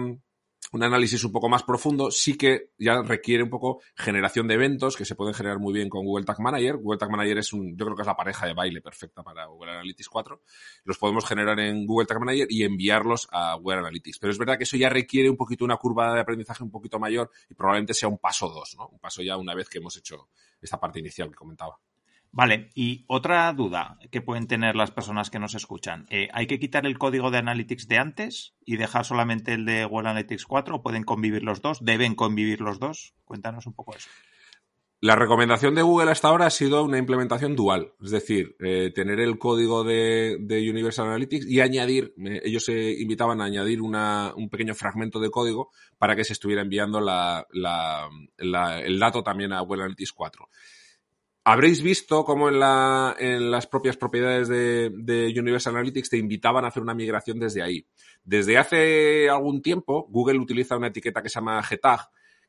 un 0.72 0.82
análisis 0.82 1.22
un 1.24 1.32
poco 1.32 1.48
más 1.48 1.62
profundo, 1.62 2.10
sí 2.10 2.36
que 2.36 2.70
ya 2.78 3.02
requiere 3.02 3.42
un 3.42 3.50
poco 3.50 3.80
generación 3.94 4.48
de 4.48 4.54
eventos 4.54 4.96
que 4.96 5.04
se 5.04 5.14
pueden 5.14 5.34
generar 5.34 5.58
muy 5.58 5.72
bien 5.72 5.88
con 5.88 6.04
Google 6.04 6.24
Tag 6.24 6.40
Manager. 6.40 6.76
Google 6.76 6.98
Tag 6.98 7.10
Manager 7.10 7.38
es 7.38 7.52
un, 7.52 7.76
yo 7.76 7.84
creo 7.84 7.96
que 7.96 8.02
es 8.02 8.06
la 8.06 8.16
pareja 8.16 8.46
de 8.46 8.54
baile 8.54 8.80
perfecta 8.80 9.22
para 9.22 9.46
Google 9.46 9.72
Analytics 9.72 10.08
4. 10.08 10.42
Los 10.84 10.98
podemos 10.98 11.24
generar 11.24 11.58
en 11.60 11.86
Google 11.86 12.06
Tag 12.06 12.18
Manager 12.18 12.46
y 12.50 12.64
enviarlos 12.64 13.28
a 13.30 13.54
Google 13.54 13.78
Analytics. 13.78 14.18
Pero 14.18 14.32
es 14.32 14.38
verdad 14.38 14.58
que 14.58 14.64
eso 14.64 14.76
ya 14.76 14.88
requiere 14.88 15.30
un 15.30 15.36
poquito 15.36 15.64
una 15.64 15.76
curva 15.76 16.14
de 16.14 16.20
aprendizaje 16.20 16.62
un 16.62 16.70
poquito 16.70 16.98
mayor 16.98 17.30
y 17.48 17.54
probablemente 17.54 17.94
sea 17.94 18.08
un 18.08 18.18
paso 18.18 18.48
dos, 18.48 18.76
¿no? 18.76 18.88
Un 18.88 18.98
paso 18.98 19.22
ya 19.22 19.36
una 19.36 19.54
vez 19.54 19.68
que 19.68 19.78
hemos 19.78 19.96
hecho 19.96 20.28
esta 20.60 20.80
parte 20.80 20.98
inicial 20.98 21.28
que 21.30 21.36
comentaba. 21.36 21.78
Vale, 22.32 22.70
y 22.74 23.04
otra 23.08 23.52
duda 23.52 23.98
que 24.10 24.20
pueden 24.20 24.46
tener 24.46 24.76
las 24.76 24.90
personas 24.90 25.30
que 25.30 25.38
nos 25.38 25.54
escuchan. 25.54 26.06
Eh, 26.10 26.28
¿Hay 26.32 26.46
que 26.46 26.58
quitar 26.58 26.84
el 26.84 26.98
código 26.98 27.30
de 27.30 27.38
Analytics 27.38 27.88
de 27.88 27.98
antes 27.98 28.54
y 28.64 28.76
dejar 28.76 29.04
solamente 29.04 29.54
el 29.54 29.64
de 29.64 29.84
Google 29.86 30.10
Analytics 30.10 30.44
4 30.44 30.76
o 30.76 30.82
pueden 30.82 31.04
convivir 31.04 31.42
los 31.42 31.62
dos? 31.62 31.82
¿Deben 31.82 32.14
convivir 32.14 32.60
los 32.60 32.78
dos? 32.78 33.14
Cuéntanos 33.24 33.66
un 33.66 33.72
poco 33.72 33.96
eso. 33.96 34.08
La 35.00 35.14
recomendación 35.14 35.74
de 35.74 35.82
Google 35.82 36.10
hasta 36.10 36.28
ahora 36.28 36.46
ha 36.46 36.50
sido 36.50 36.82
una 36.82 36.96
implementación 36.96 37.54
dual, 37.54 37.92
es 38.02 38.10
decir, 38.10 38.56
eh, 38.60 38.90
tener 38.94 39.20
el 39.20 39.38
código 39.38 39.84
de, 39.84 40.38
Universal 40.40 41.08
Analytics 41.08 41.46
y 41.46 41.60
añadir, 41.60 42.14
ellos 42.42 42.64
se 42.64 42.92
invitaban 42.98 43.42
a 43.42 43.44
añadir 43.44 43.82
un 43.82 44.48
pequeño 44.50 44.74
fragmento 44.74 45.20
de 45.20 45.28
código 45.28 45.70
para 45.98 46.16
que 46.16 46.24
se 46.24 46.32
estuviera 46.32 46.62
enviando 46.62 46.98
el 46.98 47.04
dato 48.98 49.22
también 49.22 49.52
a 49.52 49.60
Google 49.60 49.82
Analytics 49.82 50.12
4. 50.12 50.48
Habréis 51.48 51.80
visto 51.80 52.24
cómo 52.24 52.48
en, 52.48 52.58
la, 52.58 53.14
en 53.20 53.52
las 53.52 53.68
propias 53.68 53.96
propiedades 53.96 54.48
de, 54.48 55.32
Universal 55.38 55.76
Analytics 55.76 56.10
te 56.10 56.16
invitaban 56.16 56.64
a 56.64 56.68
hacer 56.68 56.82
una 56.82 56.92
migración 56.92 57.38
desde 57.38 57.62
ahí. 57.62 57.86
Desde 58.24 58.58
hace 58.58 59.30
algún 59.30 59.62
tiempo, 59.62 60.08
Google 60.10 60.40
utiliza 60.40 60.76
una 60.76 60.88
etiqueta 60.88 61.22
que 61.22 61.28
se 61.28 61.36
llama 61.36 61.62
GTAG, 61.62 62.00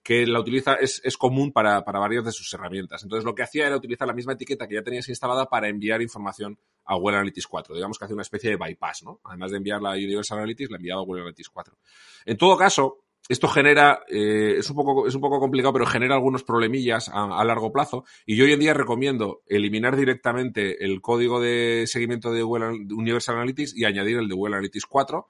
que 0.01 0.25
la 0.25 0.39
utiliza, 0.39 0.73
es, 0.81 1.15
común 1.15 1.51
para, 1.51 1.81
varias 1.81 2.25
de 2.25 2.31
sus 2.31 2.51
herramientas. 2.55 3.03
Entonces, 3.03 3.23
lo 3.23 3.35
que 3.35 3.43
hacía 3.43 3.67
era 3.67 3.77
utilizar 3.77 4.07
la 4.07 4.15
misma 4.15 4.33
etiqueta 4.33 4.67
que 4.67 4.73
ya 4.73 4.81
tenías 4.81 5.07
instalada 5.09 5.45
para 5.45 5.69
enviar 5.69 6.01
información 6.01 6.57
a 6.83 6.95
Google 6.95 7.17
Analytics 7.17 7.45
4. 7.45 7.75
Digamos 7.75 7.99
que 7.99 8.05
hace 8.05 8.15
una 8.15 8.23
especie 8.23 8.49
de 8.49 8.55
bypass, 8.55 9.03
¿no? 9.03 9.21
Además 9.25 9.51
de 9.51 9.57
enviarla 9.57 9.91
a 9.91 9.93
Universal 9.93 10.39
Analytics, 10.39 10.71
la 10.71 10.77
enviaba 10.77 11.01
a 11.01 11.05
Google 11.05 11.21
Analytics 11.21 11.49
4. 11.49 11.77
En 12.25 12.35
todo 12.35 12.57
caso, 12.57 13.03
esto 13.29 13.47
genera, 13.47 14.03
eh, 14.07 14.55
es, 14.57 14.69
un 14.69 14.75
poco, 14.75 15.07
es 15.07 15.15
un 15.15 15.21
poco 15.21 15.39
complicado, 15.39 15.73
pero 15.73 15.85
genera 15.85 16.15
algunos 16.15 16.43
problemillas 16.43 17.09
a, 17.13 17.43
largo 17.43 17.71
plazo. 17.71 18.05
Y 18.25 18.35
yo 18.35 18.45
hoy 18.45 18.53
en 18.53 18.59
día 18.59 18.73
recomiendo 18.73 19.41
eliminar 19.47 19.95
directamente 19.95 20.83
el 20.85 21.01
código 21.01 21.41
de 21.41 21.85
seguimiento 21.87 22.31
de 22.31 22.43
Universal 22.43 23.35
Analytics 23.35 23.75
y 23.75 23.85
añadir 23.85 24.17
el 24.17 24.27
de 24.27 24.35
Google 24.35 24.55
Analytics 24.55 24.85
4 24.85 25.27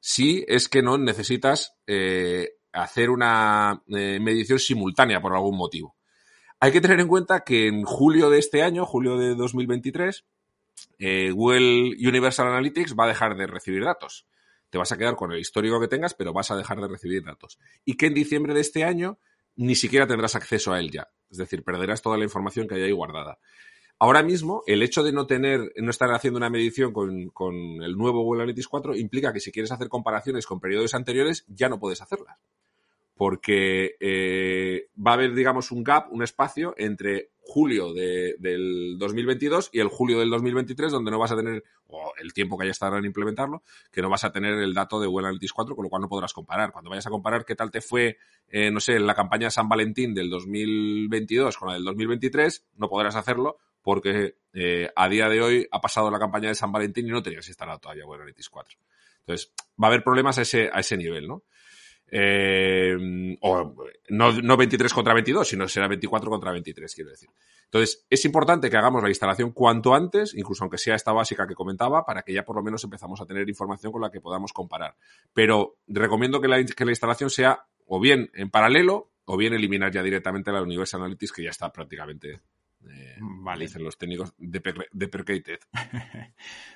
si 0.00 0.44
es 0.46 0.68
que 0.68 0.82
no 0.82 0.98
necesitas 0.98 1.76
eh, 1.86 2.50
hacer 2.72 3.10
una 3.10 3.82
eh, 3.88 4.20
medición 4.20 4.58
simultánea 4.58 5.20
por 5.20 5.32
algún 5.32 5.56
motivo. 5.56 5.96
Hay 6.60 6.72
que 6.72 6.80
tener 6.80 7.00
en 7.00 7.08
cuenta 7.08 7.40
que 7.40 7.66
en 7.66 7.84
julio 7.84 8.30
de 8.30 8.38
este 8.38 8.62
año, 8.62 8.86
julio 8.86 9.18
de 9.18 9.34
2023, 9.34 10.24
Google 11.32 11.96
Universal 12.06 12.48
Analytics 12.48 12.94
va 12.98 13.04
a 13.04 13.08
dejar 13.08 13.36
de 13.36 13.46
recibir 13.46 13.84
datos 13.84 14.26
te 14.76 14.78
vas 14.78 14.92
a 14.92 14.98
quedar 14.98 15.16
con 15.16 15.32
el 15.32 15.38
histórico 15.38 15.80
que 15.80 15.88
tengas, 15.88 16.12
pero 16.12 16.34
vas 16.34 16.50
a 16.50 16.56
dejar 16.56 16.78
de 16.82 16.86
recibir 16.86 17.24
datos. 17.24 17.58
Y 17.86 17.96
que 17.96 18.08
en 18.08 18.12
diciembre 18.12 18.52
de 18.52 18.60
este 18.60 18.84
año 18.84 19.18
ni 19.54 19.74
siquiera 19.74 20.06
tendrás 20.06 20.34
acceso 20.34 20.70
a 20.70 20.78
él 20.78 20.90
ya. 20.90 21.08
Es 21.30 21.38
decir, 21.38 21.64
perderás 21.64 22.02
toda 22.02 22.18
la 22.18 22.24
información 22.24 22.68
que 22.68 22.74
hay 22.74 22.82
ahí 22.82 22.92
guardada. 22.92 23.38
Ahora 23.98 24.22
mismo, 24.22 24.62
el 24.66 24.82
hecho 24.82 25.02
de 25.02 25.12
no 25.12 25.26
tener, 25.26 25.72
no 25.76 25.90
estar 25.90 26.12
haciendo 26.12 26.36
una 26.36 26.50
medición 26.50 26.92
con, 26.92 27.30
con 27.30 27.54
el 27.54 27.96
nuevo 27.96 28.22
Google 28.22 28.42
Analytics 28.42 28.68
4 28.68 28.96
implica 28.96 29.32
que 29.32 29.40
si 29.40 29.50
quieres 29.50 29.72
hacer 29.72 29.88
comparaciones 29.88 30.44
con 30.44 30.60
periodos 30.60 30.92
anteriores, 30.92 31.46
ya 31.48 31.70
no 31.70 31.80
puedes 31.80 32.02
hacerlas 32.02 32.36
porque 33.16 33.96
eh, 33.98 34.88
va 35.04 35.12
a 35.12 35.14
haber, 35.14 35.34
digamos, 35.34 35.70
un 35.72 35.82
gap, 35.82 36.12
un 36.12 36.22
espacio 36.22 36.74
entre 36.76 37.30
julio 37.40 37.94
del 37.94 38.96
2022 38.98 39.70
y 39.72 39.80
el 39.80 39.88
julio 39.88 40.18
del 40.18 40.28
2023, 40.28 40.92
donde 40.92 41.10
no 41.10 41.18
vas 41.18 41.32
a 41.32 41.36
tener, 41.36 41.64
o 41.86 42.12
el 42.18 42.34
tiempo 42.34 42.58
que 42.58 42.64
haya 42.64 42.72
estado 42.72 42.98
en 42.98 43.06
implementarlo, 43.06 43.62
que 43.90 44.02
no 44.02 44.10
vas 44.10 44.24
a 44.24 44.32
tener 44.32 44.54
el 44.58 44.74
dato 44.74 45.00
de 45.00 45.06
Google 45.06 45.28
Analytics 45.28 45.52
4, 45.52 45.74
con 45.74 45.84
lo 45.84 45.88
cual 45.88 46.02
no 46.02 46.08
podrás 46.08 46.34
comparar. 46.34 46.72
Cuando 46.72 46.90
vayas 46.90 47.06
a 47.06 47.10
comparar 47.10 47.46
qué 47.46 47.54
tal 47.54 47.70
te 47.70 47.80
fue, 47.80 48.18
eh, 48.48 48.70
no 48.70 48.80
sé, 48.80 48.98
la 48.98 49.14
campaña 49.14 49.46
de 49.46 49.52
San 49.52 49.68
Valentín 49.68 50.12
del 50.12 50.28
2022 50.28 51.56
con 51.56 51.68
la 51.68 51.74
del 51.74 51.84
2023, 51.84 52.66
no 52.76 52.88
podrás 52.88 53.16
hacerlo 53.16 53.56
porque 53.80 54.36
eh, 54.52 54.90
a 54.94 55.08
día 55.08 55.28
de 55.28 55.40
hoy 55.40 55.68
ha 55.70 55.80
pasado 55.80 56.10
la 56.10 56.18
campaña 56.18 56.48
de 56.48 56.56
San 56.56 56.72
Valentín 56.72 57.06
y 57.06 57.10
no 57.10 57.22
tenías 57.22 57.46
instalado 57.48 57.78
todavía 57.78 58.04
Google 58.04 58.22
Analytics 58.22 58.50
4. 58.50 58.78
Entonces, 59.20 59.52
va 59.82 59.86
a 59.86 59.90
haber 59.90 60.02
problemas 60.02 60.38
a 60.38 60.42
ese, 60.42 60.68
a 60.72 60.80
ese 60.80 60.96
nivel, 60.96 61.28
¿no? 61.28 61.44
Eh, 62.08 63.36
o 63.40 63.74
no, 64.10 64.32
no 64.32 64.56
23 64.56 64.92
contra 64.92 65.14
22, 65.14 65.48
sino 65.48 65.68
será 65.68 65.88
24 65.88 66.30
contra 66.30 66.52
23, 66.52 66.94
quiero 66.94 67.10
decir. 67.10 67.28
Entonces, 67.64 68.06
es 68.08 68.24
importante 68.24 68.70
que 68.70 68.76
hagamos 68.76 69.02
la 69.02 69.08
instalación 69.08 69.50
cuanto 69.50 69.94
antes, 69.94 70.34
incluso 70.34 70.64
aunque 70.64 70.78
sea 70.78 70.94
esta 70.94 71.12
básica 71.12 71.46
que 71.46 71.54
comentaba, 71.54 72.04
para 72.04 72.22
que 72.22 72.32
ya 72.32 72.44
por 72.44 72.56
lo 72.56 72.62
menos 72.62 72.84
empezamos 72.84 73.20
a 73.20 73.26
tener 73.26 73.48
información 73.48 73.92
con 73.92 74.00
la 74.00 74.10
que 74.10 74.20
podamos 74.20 74.52
comparar. 74.52 74.94
Pero 75.32 75.78
recomiendo 75.88 76.40
que 76.40 76.48
la, 76.48 76.64
que 76.64 76.84
la 76.84 76.92
instalación 76.92 77.30
sea 77.30 77.66
o 77.86 78.00
bien 78.00 78.30
en 78.34 78.50
paralelo 78.50 79.10
o 79.24 79.36
bien 79.36 79.54
eliminar 79.54 79.90
ya 79.90 80.02
directamente 80.02 80.52
la 80.52 80.62
Universal 80.62 81.00
Analytics, 81.00 81.32
que 81.32 81.42
ya 81.42 81.50
está 81.50 81.72
prácticamente 81.72 82.40
eh, 82.90 83.16
vale. 83.20 83.64
Dicen 83.64 83.84
los 83.84 83.98
técnicos 83.98 84.34
deprecated. 84.38 85.60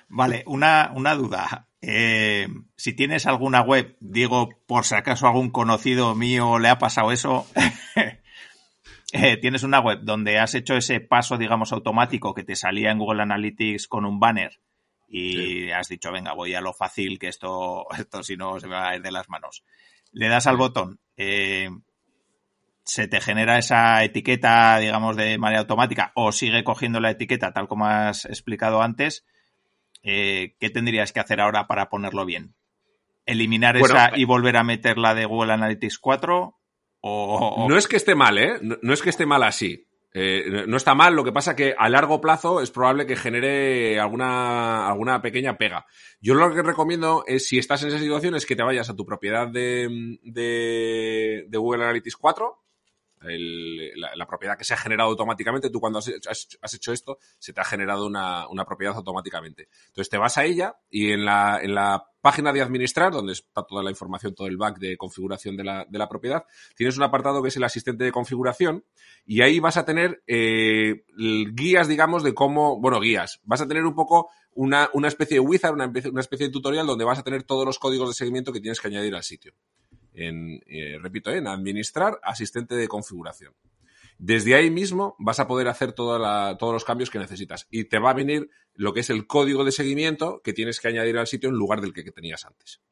vale, 0.09 0.43
una, 0.47 0.93
una 0.95 1.15
duda. 1.15 1.69
Eh, 1.81 2.49
si 2.77 2.95
tienes 2.95 3.27
alguna 3.27 3.63
web, 3.63 3.97
digo, 4.01 4.51
por 4.67 4.85
si 4.85 4.95
acaso 4.95 5.27
algún 5.27 5.51
conocido 5.51 6.15
mío 6.15 6.59
le 6.59 6.69
ha 6.69 6.79
pasado 6.79 7.13
eso, 7.13 7.47
eh, 9.13 9.37
tienes 9.39 9.63
una 9.63 9.81
web 9.81 10.01
donde 10.03 10.39
has 10.39 10.55
hecho 10.55 10.77
ese 10.77 11.01
paso, 11.01 11.39
digamos, 11.39 11.73
automático 11.73 12.35
que 12.35 12.45
te 12.45 12.57
salía 12.57 12.91
en 12.91 12.99
Google 12.99 13.23
Analytics 13.23 13.89
con 13.89 14.05
un 14.05 14.21
banner 14.21 14.61
y 15.09 15.71
has 15.71 15.89
dicho, 15.89 16.13
venga, 16.13 16.35
voy 16.35 16.55
a 16.55 16.61
lo 16.61 16.73
fácil, 16.73 17.19
que 17.19 17.29
esto, 17.29 17.87
esto 17.99 18.23
si 18.23 18.37
no 18.37 18.61
se 18.61 18.69
me 18.69 18.75
va 18.75 18.91
a 18.91 18.97
ir 18.97 19.03
de 19.03 19.13
las 19.13 19.29
manos. 19.29 19.65
Le 20.13 20.29
das 20.29 20.47
al 20.47 20.57
botón, 20.57 20.99
se 22.91 23.07
te 23.07 23.21
genera 23.21 23.57
esa 23.57 24.03
etiqueta, 24.03 24.77
digamos, 24.79 25.17
de 25.17 25.39
manera 25.39 25.61
automática 25.61 26.11
o 26.17 26.33
sigue 26.33 26.65
cogiendo 26.65 26.99
la 26.99 27.13
etiqueta 27.13 27.53
tal 27.53 27.69
como 27.69 27.87
has 27.87 28.25
explicado 28.25 28.83
antes, 28.83 29.25
eh, 30.03 30.57
¿qué 30.59 30.71
tendrías 30.71 31.13
que 31.13 31.21
hacer 31.21 31.41
ahora 31.41 31.69
para 31.69 31.89
ponerlo 31.89 32.27
bien? 32.27 32.57
¿Eliminar 33.27 33.77
esa 33.77 34.11
y 34.17 34.25
volver 34.25 34.57
a 34.57 34.65
meter 34.65 34.99
la 34.99 35.15
de 35.15 35.25
Google 35.25 35.53
Analytics 35.53 35.99
4? 36.01 36.59
O, 37.03 37.67
No 37.69 37.77
es 37.77 37.87
que 37.87 37.97
esté 37.97 38.17
mal, 38.17 38.39
¿eh? 38.39 38.59
No, 38.61 38.93
es 38.93 39.03
que 39.03 39.11
esté 39.11 39.25
mal 39.25 39.45
así. 39.45 39.87
Eh, 40.13 40.65
no 40.67 40.77
está 40.77 40.97
mal, 40.97 41.15
lo 41.15 41.23
que 41.23 41.31
pasa 41.31 41.55
que 41.55 41.77
a 41.79 41.89
largo 41.89 42.21
plazo 42.21 42.61
es 42.61 42.73
probable 42.73 43.07
que 43.07 43.15
genere 43.15 44.01
alguna, 44.01 44.89
alguna 44.89 45.23
pequeña 45.23 45.57
pega. 45.57 45.87
Yo 46.21 46.35
lo 46.35 46.53
que 46.53 46.63
recomiendo 46.63 47.23
es, 47.29 47.47
si 47.47 47.59
estás 47.59 47.85
en 47.85 47.91
esa 47.91 48.01
situación, 48.01 48.35
es 48.35 48.47
que 48.47 48.57
te 48.57 48.65
vayas 48.65 48.91
a 48.91 48.97
tu 48.97 49.07
propiedad 49.07 49.47
de, 49.47 50.19
de, 50.25 51.47
de 51.49 51.59
Google 51.59 51.85
Analytics 51.85 52.17
4, 52.17 52.61
la, 53.23 54.27
propiedad 54.27 54.57
que 54.57 54.65
se 54.65 54.75
ha 54.75 54.77
generado 54.77 55.11
automáticamente. 55.11 55.71
Tú 55.71 55.81
cuando 55.81 55.99
has, 55.99 56.75
hecho 56.75 56.93
esto, 56.93 57.19
se 57.39 57.53
te 57.53 57.61
ha 57.61 57.65
generado 57.65 58.07
una, 58.07 58.65
propiedad 58.67 58.97
automáticamente. 58.97 59.69
Entonces 59.89 60.09
te 60.09 60.19
vas 60.19 60.39
a 60.39 60.45
ella 60.45 60.77
y 60.89 61.13
en 61.13 61.25
la, 61.25 61.61
en 61.63 61.75
la 61.75 62.05
página 62.21 62.53
de 62.53 62.61
administrar, 62.61 63.13
donde 63.13 63.33
está 63.33 63.63
toda 63.63 63.83
la 63.83 63.91
información, 63.91 64.35
todo 64.35 64.47
el 64.47 64.57
back 64.57 64.79
de 64.79 64.97
configuración 64.97 65.57
de 65.57 65.65
la, 65.65 65.87
de 65.89 65.99
la 65.99 66.09
propiedad, 66.09 66.45
tienes 66.77 66.97
un 66.97 67.03
apartado 67.03 67.43
que 67.43 67.49
es 67.49 67.57
el 67.57 67.65
asistente 67.65 68.05
de 68.05 68.13
configuración 68.13 68.85
y 69.27 69.43
ahí 69.43 69.61
vas 69.61 69.77
a 69.77 69.85
tener 69.85 70.23
eh, 70.27 71.05
guías, 71.53 71.89
digamos, 71.89 72.23
de 72.23 72.35
cómo, 72.35 72.81
bueno, 72.81 73.01
guías. 73.01 73.41
Vas 73.45 73.61
a 73.61 73.69
tener 73.69 73.85
un 73.85 73.95
poco 73.95 74.31
una, 74.53 74.91
una 74.95 75.09
especie 75.09 75.37
de 75.37 75.41
wizard, 75.41 75.75
una, 75.75 75.93
una 76.11 76.21
especie 76.21 76.47
de 76.47 76.53
tutorial 76.53 76.87
donde 76.87 77.05
vas 77.05 77.19
a 77.19 77.23
tener 77.23 77.43
todos 77.43 77.65
los 77.65 77.79
códigos 77.79 78.09
de 78.09 78.15
seguimiento 78.15 78.53
que 78.53 78.61
tienes 78.61 78.81
que 78.81 78.89
añadir 78.89 79.15
al 79.15 79.23
sitio 79.23 79.55
en, 80.15 80.63
eh, 80.67 80.99
repito, 81.01 81.31
en 81.31 81.47
administrar 81.47 82.21
asistente 82.23 82.75
de 82.75 82.89
configuración. 82.89 83.55
Desde 84.19 84.55
ahí 84.55 84.71
mismo 84.71 85.17
vas 85.19 85.41
a 85.41 85.47
poder 85.47 85.69
hacer 85.69 85.93
todos 85.93 86.61
los 86.61 86.85
cambios 86.85 87.09
que 87.09 87.19
necesitas 87.19 87.67
y 87.71 87.85
te 87.85 87.99
va 87.99 88.11
a 88.11 88.15
venir 88.15 88.51
lo 88.75 88.93
que 88.93 89.01
es 89.01 89.11
el 89.11 89.27
código 89.27 89.65
de 89.65 89.73
seguimiento 89.73 90.43
que 90.43 90.53
tienes 90.53 90.79
que 90.79 90.89
añadir 90.89 91.17
al 91.17 91.27
sitio 91.27 91.49
en 91.49 91.55
lugar 91.55 91.81
del 91.81 91.95
que 91.95 92.03
tenías 92.13 92.45
antes. 92.45 92.83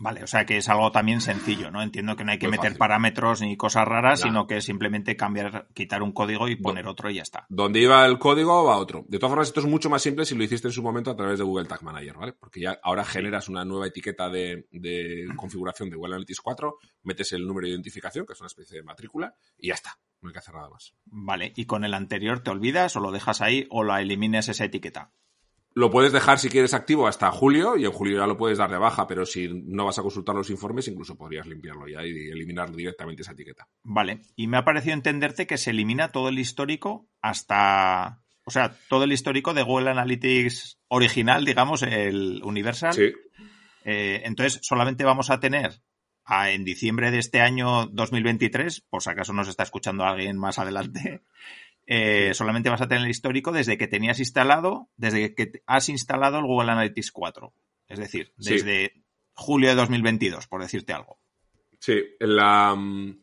Vale, 0.00 0.22
o 0.22 0.26
sea 0.26 0.46
que 0.46 0.56
es 0.56 0.68
algo 0.68 0.92
también 0.92 1.20
sencillo, 1.20 1.70
¿no? 1.70 1.82
Entiendo 1.82 2.16
que 2.16 2.24
no 2.24 2.32
hay 2.32 2.38
que 2.38 2.48
meter 2.48 2.76
parámetros 2.76 3.40
ni 3.40 3.56
cosas 3.56 3.86
raras, 3.86 4.20
sino 4.20 4.46
que 4.46 4.60
simplemente 4.60 5.16
cambiar, 5.16 5.68
quitar 5.74 6.02
un 6.02 6.12
código 6.12 6.48
y 6.48 6.56
poner 6.56 6.86
otro 6.86 7.10
y 7.10 7.16
ya 7.16 7.22
está. 7.22 7.46
Donde 7.48 7.80
iba 7.80 8.04
el 8.06 8.18
código 8.18 8.64
va 8.64 8.76
otro. 8.76 9.04
De 9.08 9.18
todas 9.18 9.30
formas, 9.30 9.48
esto 9.48 9.60
es 9.60 9.66
mucho 9.66 9.90
más 9.90 10.02
simple 10.02 10.24
si 10.24 10.36
lo 10.36 10.44
hiciste 10.44 10.68
en 10.68 10.72
su 10.72 10.82
momento 10.82 11.10
a 11.10 11.16
través 11.16 11.38
de 11.38 11.44
Google 11.44 11.66
Tag 11.66 11.82
Manager, 11.82 12.16
¿vale? 12.16 12.32
Porque 12.32 12.60
ya 12.60 12.78
ahora 12.82 13.04
generas 13.04 13.48
una 13.48 13.64
nueva 13.64 13.86
etiqueta 13.86 14.28
de, 14.28 14.66
configuración 15.36 15.90
de 15.90 15.96
Google 15.96 16.14
Analytics 16.14 16.40
4, 16.40 16.76
metes 17.02 17.32
el 17.32 17.46
número 17.46 17.66
de 17.66 17.72
identificación, 17.72 18.26
que 18.26 18.34
es 18.34 18.40
una 18.40 18.48
especie 18.48 18.76
de 18.76 18.82
matrícula, 18.84 19.34
y 19.56 19.68
ya 19.68 19.74
está. 19.74 19.98
No 20.20 20.28
hay 20.28 20.32
que 20.32 20.38
hacer 20.40 20.54
nada 20.54 20.68
más. 20.68 20.94
Vale, 21.04 21.52
y 21.54 21.66
con 21.66 21.84
el 21.84 21.94
anterior 21.94 22.40
te 22.40 22.50
olvidas 22.50 22.96
o 22.96 23.00
lo 23.00 23.12
dejas 23.12 23.40
ahí 23.40 23.66
o 23.70 23.84
la 23.84 24.00
elimines 24.00 24.48
esa 24.48 24.64
etiqueta. 24.64 25.12
Lo 25.78 25.92
puedes 25.92 26.10
dejar 26.10 26.40
si 26.40 26.48
quieres 26.48 26.74
activo 26.74 27.06
hasta 27.06 27.30
julio 27.30 27.76
y 27.76 27.84
en 27.84 27.92
julio 27.92 28.18
ya 28.18 28.26
lo 28.26 28.36
puedes 28.36 28.58
dar 28.58 28.68
de 28.68 28.78
baja, 28.78 29.06
pero 29.06 29.24
si 29.24 29.48
no 29.48 29.84
vas 29.84 29.96
a 29.96 30.02
consultar 30.02 30.34
los 30.34 30.50
informes, 30.50 30.88
incluso 30.88 31.16
podrías 31.16 31.46
limpiarlo 31.46 31.86
ya 31.86 32.04
y 32.04 32.30
eliminar 32.30 32.74
directamente 32.74 33.22
esa 33.22 33.30
etiqueta. 33.30 33.68
Vale, 33.84 34.22
y 34.34 34.48
me 34.48 34.56
ha 34.56 34.64
parecido 34.64 34.94
entenderte 34.94 35.46
que 35.46 35.56
se 35.56 35.70
elimina 35.70 36.10
todo 36.10 36.30
el 36.30 36.40
histórico 36.40 37.08
hasta, 37.22 38.24
o 38.42 38.50
sea, 38.50 38.76
todo 38.88 39.04
el 39.04 39.12
histórico 39.12 39.54
de 39.54 39.62
Google 39.62 39.90
Analytics 39.90 40.80
original, 40.88 41.44
digamos, 41.44 41.82
el 41.84 42.42
Universal. 42.42 42.94
Sí. 42.94 43.12
Eh, 43.84 44.22
entonces, 44.24 44.58
solamente 44.64 45.04
vamos 45.04 45.30
a 45.30 45.38
tener 45.38 45.80
en 46.28 46.64
diciembre 46.64 47.12
de 47.12 47.18
este 47.18 47.40
año 47.40 47.86
2023, 47.86 48.80
por 48.82 49.00
si 49.02 49.10
acaso 49.10 49.32
nos 49.32 49.48
está 49.48 49.62
escuchando 49.62 50.04
alguien 50.04 50.36
más 50.38 50.58
adelante, 50.58 51.22
eh, 51.90 52.34
solamente 52.34 52.68
vas 52.68 52.82
a 52.82 52.86
tener 52.86 53.04
el 53.04 53.10
histórico 53.10 53.50
desde 53.50 53.78
que 53.78 53.88
tenías 53.88 54.18
instalado, 54.18 54.90
desde 54.98 55.34
que 55.34 55.62
has 55.66 55.88
instalado 55.88 56.38
el 56.38 56.44
Google 56.44 56.72
Analytics 56.72 57.10
4. 57.10 57.54
Es 57.88 57.98
decir, 57.98 58.30
desde 58.36 58.92
julio 59.32 59.70
de 59.70 59.74
2022, 59.74 60.46
por 60.48 60.60
decirte 60.60 60.92
algo. 60.92 61.18
Sí, 61.78 62.04
la, 62.20 62.74
mm, 62.76 63.22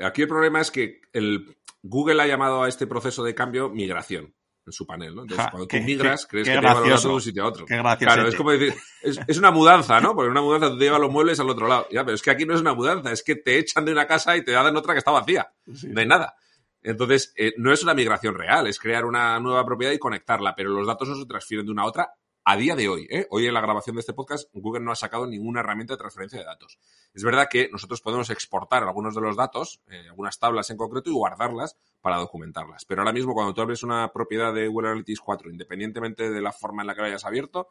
aquí 0.00 0.22
el 0.22 0.28
problema 0.28 0.60
es 0.60 0.70
que 0.70 1.00
el, 1.12 1.56
Google 1.82 2.22
ha 2.22 2.28
llamado 2.28 2.62
a 2.62 2.68
este 2.68 2.86
proceso 2.86 3.24
de 3.24 3.34
cambio 3.34 3.68
migración 3.68 4.36
en 4.68 4.72
su 4.72 4.86
panel, 4.86 5.14
¿no? 5.14 5.22
Entonces, 5.22 5.46
cuando 5.50 5.66
tú 5.66 5.76
migras, 5.78 6.26
crees 6.26 6.46
que 6.46 6.54
te 6.54 6.60
lleva 6.60 6.80
de 6.80 7.08
un 7.08 7.20
sitio 7.20 7.44
a 7.44 7.46
otro. 7.48 7.66
claro, 7.66 8.28
es 8.28 8.36
como 8.36 8.52
decir, 8.52 8.74
es, 9.02 9.38
una 9.38 9.50
mudanza, 9.50 10.00
¿no? 10.00 10.14
Porque 10.14 10.30
una 10.30 10.42
mudanza 10.42 10.70
te 10.70 10.84
lleva 10.84 10.98
los 10.98 11.10
muebles 11.10 11.40
al 11.40 11.50
otro 11.50 11.66
lado. 11.66 11.86
Ya, 11.90 12.04
pero 12.04 12.14
es 12.14 12.22
que 12.22 12.30
aquí 12.30 12.44
no 12.44 12.54
es 12.54 12.60
una 12.60 12.74
mudanza, 12.74 13.10
es 13.10 13.22
que 13.22 13.36
te 13.36 13.58
echan 13.58 13.84
de 13.84 13.92
una 13.92 14.06
casa 14.06 14.36
y 14.36 14.44
te 14.44 14.52
dan 14.52 14.76
otra 14.76 14.94
que 14.94 14.98
está 14.98 15.10
vacía. 15.10 15.50
No 15.66 16.00
hay 16.00 16.06
nada. 16.06 16.34
Entonces, 16.82 17.32
eh, 17.36 17.54
no 17.56 17.72
es 17.72 17.82
una 17.82 17.94
migración 17.94 18.34
real, 18.34 18.66
es 18.66 18.78
crear 18.78 19.04
una 19.04 19.40
nueva 19.40 19.64
propiedad 19.64 19.92
y 19.92 19.98
conectarla, 19.98 20.54
pero 20.54 20.70
los 20.70 20.86
datos 20.86 21.08
no 21.08 21.16
se 21.16 21.26
transfieren 21.26 21.66
de 21.66 21.72
una 21.72 21.82
a 21.82 21.86
otra 21.86 22.12
a 22.50 22.56
día 22.56 22.74
de 22.74 22.88
hoy. 22.88 23.06
¿eh? 23.10 23.26
Hoy 23.28 23.46
en 23.46 23.52
la 23.52 23.60
grabación 23.60 23.94
de 23.96 24.00
este 24.00 24.14
podcast, 24.14 24.48
Google 24.54 24.82
no 24.82 24.90
ha 24.90 24.96
sacado 24.96 25.26
ninguna 25.26 25.60
herramienta 25.60 25.92
de 25.92 25.98
transferencia 25.98 26.38
de 26.38 26.46
datos. 26.46 26.78
Es 27.12 27.22
verdad 27.22 27.46
que 27.50 27.68
nosotros 27.70 28.00
podemos 28.00 28.30
exportar 28.30 28.84
algunos 28.84 29.14
de 29.14 29.20
los 29.20 29.36
datos, 29.36 29.82
eh, 29.90 30.06
algunas 30.08 30.38
tablas 30.38 30.70
en 30.70 30.78
concreto, 30.78 31.10
y 31.10 31.12
guardarlas 31.12 31.76
para 32.00 32.16
documentarlas. 32.16 32.86
Pero 32.86 33.02
ahora 33.02 33.12
mismo, 33.12 33.34
cuando 33.34 33.52
tú 33.52 33.60
abres 33.60 33.82
una 33.82 34.10
propiedad 34.14 34.54
de 34.54 34.66
Google 34.66 34.88
Analytics 34.88 35.20
4, 35.20 35.50
independientemente 35.50 36.30
de 36.30 36.40
la 36.40 36.50
forma 36.50 36.82
en 36.82 36.86
la 36.86 36.94
que 36.94 37.02
la 37.02 37.08
hayas 37.08 37.26
abierto, 37.26 37.68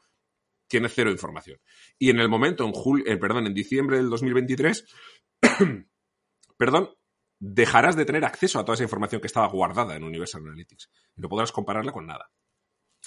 tiene 0.67 0.89
cero 0.89 1.09
información. 1.09 1.59
Y 1.97 2.11
en 2.11 2.19
el 2.19 2.29
momento, 2.29 2.63
en 2.63 2.71
julio, 2.71 3.03
eh, 3.07 3.17
perdón, 3.17 3.47
en 3.47 3.55
diciembre 3.55 3.97
del 3.97 4.11
2023, 4.11 4.85
perdón, 6.57 6.91
dejarás 7.39 7.95
de 7.95 8.05
tener 8.05 8.25
acceso 8.25 8.59
a 8.59 8.63
toda 8.63 8.75
esa 8.75 8.83
información 8.83 9.21
que 9.21 9.27
estaba 9.27 9.47
guardada 9.47 9.95
en 9.95 10.03
Universal 10.03 10.43
Analytics 10.43 10.91
y 11.15 11.21
no 11.21 11.29
podrás 11.29 11.51
compararla 11.51 11.91
con 11.91 12.05
nada. 12.05 12.29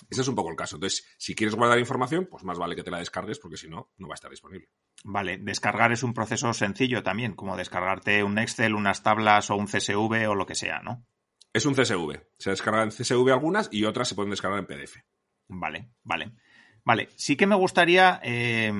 Ese 0.08 0.22
es 0.22 0.28
un 0.28 0.34
poco 0.34 0.50
el 0.50 0.56
caso. 0.56 0.76
Entonces, 0.76 1.06
si 1.18 1.34
quieres 1.34 1.54
guardar 1.54 1.78
información, 1.78 2.26
pues 2.30 2.44
más 2.44 2.58
vale 2.58 2.74
que 2.74 2.82
te 2.82 2.90
la 2.90 2.98
descargues 2.98 3.38
porque 3.38 3.56
si 3.56 3.68
no, 3.68 3.90
no 3.98 4.08
va 4.08 4.14
a 4.14 4.16
estar 4.16 4.30
disponible. 4.30 4.68
Vale, 5.04 5.38
descargar 5.38 5.92
es 5.92 6.02
un 6.02 6.14
proceso 6.14 6.52
sencillo 6.54 7.02
también, 7.02 7.34
como 7.34 7.56
descargarte 7.56 8.22
un 8.24 8.38
Excel, 8.38 8.74
unas 8.74 9.02
tablas 9.02 9.50
o 9.50 9.56
un 9.56 9.66
CSV 9.66 10.28
o 10.28 10.34
lo 10.34 10.46
que 10.46 10.54
sea, 10.54 10.80
¿no? 10.80 11.04
Es 11.52 11.66
un 11.66 11.74
CSV. 11.74 12.20
Se 12.38 12.50
descargan 12.50 12.84
en 12.84 12.90
CSV 12.90 13.30
algunas 13.32 13.68
y 13.72 13.84
otras 13.84 14.08
se 14.08 14.14
pueden 14.14 14.30
descargar 14.30 14.60
en 14.60 14.66
PDF. 14.66 14.98
Vale, 15.48 15.90
vale. 16.04 16.32
Vale, 16.84 17.08
sí 17.16 17.36
que 17.36 17.46
me 17.46 17.56
gustaría 17.56 18.20
eh, 18.22 18.72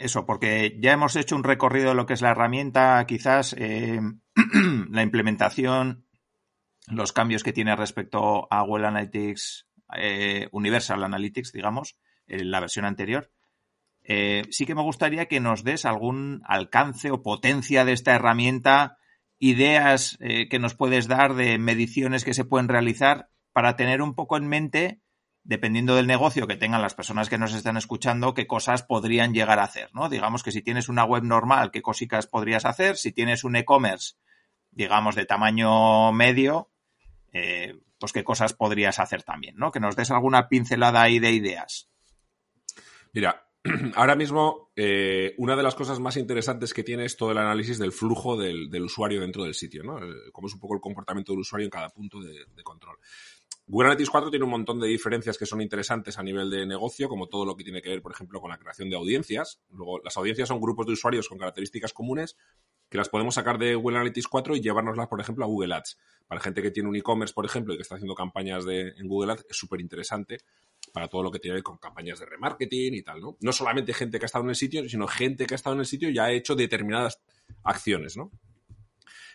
eso, 0.00 0.26
porque 0.26 0.78
ya 0.80 0.92
hemos 0.92 1.14
hecho 1.16 1.36
un 1.36 1.44
recorrido 1.44 1.90
de 1.90 1.94
lo 1.94 2.06
que 2.06 2.14
es 2.14 2.22
la 2.22 2.30
herramienta, 2.30 3.04
quizás 3.06 3.54
eh, 3.58 4.00
la 4.90 5.02
implementación, 5.02 6.06
los 6.88 7.12
cambios 7.12 7.42
que 7.42 7.52
tiene 7.52 7.76
respecto 7.76 8.48
a 8.50 8.62
Google 8.62 8.88
Analytics 8.88 9.69
eh, 9.96 10.48
Universal 10.52 11.02
Analytics, 11.02 11.52
digamos, 11.52 11.96
en 12.26 12.50
la 12.50 12.60
versión 12.60 12.84
anterior. 12.84 13.30
Eh, 14.02 14.44
sí 14.50 14.66
que 14.66 14.74
me 14.74 14.82
gustaría 14.82 15.26
que 15.26 15.40
nos 15.40 15.62
des 15.62 15.84
algún 15.84 16.42
alcance 16.44 17.10
o 17.10 17.22
potencia 17.22 17.84
de 17.84 17.92
esta 17.92 18.14
herramienta, 18.14 18.98
ideas 19.38 20.16
eh, 20.20 20.48
que 20.48 20.58
nos 20.58 20.74
puedes 20.74 21.06
dar 21.06 21.34
de 21.34 21.58
mediciones 21.58 22.24
que 22.24 22.34
se 22.34 22.44
pueden 22.44 22.68
realizar 22.68 23.28
para 23.52 23.76
tener 23.76 24.02
un 24.02 24.14
poco 24.14 24.36
en 24.36 24.48
mente, 24.48 25.00
dependiendo 25.42 25.96
del 25.96 26.06
negocio 26.06 26.46
que 26.46 26.56
tengan 26.56 26.82
las 26.82 26.94
personas 26.94 27.28
que 27.28 27.38
nos 27.38 27.54
están 27.54 27.76
escuchando, 27.76 28.34
qué 28.34 28.46
cosas 28.46 28.82
podrían 28.82 29.32
llegar 29.32 29.58
a 29.58 29.64
hacer, 29.64 29.90
¿no? 29.94 30.08
Digamos 30.08 30.42
que 30.42 30.52
si 30.52 30.62
tienes 30.62 30.88
una 30.88 31.04
web 31.04 31.24
normal, 31.24 31.70
qué 31.70 31.82
cositas 31.82 32.26
podrías 32.26 32.64
hacer, 32.64 32.96
si 32.96 33.12
tienes 33.12 33.44
un 33.44 33.56
e-commerce, 33.56 34.14
digamos, 34.70 35.14
de 35.14 35.24
tamaño 35.24 36.12
medio, 36.12 36.70
pues 37.98 38.12
qué 38.12 38.24
cosas 38.24 38.54
podrías 38.54 38.98
hacer 38.98 39.22
también, 39.22 39.56
¿no? 39.56 39.70
Que 39.70 39.80
nos 39.80 39.96
des 39.96 40.10
alguna 40.10 40.48
pincelada 40.48 41.02
ahí 41.02 41.18
de 41.18 41.32
ideas. 41.32 41.90
Mira, 43.12 43.46
ahora 43.94 44.16
mismo 44.16 44.70
eh, 44.74 45.34
una 45.38 45.54
de 45.54 45.62
las 45.62 45.74
cosas 45.74 46.00
más 46.00 46.16
interesantes 46.16 46.72
que 46.72 46.82
tiene 46.82 47.04
es 47.04 47.16
todo 47.16 47.32
el 47.32 47.38
análisis 47.38 47.78
del 47.78 47.92
flujo 47.92 48.36
del, 48.36 48.70
usuario 48.82 49.20
dentro 49.20 49.44
del 49.44 49.54
sitio, 49.54 49.82
¿no? 49.82 49.98
Cómo 50.32 50.48
es 50.48 50.54
un 50.54 50.60
poco 50.60 50.74
el 50.74 50.80
comportamiento 50.80 51.32
del 51.32 51.40
usuario 51.40 51.66
en 51.66 51.70
cada 51.70 51.90
punto 51.90 52.20
de, 52.20 52.62
control. 52.62 52.96
Analytics 53.72 54.10
4 54.10 54.30
tiene 54.30 54.44
un 54.44 54.50
montón 54.50 54.80
de 54.80 54.88
diferencias 54.88 55.38
que 55.38 55.46
son 55.46 55.60
interesantes 55.60 56.18
a 56.18 56.22
nivel 56.22 56.50
de 56.50 56.66
negocio, 56.66 57.08
como 57.08 57.28
todo 57.28 57.44
lo 57.44 57.56
que 57.56 57.62
tiene 57.62 57.80
que 57.80 57.90
ver, 57.90 58.02
por 58.02 58.12
ejemplo, 58.12 58.40
con 58.40 58.50
la 58.50 58.58
creación 58.58 58.90
de 58.90 58.96
audiencias. 58.96 59.60
Luego, 59.70 60.00
las 60.02 60.16
audiencias 60.16 60.48
son 60.48 60.60
grupos 60.60 60.86
de 60.86 60.92
usuarios 60.92 61.28
con 61.28 61.38
características 61.38 61.92
comunes 61.92 62.36
que 62.88 62.98
las 62.98 63.08
podemos 63.08 63.36
sacar 63.36 63.58
de 63.58 63.76
Google 63.76 63.98
Analytics 63.98 64.26
4 64.26 64.56
y 64.56 64.60
llevárnoslas, 64.60 65.06
por 65.06 65.20
ejemplo, 65.20 65.44
a 65.44 65.46
Google 65.48 65.74
Ads. 65.74 65.98
Para 66.26 66.40
gente 66.40 66.60
que 66.60 66.72
tiene 66.72 66.88
un 66.88 66.96
e-commerce, 66.96 67.32
por 67.32 67.46
ejemplo, 67.46 67.72
y 67.72 67.76
que 67.76 67.82
está 67.82 67.94
haciendo 67.94 68.16
campañas 68.16 68.64
de, 68.64 68.88
en 68.96 69.06
Google 69.06 69.32
Ads, 69.32 69.46
es 69.48 69.56
súper 69.56 69.80
interesante 69.80 70.38
para 70.92 71.06
todo 71.06 71.22
lo 71.22 71.30
que 71.30 71.38
tiene 71.38 71.52
que 71.52 71.58
ver 71.58 71.62
con 71.62 71.78
campañas 71.78 72.18
de 72.18 72.26
remarketing 72.26 72.94
y 72.94 73.02
tal, 73.02 73.20
¿no? 73.20 73.36
No 73.40 73.52
solamente 73.52 73.94
gente 73.94 74.18
que 74.18 74.24
ha 74.24 74.26
estado 74.26 74.44
en 74.44 74.50
el 74.50 74.56
sitio, 74.56 74.88
sino 74.88 75.06
gente 75.06 75.46
que 75.46 75.54
ha 75.54 75.56
estado 75.56 75.74
en 75.74 75.80
el 75.80 75.86
sitio 75.86 76.10
y 76.10 76.18
ha 76.18 76.32
hecho 76.32 76.56
determinadas 76.56 77.20
acciones, 77.62 78.16
¿no? 78.16 78.32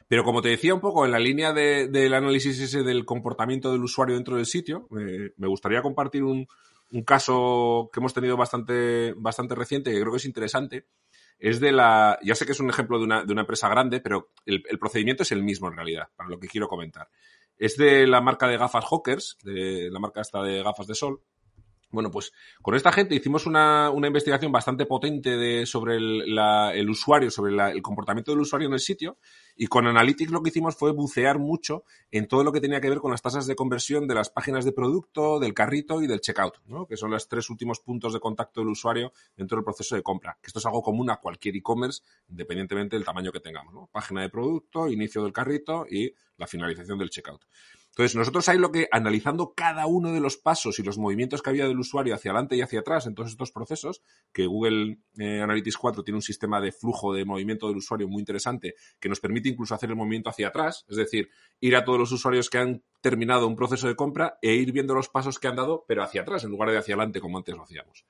Pero 0.07 0.23
como 0.23 0.41
te 0.41 0.49
decía 0.49 0.73
un 0.73 0.81
poco, 0.81 1.05
en 1.05 1.11
la 1.11 1.19
línea 1.19 1.51
del 1.51 2.13
análisis 2.13 2.59
ese 2.59 2.83
del 2.83 3.05
comportamiento 3.05 3.71
del 3.71 3.83
usuario 3.83 4.15
dentro 4.15 4.37
del 4.37 4.45
sitio, 4.45 4.87
eh, 4.99 5.33
me 5.37 5.47
gustaría 5.47 5.81
compartir 5.81 6.23
un, 6.23 6.47
caso 7.05 7.89
que 7.91 7.99
hemos 7.99 8.13
tenido 8.13 8.37
bastante, 8.37 9.13
bastante 9.17 9.55
reciente, 9.55 9.91
que 9.91 9.99
creo 9.99 10.11
que 10.11 10.17
es 10.17 10.25
interesante, 10.25 10.87
es 11.39 11.59
de 11.59 11.71
la. 11.71 12.19
Ya 12.23 12.35
sé 12.35 12.45
que 12.45 12.51
es 12.51 12.59
un 12.59 12.69
ejemplo 12.69 12.99
de 12.99 13.05
una, 13.05 13.23
de 13.25 13.31
una 13.33 13.41
empresa 13.41 13.67
grande, 13.67 13.99
pero 13.99 14.31
el, 14.45 14.61
procedimiento 14.79 15.23
es 15.23 15.31
el 15.31 15.43
mismo 15.43 15.67
en 15.67 15.75
realidad, 15.75 16.07
para 16.15 16.29
lo 16.29 16.39
que 16.39 16.47
quiero 16.47 16.67
comentar. 16.67 17.09
Es 17.57 17.75
de 17.75 18.05
la 18.05 18.21
marca 18.21 18.47
de 18.47 18.57
gafas 18.57 18.85
Hawkers, 18.85 19.37
de 19.43 19.89
la 19.91 19.99
marca 19.99 20.21
esta 20.21 20.41
de 20.43 20.61
gafas 20.61 20.87
de 20.87 20.95
sol. 20.95 21.21
Bueno, 21.89 22.11
pues 22.11 22.33
con 22.61 22.75
esta 22.75 22.91
gente 22.91 23.15
hicimos 23.15 23.45
una, 23.45 23.89
una 23.89 24.07
investigación 24.07 24.51
bastante 24.51 24.85
potente 24.85 25.37
de, 25.37 25.65
sobre 25.65 25.95
el, 25.95 26.89
usuario, 26.89 27.31
sobre 27.31 27.53
la, 27.53 27.71
el 27.71 27.81
comportamiento 27.81 28.31
del 28.31 28.41
usuario 28.41 28.67
en 28.67 28.73
el 28.73 28.79
sitio. 28.79 29.17
Y 29.55 29.67
con 29.67 29.87
Analytics 29.87 30.31
lo 30.31 30.43
que 30.43 30.49
hicimos 30.49 30.75
fue 30.75 30.91
bucear 30.91 31.39
mucho 31.39 31.85
en 32.11 32.27
todo 32.27 32.43
lo 32.43 32.51
que 32.51 32.59
tenía 32.59 32.81
que 32.81 32.89
ver 32.89 32.99
con 32.99 33.11
las 33.11 33.21
tasas 33.21 33.47
de 33.47 33.55
conversión 33.55 34.07
de 34.07 34.15
las 34.15 34.29
páginas 34.29 34.65
de 34.65 34.73
producto, 34.73 35.39
del 35.39 35.53
carrito 35.53 36.01
y 36.01 36.07
del 36.07 36.19
checkout, 36.19 36.57
¿no? 36.65 36.85
que 36.85 36.97
son 36.97 37.11
los 37.11 37.29
tres 37.29 37.49
últimos 37.49 37.79
puntos 37.79 38.13
de 38.13 38.19
contacto 38.19 38.59
del 38.59 38.69
usuario 38.69 39.13
dentro 39.37 39.55
del 39.55 39.63
proceso 39.63 39.95
de 39.95 40.03
compra. 40.03 40.37
Que 40.41 40.47
esto 40.47 40.59
es 40.59 40.65
algo 40.65 40.81
común 40.81 41.09
a 41.09 41.17
cualquier 41.17 41.55
e-commerce, 41.55 42.01
independientemente 42.27 42.97
del 42.97 43.05
tamaño 43.05 43.31
que 43.31 43.39
tengamos. 43.39 43.73
¿no? 43.73 43.89
Página 43.91 44.21
de 44.21 44.29
producto, 44.29 44.89
inicio 44.89 45.23
del 45.23 45.31
carrito 45.31 45.85
y 45.89 46.13
la 46.37 46.47
finalización 46.47 46.97
del 46.97 47.09
checkout. 47.09 47.45
Entonces, 47.95 48.17
nosotros 48.17 48.49
ahí 48.49 48.57
lo 48.57 48.73
que, 48.73 48.89
analizando 48.91 49.53
cada 49.55 49.85
uno 49.85 50.11
de 50.11 50.19
los 50.19 50.35
pasos 50.35 50.79
y 50.79 50.83
los 50.83 50.97
movimientos 50.97 51.41
que 51.41 51.49
había 51.49 51.65
del 51.65 51.79
usuario 51.79 52.13
hacia 52.13 52.31
adelante 52.31 52.57
y 52.57 52.61
hacia 52.61 52.81
atrás 52.81 53.07
en 53.07 53.15
todos 53.15 53.31
estos 53.31 53.53
procesos, 53.53 54.01
que 54.33 54.47
Google 54.47 54.99
eh, 55.17 55.39
Analytics 55.39 55.77
4 55.77 56.03
tiene 56.03 56.17
un 56.17 56.21
sistema 56.21 56.59
de 56.59 56.73
flujo 56.73 57.13
de 57.13 57.23
movimiento 57.23 57.69
del 57.69 57.77
usuario 57.77 58.09
muy 58.09 58.19
interesante 58.19 58.75
que 58.99 59.07
nos 59.07 59.21
permite 59.21 59.47
incluso 59.47 59.75
hacer 59.75 59.91
el 59.91 59.95
movimiento 59.95 60.29
hacia 60.29 60.49
atrás, 60.49 60.83
es 60.89 60.97
decir, 60.97 61.29
ir 61.61 61.73
a 61.77 61.85
todos 61.85 61.97
los 61.97 62.11
usuarios 62.11 62.49
que 62.49 62.57
han 62.57 62.83
terminado 62.99 63.47
un 63.47 63.55
proceso 63.55 63.87
de 63.87 63.95
compra 63.95 64.39
e 64.41 64.55
ir 64.55 64.73
viendo 64.73 64.93
los 64.93 65.07
pasos 65.07 65.39
que 65.39 65.47
han 65.47 65.55
dado, 65.55 65.85
pero 65.87 66.03
hacia 66.03 66.23
atrás 66.23 66.43
en 66.43 66.51
lugar 66.51 66.71
de 66.71 66.79
hacia 66.79 66.95
adelante 66.95 67.21
como 67.21 67.37
antes 67.37 67.55
lo 67.55 67.63
hacíamos. 67.63 68.05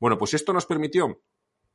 Bueno, 0.00 0.16
pues 0.16 0.32
esto 0.32 0.54
nos 0.54 0.64
permitió 0.64 1.20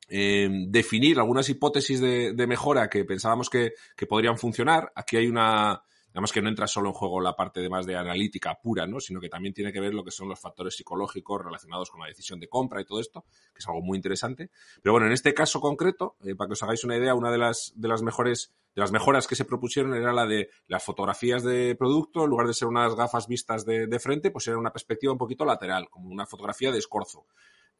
eh, 0.08 0.48
definir 0.66 1.20
algunas 1.20 1.48
hipótesis 1.48 2.00
de, 2.00 2.46
mejora 2.48 2.90
que 2.90 3.04
pensábamos 3.04 3.48
que 3.48 3.74
podrían 4.08 4.38
funcionar. 4.38 4.90
Aquí 4.96 5.18
hay 5.18 5.28
una, 5.28 5.84
Digamos 6.14 6.32
que 6.32 6.40
no 6.40 6.48
entra 6.48 6.68
solo 6.68 6.90
en 6.90 6.94
juego 6.94 7.20
la 7.20 7.34
parte 7.34 7.58
de 7.58 7.68
más 7.68 7.86
de 7.86 7.96
analítica 7.96 8.54
pura, 8.62 8.86
¿no? 8.86 9.00
Sino 9.00 9.20
que 9.20 9.28
también 9.28 9.52
tiene 9.52 9.72
que 9.72 9.80
ver 9.80 9.92
lo 9.92 10.04
que 10.04 10.12
son 10.12 10.28
los 10.28 10.38
factores 10.38 10.76
psicológicos 10.76 11.44
relacionados 11.44 11.90
con 11.90 12.00
la 12.00 12.06
decisión 12.06 12.38
de 12.38 12.48
compra 12.48 12.80
y 12.80 12.84
todo 12.84 13.00
esto, 13.00 13.24
que 13.52 13.58
es 13.58 13.66
algo 13.66 13.82
muy 13.82 13.96
interesante. 13.96 14.52
Pero 14.80 14.92
bueno, 14.92 15.08
en 15.08 15.12
este 15.12 15.34
caso 15.34 15.60
concreto, 15.60 16.14
eh, 16.22 16.36
para 16.36 16.46
que 16.46 16.52
os 16.52 16.62
hagáis 16.62 16.84
una 16.84 16.96
idea, 16.96 17.16
una 17.16 17.32
de 17.32 17.38
las, 17.38 17.72
de 17.74 17.88
las 17.88 18.02
mejores 18.02 18.54
de 18.76 18.80
las 18.80 18.92
mejoras 18.92 19.26
que 19.26 19.34
se 19.34 19.44
propusieron 19.44 19.94
era 19.94 20.12
la 20.12 20.24
de 20.24 20.50
las 20.68 20.84
fotografías 20.84 21.42
de 21.42 21.74
producto, 21.74 22.22
en 22.22 22.30
lugar 22.30 22.46
de 22.46 22.54
ser 22.54 22.68
unas 22.68 22.94
gafas 22.94 23.26
vistas 23.26 23.64
de, 23.64 23.98
frente, 23.98 24.30
pues 24.30 24.46
era 24.46 24.56
una 24.58 24.72
perspectiva 24.72 25.12
un 25.12 25.18
poquito 25.18 25.44
lateral, 25.44 25.90
como 25.90 26.10
una 26.10 26.26
fotografía 26.26 26.70
de 26.70 26.78
escorzo. 26.78 27.26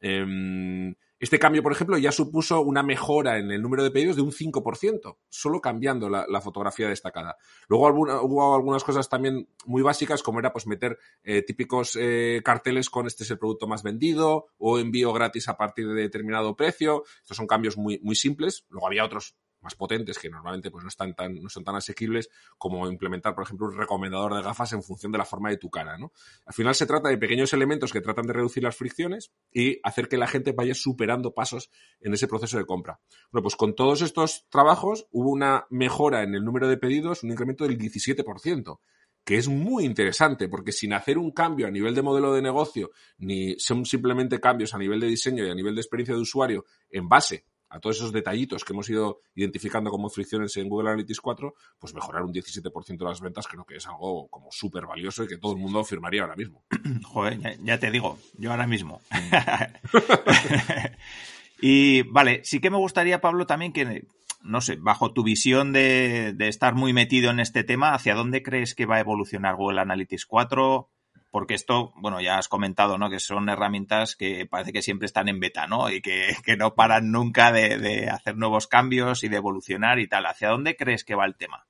Eh, 0.01 0.93
este 1.19 1.39
cambio, 1.39 1.63
por 1.63 1.71
ejemplo, 1.71 1.97
ya 1.97 2.11
supuso 2.11 2.61
una 2.61 2.83
mejora 2.83 3.37
en 3.37 3.51
el 3.51 3.61
número 3.61 3.83
de 3.83 3.91
pedidos 3.91 4.17
de 4.17 4.21
un 4.21 4.31
5%, 4.31 5.17
solo 5.29 5.61
cambiando 5.61 6.09
la, 6.09 6.41
fotografía 6.41 6.89
destacada. 6.89 7.37
Luego 7.67 7.87
hubo 8.23 8.55
algunas 8.55 8.83
cosas 8.83 9.07
también 9.07 9.47
muy 9.65 9.81
básicas, 9.81 10.21
como 10.21 10.39
era 10.39 10.51
pues 10.51 10.67
meter 10.67 10.99
eh, 11.23 11.41
típicos 11.41 11.97
eh, 11.99 12.41
carteles 12.43 12.89
con 12.89 13.07
este 13.07 13.23
es 13.23 13.31
el 13.31 13.39
producto 13.39 13.67
más 13.67 13.81
vendido 13.81 14.47
o 14.57 14.77
envío 14.77 15.13
gratis 15.13 15.47
a 15.47 15.57
partir 15.57 15.87
de 15.87 16.01
determinado 16.01 16.55
precio. 16.55 17.03
Estos 17.21 17.37
son 17.37 17.47
cambios 17.47 17.77
muy, 17.77 17.99
muy 18.03 18.15
simples. 18.15 18.65
Luego 18.69 18.87
había 18.87 19.05
otros 19.05 19.35
más 19.65 19.75
potentes 19.75 20.17
que 20.17 20.29
normalmente 20.29 20.71
pues 20.71 20.83
no 20.83 20.87
están 20.87 21.13
tan 21.13 21.35
no 21.41 21.49
son 21.49 21.63
tan 21.63 21.75
asequibles 21.75 22.29
como 22.57 22.87
implementar 22.87 23.35
por 23.35 23.43
ejemplo 23.43 23.67
un 23.67 23.75
recomendador 23.75 24.35
de 24.35 24.43
gafas 24.43 24.71
en 24.73 24.83
función 24.83 25.11
de 25.11 25.17
la 25.17 25.25
forma 25.25 25.49
de 25.49 25.57
tu 25.57 25.69
cara 25.69 25.97
no 25.97 26.13
al 26.45 26.53
final 26.53 26.75
se 26.75 26.85
trata 26.85 27.09
de 27.09 27.17
pequeños 27.17 27.51
elementos 27.51 27.91
que 27.91 27.99
tratan 27.99 28.27
de 28.27 28.33
reducir 28.33 28.63
las 28.63 28.77
fricciones 28.77 29.31
y 29.51 29.79
hacer 29.83 30.07
que 30.07 30.17
la 30.17 30.27
gente 30.27 30.53
vaya 30.53 30.75
superando 30.75 31.33
pasos 31.33 31.71
en 31.99 32.13
ese 32.13 32.27
proceso 32.27 32.57
de 32.57 32.65
compra. 32.65 32.99
Bueno 33.31 33.43
pues 33.43 33.55
con 33.55 33.75
todos 33.75 34.01
estos 34.01 34.45
trabajos 34.49 35.07
hubo 35.11 35.31
una 35.31 35.65
mejora 35.69 36.23
en 36.23 36.35
el 36.35 36.45
número 36.45 36.67
de 36.67 36.77
pedidos 36.77 37.23
un 37.23 37.31
incremento 37.31 37.67
del 37.67 37.77
17% 37.77 38.79
que 39.25 39.37
es 39.37 39.47
muy 39.47 39.85
interesante, 39.85 40.47
porque 40.47 40.71
sin 40.71 40.93
hacer 40.93 41.17
un 41.17 41.31
cambio 41.31 41.65
a 41.65 41.71
nivel 41.71 41.95
de 41.95 42.03
modelo 42.03 42.31
de 42.31 42.43
negocio, 42.43 42.91
ni 43.17 43.57
son 43.57 43.83
simplemente 43.83 44.39
cambios 44.39 44.75
a 44.75 44.77
nivel 44.77 44.99
de 44.99 45.07
diseño 45.07 45.43
y 45.43 45.49
a 45.49 45.55
nivel 45.55 45.73
de 45.73 45.81
experiencia 45.81 46.13
de 46.13 46.21
usuario 46.21 46.65
en 46.91 47.09
base 47.09 47.45
a 47.69 47.79
todos 47.79 47.97
esos 47.97 48.11
detallitos 48.11 48.63
que 48.63 48.73
hemos 48.73 48.89
ido 48.89 49.19
identificando 49.35 49.89
como 49.89 50.09
fricciones 50.09 50.55
en 50.57 50.69
Google 50.69 50.89
Analytics 50.89 51.21
4, 51.21 51.53
pues 51.79 51.93
mejorar 51.93 52.23
un 52.23 52.33
17% 52.33 52.97
de 52.97 53.05
las 53.05 53.21
ventas 53.21 53.47
creo 53.47 53.65
que 53.65 53.75
es 53.75 53.87
algo 53.87 54.27
como 54.29 54.51
súper 54.51 54.85
valioso 54.85 55.23
y 55.23 55.27
que 55.27 55.37
todo 55.37 55.53
el 55.53 55.59
mundo 55.59 55.83
firmaría 55.83 56.21
ahora 56.21 56.35
mismo. 56.35 56.63
Joder, 57.03 57.39
ya, 57.39 57.55
ya 57.61 57.79
te 57.79 57.91
digo, 57.91 58.17
yo 58.37 58.51
ahora 58.51 58.67
mismo. 58.67 59.01
y 61.61 62.03
vale, 62.03 62.41
sí 62.43 62.59
que 62.59 62.69
me 62.69 62.77
gustaría, 62.77 63.21
Pablo, 63.21 63.45
también 63.45 63.73
que, 63.73 64.07
no 64.41 64.61
sé, 64.61 64.75
bajo 64.75 65.13
tu 65.13 65.23
visión 65.23 65.73
de, 65.73 66.33
de 66.33 66.47
estar 66.47 66.75
muy 66.75 66.93
metido 66.93 67.31
en 67.31 67.39
este 67.39 67.63
tema, 67.63 67.93
¿hacia 67.93 68.15
dónde 68.15 68.43
crees 68.43 68.75
que 68.75 68.85
va 68.85 68.97
a 68.97 69.01
evolucionar 69.01 69.55
Google 69.55 69.81
Analytics 69.81 70.25
4? 70.25 70.89
Porque 71.35 71.53
esto, 71.53 71.91
bueno, 71.97 72.21
ya 72.21 72.37
has 72.37 72.47
comentado, 72.47 72.97
¿no? 72.97 73.09
Que 73.09 73.19
son 73.19 73.49
herramientas 73.49 74.15
que 74.15 74.45
parece 74.45 74.71
que 74.71 74.81
siempre 74.81 75.05
están 75.05 75.27
en 75.27 75.41
beta, 75.41 75.67
¿no? 75.67 75.89
Y 75.89 75.99
que, 75.99 76.33
que 76.45 76.55
no 76.55 76.75
paran 76.75 77.11
nunca 77.11 77.51
de, 77.51 77.77
de, 77.77 78.07
hacer 78.07 78.37
nuevos 78.37 78.67
cambios 78.67 79.21
y 79.25 79.27
de 79.27 79.35
evolucionar 79.35 79.99
y 79.99 80.07
tal. 80.07 80.27
¿Hacia 80.27 80.47
dónde 80.47 80.77
crees 80.77 81.03
que 81.03 81.13
va 81.13 81.25
el 81.25 81.35
tema? 81.35 81.67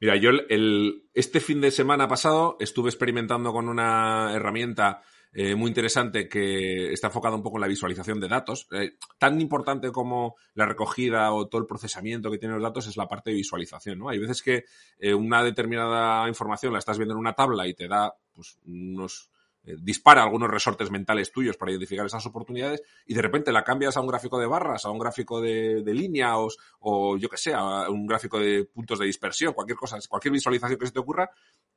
Mira, 0.00 0.14
yo 0.14 0.30
el, 0.30 1.02
este 1.14 1.40
fin 1.40 1.60
de 1.60 1.72
semana 1.72 2.06
pasado 2.06 2.56
estuve 2.60 2.90
experimentando 2.90 3.52
con 3.52 3.68
una 3.68 4.32
herramienta 4.32 5.02
eh, 5.32 5.56
muy 5.56 5.66
interesante 5.66 6.28
que 6.28 6.92
está 6.92 7.08
enfocada 7.08 7.34
un 7.34 7.42
poco 7.42 7.56
en 7.56 7.62
la 7.62 7.66
visualización 7.66 8.20
de 8.20 8.28
datos. 8.28 8.68
Eh, 8.70 8.98
tan 9.18 9.40
importante 9.40 9.90
como 9.90 10.36
la 10.54 10.64
recogida 10.64 11.32
o 11.32 11.48
todo 11.48 11.60
el 11.60 11.66
procesamiento 11.66 12.30
que 12.30 12.38
tienen 12.38 12.56
los 12.56 12.62
datos 12.62 12.86
es 12.86 12.96
la 12.96 13.08
parte 13.08 13.30
de 13.30 13.36
visualización, 13.36 13.98
¿no? 13.98 14.10
Hay 14.10 14.20
veces 14.20 14.42
que 14.42 14.64
eh, 15.00 15.12
una 15.12 15.42
determinada 15.42 16.28
información 16.28 16.72
la 16.72 16.78
estás 16.78 16.98
viendo 16.98 17.14
en 17.14 17.18
una 17.18 17.32
tabla 17.32 17.66
y 17.66 17.74
te 17.74 17.88
da 17.88 18.14
pues, 18.34 18.58
unos 18.66 19.30
eh, 19.66 19.76
dispara 19.80 20.22
algunos 20.22 20.50
resortes 20.50 20.90
mentales 20.90 21.32
tuyos 21.32 21.56
para 21.56 21.70
identificar 21.70 22.04
esas 22.04 22.26
oportunidades 22.26 22.82
y 23.06 23.14
de 23.14 23.22
repente 23.22 23.50
la 23.50 23.64
cambias 23.64 23.96
a 23.96 24.00
un 24.00 24.08
gráfico 24.08 24.38
de 24.38 24.46
barras, 24.46 24.84
a 24.84 24.90
un 24.90 24.98
gráfico 24.98 25.40
de, 25.40 25.82
de 25.82 25.94
línea 25.94 26.34
o, 26.80 27.16
yo 27.16 27.28
que 27.30 27.38
sé, 27.38 27.54
a 27.54 27.88
un 27.88 28.06
gráfico 28.06 28.38
de 28.38 28.64
puntos 28.66 28.98
de 28.98 29.06
dispersión, 29.06 29.54
cualquier 29.54 29.78
cosa, 29.78 29.98
cualquier 30.06 30.32
visualización 30.32 30.78
que 30.78 30.86
se 30.86 30.92
te 30.92 30.98
ocurra 30.98 31.30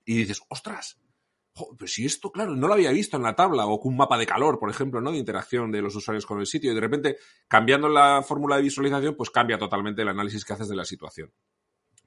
y 0.03 0.17
dices, 0.17 0.41
ostras, 0.49 0.99
pero 1.77 1.87
si 1.87 2.05
esto, 2.05 2.31
claro, 2.31 2.55
no 2.55 2.67
lo 2.67 2.73
había 2.73 2.91
visto 2.91 3.17
en 3.17 3.23
la 3.23 3.35
tabla 3.35 3.65
o 3.65 3.79
con 3.79 3.91
un 3.91 3.97
mapa 3.97 4.17
de 4.17 4.27
calor, 4.27 4.59
por 4.59 4.69
ejemplo, 4.69 5.01
¿no? 5.01 5.11
De 5.11 5.17
interacción 5.17 5.71
de 5.71 5.81
los 5.81 5.95
usuarios 5.95 6.25
con 6.25 6.39
el 6.39 6.45
sitio 6.45 6.71
y 6.71 6.75
de 6.75 6.81
repente, 6.81 7.17
cambiando 7.47 7.89
la 7.89 8.21
fórmula 8.21 8.57
de 8.57 8.63
visualización, 8.63 9.15
pues 9.15 9.29
cambia 9.29 9.57
totalmente 9.57 10.01
el 10.01 10.09
análisis 10.09 10.45
que 10.45 10.53
haces 10.53 10.67
de 10.67 10.75
la 10.75 10.85
situación. 10.85 11.31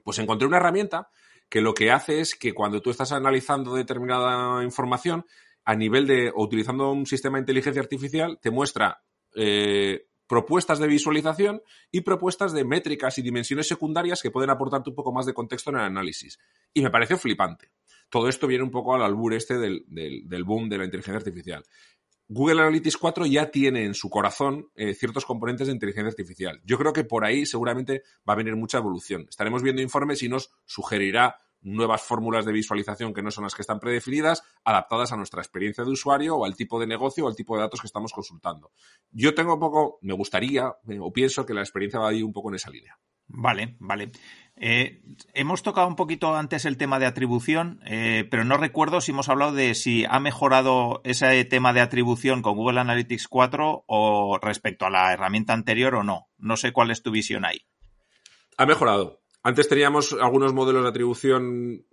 Pues 0.03 0.19
encontré 0.19 0.47
una 0.47 0.57
herramienta 0.57 1.09
que 1.51 1.59
lo 1.59 1.73
que 1.73 1.91
hace 1.91 2.21
es 2.21 2.33
que 2.33 2.53
cuando 2.53 2.81
tú 2.81 2.91
estás 2.91 3.11
analizando 3.11 3.75
determinada 3.75 4.63
información, 4.63 5.25
a 5.65 5.75
nivel 5.75 6.07
de, 6.07 6.29
o 6.33 6.43
utilizando 6.43 6.89
un 6.93 7.05
sistema 7.05 7.37
de 7.37 7.41
inteligencia 7.41 7.81
artificial, 7.81 8.39
te 8.41 8.51
muestra 8.51 9.03
eh, 9.35 10.07
propuestas 10.27 10.79
de 10.79 10.87
visualización 10.87 11.61
y 11.91 12.01
propuestas 12.01 12.53
de 12.53 12.63
métricas 12.63 13.17
y 13.17 13.21
dimensiones 13.21 13.67
secundarias 13.67 14.21
que 14.21 14.31
pueden 14.31 14.49
aportarte 14.49 14.91
un 14.91 14.95
poco 14.95 15.11
más 15.11 15.25
de 15.25 15.33
contexto 15.33 15.71
en 15.71 15.75
el 15.75 15.81
análisis. 15.81 16.39
Y 16.73 16.81
me 16.81 16.89
pareció 16.89 17.17
flipante 17.17 17.69
todo 18.11 18.27
esto 18.27 18.45
viene 18.45 18.63
un 18.63 18.69
poco 18.69 18.93
al 18.93 19.01
albur 19.01 19.33
este 19.33 19.57
del, 19.57 19.85
del, 19.87 20.27
del 20.27 20.43
boom 20.43 20.69
de 20.69 20.77
la 20.77 20.83
inteligencia 20.83 21.17
artificial. 21.17 21.63
Google 22.33 22.61
Analytics 22.61 22.95
4 22.95 23.25
ya 23.25 23.51
tiene 23.51 23.83
en 23.83 23.93
su 23.93 24.09
corazón 24.09 24.69
eh, 24.75 24.93
ciertos 24.93 25.25
componentes 25.25 25.67
de 25.67 25.73
inteligencia 25.73 26.07
artificial. 26.07 26.61
Yo 26.63 26.77
creo 26.77 26.93
que 26.93 27.03
por 27.03 27.25
ahí 27.25 27.45
seguramente 27.45 28.03
va 28.27 28.31
a 28.31 28.37
venir 28.37 28.55
mucha 28.55 28.77
evolución. 28.77 29.25
Estaremos 29.29 29.61
viendo 29.61 29.81
informes 29.81 30.23
y 30.23 30.29
nos 30.29 30.49
sugerirá 30.65 31.41
nuevas 31.59 32.03
fórmulas 32.03 32.45
de 32.45 32.53
visualización 32.53 33.13
que 33.13 33.21
no 33.21 33.31
son 33.31 33.43
las 33.43 33.53
que 33.53 33.63
están 33.63 33.81
predefinidas, 33.81 34.43
adaptadas 34.63 35.11
a 35.11 35.17
nuestra 35.17 35.41
experiencia 35.41 35.83
de 35.83 35.91
usuario 35.91 36.37
o 36.37 36.45
al 36.45 36.55
tipo 36.55 36.79
de 36.79 36.87
negocio 36.87 37.25
o 37.25 37.27
al 37.27 37.35
tipo 37.35 37.57
de 37.57 37.63
datos 37.63 37.81
que 37.81 37.87
estamos 37.87 38.13
consultando. 38.13 38.71
Yo 39.11 39.35
tengo 39.35 39.55
un 39.55 39.59
poco, 39.59 39.99
me 40.01 40.13
gustaría 40.13 40.73
eh, 40.87 40.99
o 41.01 41.11
pienso 41.11 41.45
que 41.45 41.53
la 41.53 41.59
experiencia 41.59 41.99
va 41.99 42.11
a 42.11 42.13
ir 42.13 42.23
un 42.23 42.31
poco 42.31 42.47
en 42.47 42.55
esa 42.55 42.69
línea. 42.69 42.97
Vale, 43.27 43.75
vale. 43.79 44.09
Eh, 44.63 45.01
hemos 45.33 45.63
tocado 45.63 45.87
un 45.87 45.95
poquito 45.95 46.35
antes 46.35 46.65
el 46.65 46.77
tema 46.77 46.99
de 46.99 47.07
atribución, 47.07 47.81
eh, 47.83 48.27
pero 48.29 48.45
no 48.45 48.57
recuerdo 48.57 49.01
si 49.01 49.09
hemos 49.11 49.27
hablado 49.27 49.53
de 49.53 49.73
si 49.73 50.05
ha 50.07 50.19
mejorado 50.19 51.01
ese 51.03 51.43
tema 51.45 51.73
de 51.73 51.81
atribución 51.81 52.43
con 52.43 52.55
Google 52.55 52.79
Analytics 52.79 53.27
4 53.27 53.85
o 53.87 54.37
respecto 54.39 54.85
a 54.85 54.91
la 54.91 55.13
herramienta 55.13 55.53
anterior 55.53 55.95
o 55.95 56.03
no. 56.03 56.27
No 56.37 56.57
sé 56.57 56.73
cuál 56.73 56.91
es 56.91 57.01
tu 57.01 57.09
visión 57.09 57.43
ahí. 57.43 57.65
Ha 58.55 58.67
mejorado. 58.67 59.21
Antes 59.41 59.67
teníamos 59.67 60.13
algunos 60.13 60.53
modelos 60.53 60.83
de 60.83 60.89
atribución 60.89 61.83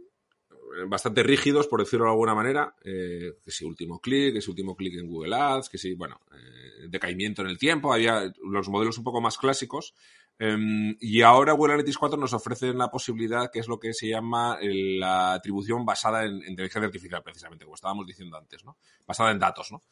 bastante 0.87 1.23
rígidos, 1.23 1.67
por 1.67 1.81
decirlo 1.81 2.05
de 2.05 2.13
alguna 2.13 2.35
manera, 2.35 2.75
eh, 2.85 3.33
que 3.43 3.51
si 3.51 3.65
último 3.65 3.99
clic, 3.99 4.35
que 4.35 4.41
si 4.41 4.51
último 4.51 4.77
clic 4.77 4.95
en 4.99 5.09
Google 5.09 5.35
Ads, 5.35 5.69
que 5.69 5.79
si, 5.79 5.95
bueno, 5.95 6.21
eh, 6.33 6.89
decaimiento 6.89 7.43
en 7.43 7.49
el 7.49 7.59
tiempo, 7.59 7.93
había 7.93 8.33
los 8.45 8.69
modelos 8.69 8.99
un 8.99 9.05
poco 9.05 9.21
más 9.21 9.39
clásicos. 9.39 9.95
Eh, 10.39 10.97
y 11.01 11.23
ahora 11.23 11.53
Google 11.53 11.75
Analytics 11.75 11.99
4 11.99 12.19
nos 12.19 12.33
ofrece 12.33 12.71
una 12.71 12.89
posibilidad 12.89 13.51
que 13.51 13.59
es 13.59 13.69
lo 13.69 13.81
que 13.81 13.93
se 13.93 14.09
llama 14.09 14.59
la 14.61 15.35
atribución 15.35 15.85
basada 15.85 16.25
en, 16.25 16.43
en 16.43 16.51
inteligencia 16.51 16.87
artificial, 16.87 17.23
precisamente, 17.23 17.65
como 17.65 17.75
estábamos 17.75 18.07
diciendo 18.07 18.37
antes, 18.37 18.65
¿no? 18.65 18.77
Basada 19.07 19.33
en 19.33 19.39
datos, 19.39 19.73
¿no? 19.73 19.83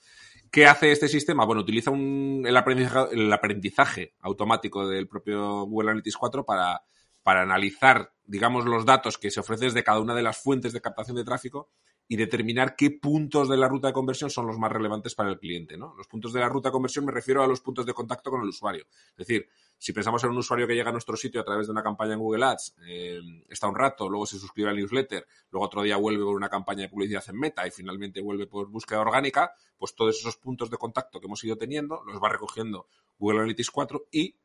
¿Qué 0.50 0.66
hace 0.66 0.92
este 0.92 1.08
sistema? 1.08 1.44
Bueno, 1.44 1.62
utiliza 1.62 1.90
un, 1.90 2.44
el, 2.46 2.56
aprendizaje, 2.56 4.14
automático 4.20 4.88
del 4.88 5.08
propio 5.08 5.64
Google 5.64 5.90
Analytics 5.90 6.16
4 6.16 6.44
para 6.44 6.82
para 7.26 7.42
analizar, 7.42 8.12
digamos, 8.24 8.66
los 8.66 8.86
datos 8.86 9.18
que 9.18 9.32
se 9.32 9.40
ofrecen 9.40 9.66
desde 9.66 9.82
cada 9.82 9.98
una 9.98 10.14
de 10.14 10.22
las 10.22 10.40
fuentes 10.40 10.72
de 10.72 10.80
captación 10.80 11.16
de 11.16 11.24
tráfico 11.24 11.72
y 12.06 12.14
determinar 12.14 12.76
qué 12.76 12.92
puntos 12.92 13.48
de 13.48 13.56
la 13.56 13.66
ruta 13.66 13.88
de 13.88 13.94
conversión 13.94 14.30
son 14.30 14.46
los 14.46 14.58
más 14.58 14.70
relevantes 14.70 15.16
para 15.16 15.30
el 15.30 15.40
cliente. 15.40 15.76
¿no? 15.76 15.92
Los 15.96 16.06
puntos 16.06 16.32
de 16.32 16.38
la 16.38 16.48
ruta 16.48 16.68
de 16.68 16.74
conversión 16.74 17.04
me 17.04 17.10
refiero 17.10 17.42
a 17.42 17.48
los 17.48 17.60
puntos 17.60 17.84
de 17.84 17.94
contacto 17.94 18.30
con 18.30 18.42
el 18.42 18.48
usuario. 18.48 18.86
Es 19.10 19.26
decir, 19.26 19.48
si 19.78 19.92
pensamos 19.92 20.22
en 20.24 20.30
un 20.30 20.38
usuario 20.38 20.66
que 20.66 20.74
llega 20.74 20.88
a 20.88 20.92
nuestro 20.92 21.16
sitio 21.16 21.40
a 21.40 21.44
través 21.44 21.66
de 21.66 21.72
una 21.72 21.82
campaña 21.82 22.14
en 22.14 22.20
Google 22.20 22.44
Ads, 22.44 22.76
eh, 22.86 23.20
está 23.48 23.68
un 23.68 23.74
rato, 23.74 24.08
luego 24.08 24.26
se 24.26 24.38
suscribe 24.38 24.70
al 24.70 24.76
newsletter, 24.76 25.26
luego 25.50 25.66
otro 25.66 25.82
día 25.82 25.96
vuelve 25.96 26.24
por 26.24 26.34
una 26.34 26.48
campaña 26.48 26.82
de 26.82 26.88
publicidad 26.88 27.24
en 27.28 27.38
Meta 27.38 27.66
y 27.66 27.70
finalmente 27.70 28.20
vuelve 28.20 28.46
por 28.46 28.68
búsqueda 28.68 29.00
orgánica, 29.00 29.52
pues 29.76 29.94
todos 29.94 30.18
esos 30.18 30.36
puntos 30.36 30.70
de 30.70 30.78
contacto 30.78 31.20
que 31.20 31.26
hemos 31.26 31.42
ido 31.44 31.56
teniendo 31.56 32.02
los 32.04 32.22
va 32.22 32.28
recogiendo 32.28 32.88
Google 33.18 33.40
Analytics 33.40 33.70
4 33.70 34.06
y 34.10 34.36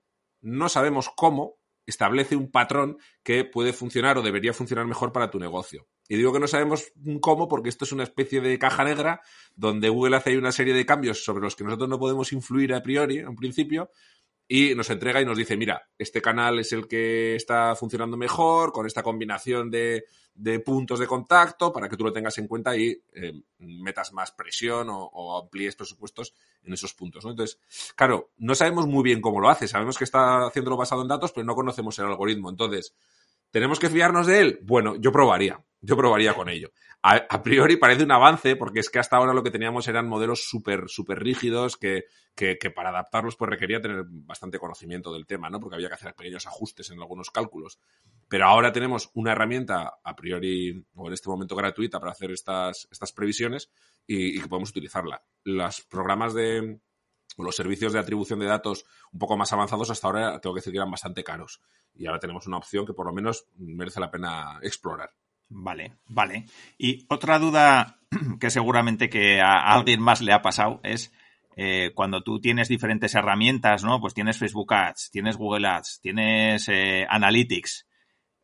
no 0.41 0.69
sabemos 0.69 1.09
cómo 1.15 1.61
establece 1.85 2.35
un 2.35 2.51
patrón 2.51 2.97
que 3.23 3.43
puede 3.43 3.73
funcionar 3.73 4.17
o 4.17 4.21
debería 4.21 4.53
funcionar 4.53 4.85
mejor 4.85 5.11
para 5.11 5.31
tu 5.31 5.39
negocio. 5.39 5.87
Y 6.07 6.17
digo 6.17 6.33
que 6.33 6.39
no 6.39 6.47
sabemos 6.47 6.91
cómo 7.21 7.47
porque 7.47 7.69
esto 7.69 7.85
es 7.85 7.91
una 7.91 8.03
especie 8.03 8.41
de 8.41 8.59
caja 8.59 8.83
negra 8.83 9.21
donde 9.55 9.89
Google 9.89 10.17
hace 10.17 10.37
una 10.37 10.51
serie 10.51 10.73
de 10.73 10.85
cambios 10.85 11.23
sobre 11.23 11.43
los 11.43 11.55
que 11.55 11.63
nosotros 11.63 11.89
no 11.89 11.99
podemos 11.99 12.33
influir 12.33 12.73
a 12.73 12.83
priori, 12.83 13.19
en 13.19 13.35
principio, 13.35 13.91
y 14.53 14.75
nos 14.75 14.89
entrega 14.89 15.21
y 15.21 15.25
nos 15.25 15.37
dice, 15.37 15.55
mira, 15.55 15.87
este 15.97 16.21
canal 16.21 16.59
es 16.59 16.73
el 16.73 16.85
que 16.85 17.37
está 17.37 17.73
funcionando 17.73 18.17
mejor, 18.17 18.73
con 18.73 18.85
esta 18.85 19.01
combinación 19.01 19.71
de, 19.71 20.03
puntos 20.65 20.99
de 20.99 21.07
contacto, 21.07 21.71
para 21.71 21.87
que 21.87 21.95
tú 21.95 22.03
lo 22.03 22.11
tengas 22.11 22.37
en 22.37 22.49
cuenta 22.49 22.75
y 22.75 23.01
eh, 23.13 23.43
metas 23.59 24.11
más 24.11 24.33
presión 24.33 24.89
o, 24.91 25.39
amplíes 25.41 25.77
presupuestos 25.77 26.33
en 26.63 26.73
esos 26.73 26.93
puntos. 26.93 27.23
Entonces, 27.23 27.61
claro, 27.95 28.31
no 28.39 28.53
sabemos 28.53 28.87
muy 28.87 29.03
bien 29.03 29.21
cómo 29.21 29.39
lo 29.39 29.49
hace, 29.49 29.69
sabemos 29.69 29.97
que 29.97 30.03
está 30.03 30.47
haciéndolo 30.47 30.75
basado 30.75 31.01
en 31.01 31.07
datos, 31.07 31.31
pero 31.31 31.45
no 31.45 31.55
conocemos 31.55 31.97
el 31.99 32.07
algoritmo. 32.07 32.49
Entonces, 32.49 32.93
¿tenemos 33.51 33.79
que 33.79 33.89
fiarnos 33.89 34.27
de 34.27 34.39
él? 34.39 34.59
Bueno, 34.63 34.95
yo 34.95 35.11
probaría 35.11 35.63
yo 35.81 35.97
probaría 35.97 36.33
con 36.35 36.47
ello. 36.47 36.71
A, 37.03 37.41
priori 37.41 37.77
parece 37.77 38.03
un 38.03 38.11
avance, 38.11 38.55
porque 38.55 38.79
es 38.79 38.89
que 38.91 38.99
hasta 38.99 39.17
ahora 39.17 39.33
lo 39.33 39.41
que 39.41 39.49
teníamos 39.49 39.87
eran 39.87 40.07
modelos 40.07 40.47
súper, 40.47 40.87
súper 40.87 41.19
rígidos 41.19 41.75
que, 41.75 42.05
que, 42.35 42.55
para 42.69 42.89
adaptarlos 42.89 43.35
pues 43.35 43.49
requería 43.49 43.81
tener 43.81 44.05
bastante 44.07 44.59
conocimiento 44.59 45.11
del 45.11 45.25
tema, 45.25 45.49
¿no? 45.49 45.59
Porque 45.59 45.75
había 45.75 45.87
que 45.87 45.95
hacer 45.95 46.13
pequeños 46.13 46.45
ajustes 46.45 46.91
en 46.91 46.99
algunos 46.99 47.31
cálculos. 47.31 47.79
Pero 48.29 48.45
ahora 48.45 48.71
tenemos 48.71 49.09
una 49.15 49.31
herramienta 49.31 49.95
a 50.03 50.15
priori, 50.15 50.85
o 50.93 51.07
en 51.07 51.13
este 51.13 51.29
momento 51.29 51.55
gratuita, 51.55 51.99
para 51.99 52.11
hacer 52.11 52.29
estas, 52.29 52.87
estas 52.91 53.11
previsiones 53.11 53.71
y, 54.05 54.37
y 54.37 54.41
que 54.41 54.47
podemos 54.47 54.69
utilizarla. 54.69 55.23
Los 55.43 55.81
programas 55.81 56.35
de, 56.35 56.79
los 57.37 57.55
servicios 57.55 57.93
de 57.93 57.99
atribución 57.99 58.39
de 58.39 58.45
datos 58.45 58.85
un 59.11 59.19
poco 59.19 59.37
más 59.37 59.51
avanzados 59.53 59.89
hasta 59.89 60.07
ahora 60.07 60.39
tengo 60.39 60.53
que 60.53 60.59
decir 60.59 60.73
que 60.73 60.77
eran 60.77 60.91
bastante 60.91 61.23
caros. 61.23 61.61
Y 61.93 62.05
ahora 62.05 62.19
tenemos 62.19 62.47
una 62.47 62.57
opción 62.57 62.85
que 62.85 62.93
por 62.93 63.05
lo 63.05 63.13
menos 63.13 63.45
merece 63.57 63.99
la 63.99 64.11
pena 64.11 64.59
explorar. 64.61 65.11
Vale, 65.49 65.97
vale. 66.07 66.45
Y 66.77 67.05
otra 67.09 67.37
duda 67.39 67.99
que 68.39 68.49
seguramente 68.49 69.09
que 69.09 69.41
a 69.41 69.73
alguien 69.73 70.01
más 70.01 70.21
le 70.21 70.33
ha 70.33 70.41
pasado 70.41 70.79
es 70.83 71.11
eh, 71.57 71.91
cuando 71.93 72.23
tú 72.23 72.39
tienes 72.39 72.69
diferentes 72.69 73.13
herramientas, 73.15 73.83
¿no? 73.83 73.99
Pues 73.99 74.13
tienes 74.13 74.37
Facebook 74.37 74.73
Ads, 74.73 75.11
tienes 75.11 75.37
Google 75.37 75.67
Ads, 75.67 75.99
tienes 76.01 76.69
eh, 76.69 77.05
Analytics, 77.09 77.87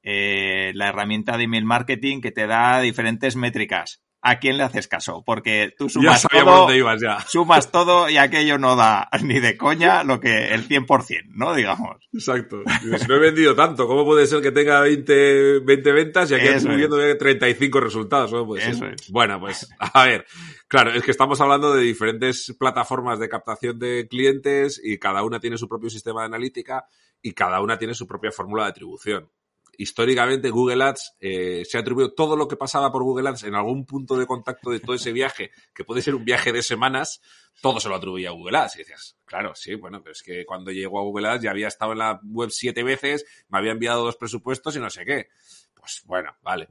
eh, 0.03 0.71
la 0.73 0.89
herramienta 0.89 1.37
de 1.37 1.45
email 1.45 1.65
marketing 1.65 2.19
que 2.19 2.31
te 2.31 2.47
da 2.47 2.81
diferentes 2.81 3.35
métricas. 3.35 4.03
¿A 4.27 4.39
quién 4.39 4.57
le 4.57 4.63
haces 4.63 4.87
caso? 4.87 5.23
Porque 5.25 5.73
tú 5.77 5.87
sumas 5.87 6.21
todo, 6.23 6.67
sumas 7.27 7.71
todo 7.71 8.09
y 8.09 8.17
aquello 8.17 8.57
no 8.57 8.75
da 8.75 9.09
ni 9.23 9.39
de 9.39 9.55
coña 9.55 10.03
lo 10.03 10.19
que 10.19 10.49
el 10.53 10.67
100%, 10.67 11.29
¿no? 11.29 11.55
Digamos. 11.55 11.97
Exacto. 12.11 12.61
Si 12.81 13.07
no 13.07 13.15
he 13.15 13.19
vendido 13.19 13.55
tanto, 13.55 13.87
¿cómo 13.87 14.03
puede 14.03 14.27
ser 14.27 14.41
que 14.41 14.51
tenga 14.51 14.81
20, 14.81 15.59
20 15.59 15.91
ventas 15.93 16.31
y 16.31 16.35
aquí 16.35 16.47
estoy 16.47 16.75
viendo 16.75 16.97
35 16.97 17.79
resultados? 17.79 18.31
Pues, 18.45 19.09
Bueno, 19.09 19.39
pues 19.39 19.69
a 19.79 20.05
ver, 20.05 20.25
claro, 20.67 20.91
es 20.91 21.03
que 21.03 21.11
estamos 21.11 21.39
hablando 21.39 21.73
de 21.73 21.83
diferentes 21.83 22.53
plataformas 22.59 23.19
de 23.19 23.29
captación 23.29 23.79
de 23.79 24.07
clientes 24.09 24.81
y 24.83 24.97
cada 24.97 25.23
una 25.23 25.39
tiene 25.39 25.57
su 25.57 25.69
propio 25.69 25.89
sistema 25.89 26.21
de 26.21 26.27
analítica 26.27 26.85
y 27.21 27.31
cada 27.31 27.61
una 27.61 27.77
tiene 27.77 27.93
su 27.93 28.05
propia 28.05 28.31
fórmula 28.31 28.63
de 28.63 28.69
atribución 28.69 29.29
históricamente 29.77 30.49
Google 30.49 30.83
Ads 30.83 31.15
eh, 31.19 31.63
se 31.65 31.77
atribuyó 31.77 32.13
todo 32.13 32.35
lo 32.35 32.47
que 32.47 32.57
pasaba 32.57 32.91
por 32.91 33.03
Google 33.03 33.29
Ads 33.29 33.43
en 33.43 33.55
algún 33.55 33.85
punto 33.85 34.17
de 34.17 34.25
contacto 34.25 34.71
de 34.71 34.79
todo 34.79 34.95
ese 34.95 35.11
viaje, 35.11 35.51
que 35.73 35.83
puede 35.83 36.01
ser 36.01 36.15
un 36.15 36.25
viaje 36.25 36.51
de 36.51 36.63
semanas, 36.63 37.21
todo 37.61 37.79
se 37.79 37.89
lo 37.89 37.95
atribuía 37.95 38.31
Google 38.31 38.57
Ads. 38.57 38.75
Y 38.75 38.79
decías, 38.79 39.17
claro, 39.25 39.53
sí, 39.55 39.75
bueno, 39.75 40.01
pero 40.01 40.11
es 40.11 40.23
que 40.23 40.45
cuando 40.45 40.71
llegó 40.71 40.99
a 40.99 41.03
Google 41.03 41.29
Ads 41.29 41.43
ya 41.43 41.51
había 41.51 41.67
estado 41.67 41.93
en 41.93 41.99
la 41.99 42.19
web 42.23 42.49
siete 42.49 42.83
veces, 42.83 43.25
me 43.49 43.59
había 43.59 43.71
enviado 43.71 44.03
dos 44.03 44.17
presupuestos 44.17 44.75
y 44.75 44.79
no 44.79 44.89
sé 44.89 45.05
qué. 45.05 45.29
Pues 45.73 46.01
bueno, 46.05 46.35
vale. 46.41 46.67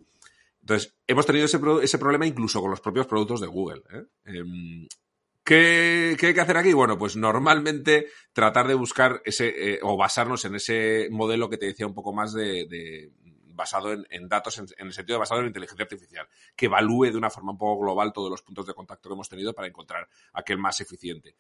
Entonces, 0.61 0.97
hemos 1.07 1.25
tenido 1.25 1.47
ese, 1.47 1.61
ese 1.83 1.99
problema 1.99 2.27
incluso 2.27 2.61
con 2.61 2.71
los 2.71 2.81
propios 2.81 3.07
productos 3.07 3.41
de 3.41 3.47
Google. 3.47 3.83
¿eh? 3.93 4.05
Em, 4.25 4.89
¿Qué, 5.47 6.17
hay 6.21 6.35
que 6.35 6.41
hacer 6.41 6.57
aquí? 6.57 6.73
Bueno, 6.73 6.99
pues 6.99 7.15
normalmente 7.15 8.09
tratar 8.33 8.67
de 8.67 8.75
buscar 8.75 9.23
ese, 9.25 9.75
eh, 9.75 9.79
o 9.81 9.97
basarnos 9.97 10.45
en 10.45 10.57
ese 10.57 11.07
modelo 11.13 11.49
que 11.49 11.57
te 11.57 11.67
decía 11.67 11.87
un 11.87 11.95
poco 11.95 12.13
más 12.13 12.33
de, 12.33 13.13
basado 13.55 13.93
en, 13.93 14.29
datos, 14.29 14.59
en, 14.59 14.67
el 14.79 14.93
sentido 14.93 15.15
de 15.15 15.21
basado 15.21 15.43
en 15.43 15.47
inteligencia 15.47 15.85
artificial, 15.85 16.27
que 16.57 16.67
evalúe 16.67 17.13
de 17.13 17.17
una 17.17 17.31
forma 17.31 17.53
un 17.53 17.59
poco 17.59 17.81
global 17.81 18.13
todos 18.13 18.29
los 18.29 18.43
puntos 18.43 18.67
de 18.67 18.75
contacto 18.75 19.09
que 19.09 19.13
hemos 19.13 19.29
tenido 19.29 19.55
para 19.55 19.69
encontrar 19.69 20.09
aquel 20.33 20.59
más 20.59 20.81
eficiente. 20.81 21.37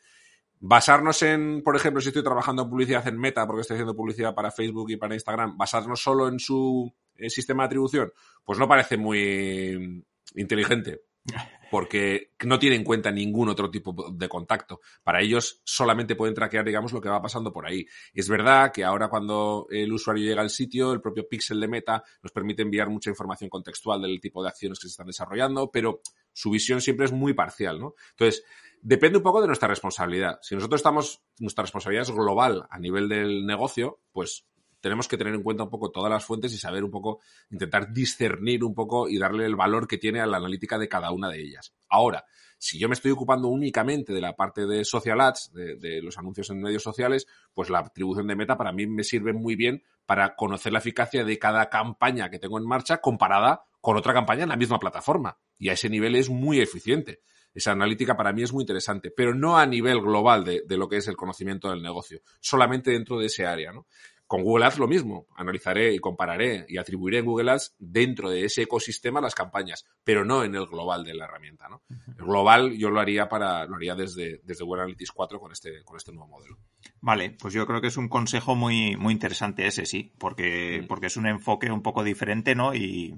Basarnos 0.61 1.23
en, 1.23 1.65
por 1.65 1.75
ejemplo, 1.75 2.01
si 2.01 2.11
estoy 2.11 2.23
trabajando 2.23 2.63
en 2.63 2.71
publicidad 2.71 3.09
en 3.09 3.19
Meta, 3.19 3.45
porque 3.45 3.63
estoy 3.63 3.75
haciendo 3.75 3.97
publicidad 3.97 4.37
para 4.37 4.53
Facebook 4.53 4.89
y 4.89 4.97
para 4.97 5.15
Instagram, 5.15 5.59
basarnos 5.59 6.01
solo 6.01 6.29
en 6.29 6.39
su 6.39 6.95
eh, 7.17 7.29
sistema 7.29 7.65
de 7.65 7.67
atribución, 7.67 8.13
pues 8.45 8.57
no 8.57 8.69
parece 8.69 8.97
muy 8.97 10.05
inteligente 10.37 11.01
porque 11.71 12.33
no 12.45 12.59
tiene 12.59 12.77
en 12.77 12.85
cuenta 12.85 13.11
ningún 13.11 13.49
otro 13.49 13.71
tipo 13.71 13.95
de 14.13 14.29
contacto. 14.29 14.81
Para 15.03 15.21
ellos 15.21 15.61
solamente 15.65 16.17
pueden 16.17 16.35
traquear, 16.35 16.65
digamos, 16.65 16.93
lo 16.93 17.01
que 17.01 17.09
va 17.09 17.23
pasando 17.23 17.53
por 17.53 17.67
ahí. 17.67 17.87
es 18.15 18.29
verdad 18.29 18.73
que 18.73 18.85
ahora 18.85 19.09
cuando 19.09 19.67
el 19.71 19.93
usuario 19.93 20.25
llega 20.25 20.43
al 20.43 20.51
sitio, 20.51 20.93
el 20.93 21.01
propio 21.01 21.29
pixel 21.29 21.61
de 21.61 21.69
meta 21.69 22.05
nos 22.23 22.33
permite 22.33 22.63
enviar 22.63 22.89
mucha 22.89 23.11
información 23.11 23.51
contextual 23.51 24.03
del 24.03 24.21
tipo 24.21 24.43
de 24.43 24.49
acciones 24.49 24.79
que 24.79 24.89
se 24.89 24.93
están 24.93 25.07
desarrollando, 25.07 25.71
pero 25.71 26.01
su 26.33 26.51
visión 26.51 26.81
siempre 26.81 27.07
es 27.07 27.13
muy 27.13 27.35
parcial, 27.35 27.81
¿no? 27.81 27.95
Entonces, 28.11 28.45
depende 28.81 29.19
un 29.19 29.25
poco 29.25 29.41
de 29.41 29.47
nuestra 29.47 29.69
responsabilidad. 29.69 30.39
Si 30.43 30.55
nosotros 30.55 30.79
estamos, 30.79 31.23
nuestra 31.39 31.63
responsabilidad 31.63 32.03
es 32.03 32.11
global 32.11 32.67
a 32.71 32.79
nivel 32.79 33.09
del 33.09 33.47
negocio, 33.47 34.01
pues 34.13 34.47
tenemos 34.81 35.09
que 35.09 35.17
tener 35.17 35.35
en 35.35 35.43
cuenta 35.43 35.65
un 35.65 35.71
poco 35.71 35.91
todas 35.91 36.11
las 36.11 36.25
fuentes 36.25 36.53
y 36.53 36.59
saber 36.59 36.85
un 36.85 36.91
poco, 36.91 37.21
intentar 37.51 37.93
discernir 37.93 38.65
un 38.65 38.75
poco 38.75 39.09
y 39.09 39.19
darle 39.19 39.47
el 39.47 39.57
valor 39.57 39.87
que 39.89 39.99
tiene 39.99 40.21
a 40.21 40.27
la 40.27 40.37
analítica 40.37 40.79
de 40.79 40.89
cada 40.89 41.11
una 41.11 41.29
de 41.29 41.41
ellas. 41.41 41.75
Ahora, 41.89 42.25
si 42.59 42.79
yo 42.79 42.89
me 42.89 42.95
estoy 42.95 43.11
ocupando 43.11 43.49
únicamente 43.49 44.13
de 44.13 44.21
la 44.21 44.35
parte 44.35 44.67
de 44.67 44.85
social 44.85 45.21
ads, 45.21 45.53
de, 45.53 46.01
los 46.03 46.17
anuncios 46.19 46.51
en 46.51 46.61
medios 46.61 46.83
sociales, 46.83 47.27
pues 47.53 47.71
la 47.71 47.81
atribución 47.81 48.27
de 48.27 48.37
meta 48.37 48.57
para 48.57 48.73
mí 48.73 48.87
me 48.87 49.05
sirve 49.05 49.33
muy 49.33 49.57
bien 49.57 49.83
para 50.07 50.35
conocer 50.35 50.73
la 50.73 50.79
eficacia 50.79 51.25
de 51.25 51.39
cada 51.39 51.69
campaña 51.69 52.31
que 52.31 52.39
tengo 52.39 52.59
en 52.59 52.67
marcha 52.67 52.99
comparada 52.99 53.65
con 53.81 53.97
otra 53.97 54.15
campaña 54.15 54.45
en 54.45 54.49
la 54.49 54.57
misma 54.57 54.79
plataforma. 54.79 55.39
Y 55.59 55.69
a 55.69 55.75
ese 55.75 55.91
nivel 55.91 56.17
es 56.17 56.31
muy 56.31 56.61
eficiente. 56.61 57.21
Esa 57.53 57.73
analítica 57.73 58.17
para 58.17 58.33
mí 58.33 58.43
es 58.43 58.53
muy 58.53 58.63
interesante, 58.63 59.11
pero 59.11 59.35
no 59.35 59.57
a 59.57 59.67
nivel 59.67 60.01
global 60.01 60.45
de, 60.45 60.63
de 60.67 60.77
lo 60.77 60.89
que 60.89 60.99
es 60.99 61.09
el 61.09 61.17
conocimiento 61.17 61.71
del 61.71 61.83
negocio, 61.83 62.21
solamente 62.39 62.91
dentro 62.91 63.19
de 63.19 63.27
ese 63.27 63.47
área. 63.47 63.73
¿no? 63.73 63.87
Con 64.27 64.43
Google 64.43 64.67
Ads 64.67 64.79
lo 64.79 64.89
mismo. 64.89 65.27
Analizaré 65.37 65.95
y 65.95 65.99
compararé 65.99 66.67
y 66.69 66.79
atribuiré 66.79 67.19
en 67.19 67.27
Google 67.27 67.53
Ads 67.53 67.77
dentro 67.79 68.29
de 68.29 68.45
ese 68.45 68.63
ecosistema 68.63 69.21
las 69.21 69.35
campañas, 69.35 69.85
pero 70.03 70.25
no 70.25 70.43
en 70.43 70.55
el 70.55 70.67
global 70.67 71.05
de 71.05 71.15
la 71.15 71.27
herramienta. 71.27 71.69
¿no? 71.69 71.83
El 71.89 72.25
global 72.25 72.77
yo 72.77 72.91
lo 72.91 73.01
haría 73.01 73.29
para, 73.29 73.67
lo 73.67 73.77
haría 73.77 73.95
desde, 73.95 74.41
desde 74.43 74.65
Google 74.65 74.83
Analytics 74.83 75.13
4 75.13 75.39
con 75.39 75.53
este, 75.53 75.85
con 75.85 75.97
este 75.97 76.13
nuevo 76.13 76.29
modelo. 76.29 76.59
Vale, 77.01 77.37
pues 77.41 77.55
yo 77.55 77.67
creo 77.67 77.81
que 77.81 77.89
es 77.89 77.97
un 77.97 78.09
consejo 78.09 78.57
muy, 78.57 78.97
muy 78.97 79.13
interesante 79.13 79.67
ese, 79.67 79.87
sí, 79.87 80.13
porque, 80.19 80.81
mm. 80.83 80.87
porque 80.87 81.07
es 81.07 81.17
un 81.17 81.27
enfoque 81.27 81.71
un 81.71 81.83
poco 81.83 82.03
diferente, 82.03 82.55
¿no? 82.55 82.75
Y, 82.75 83.15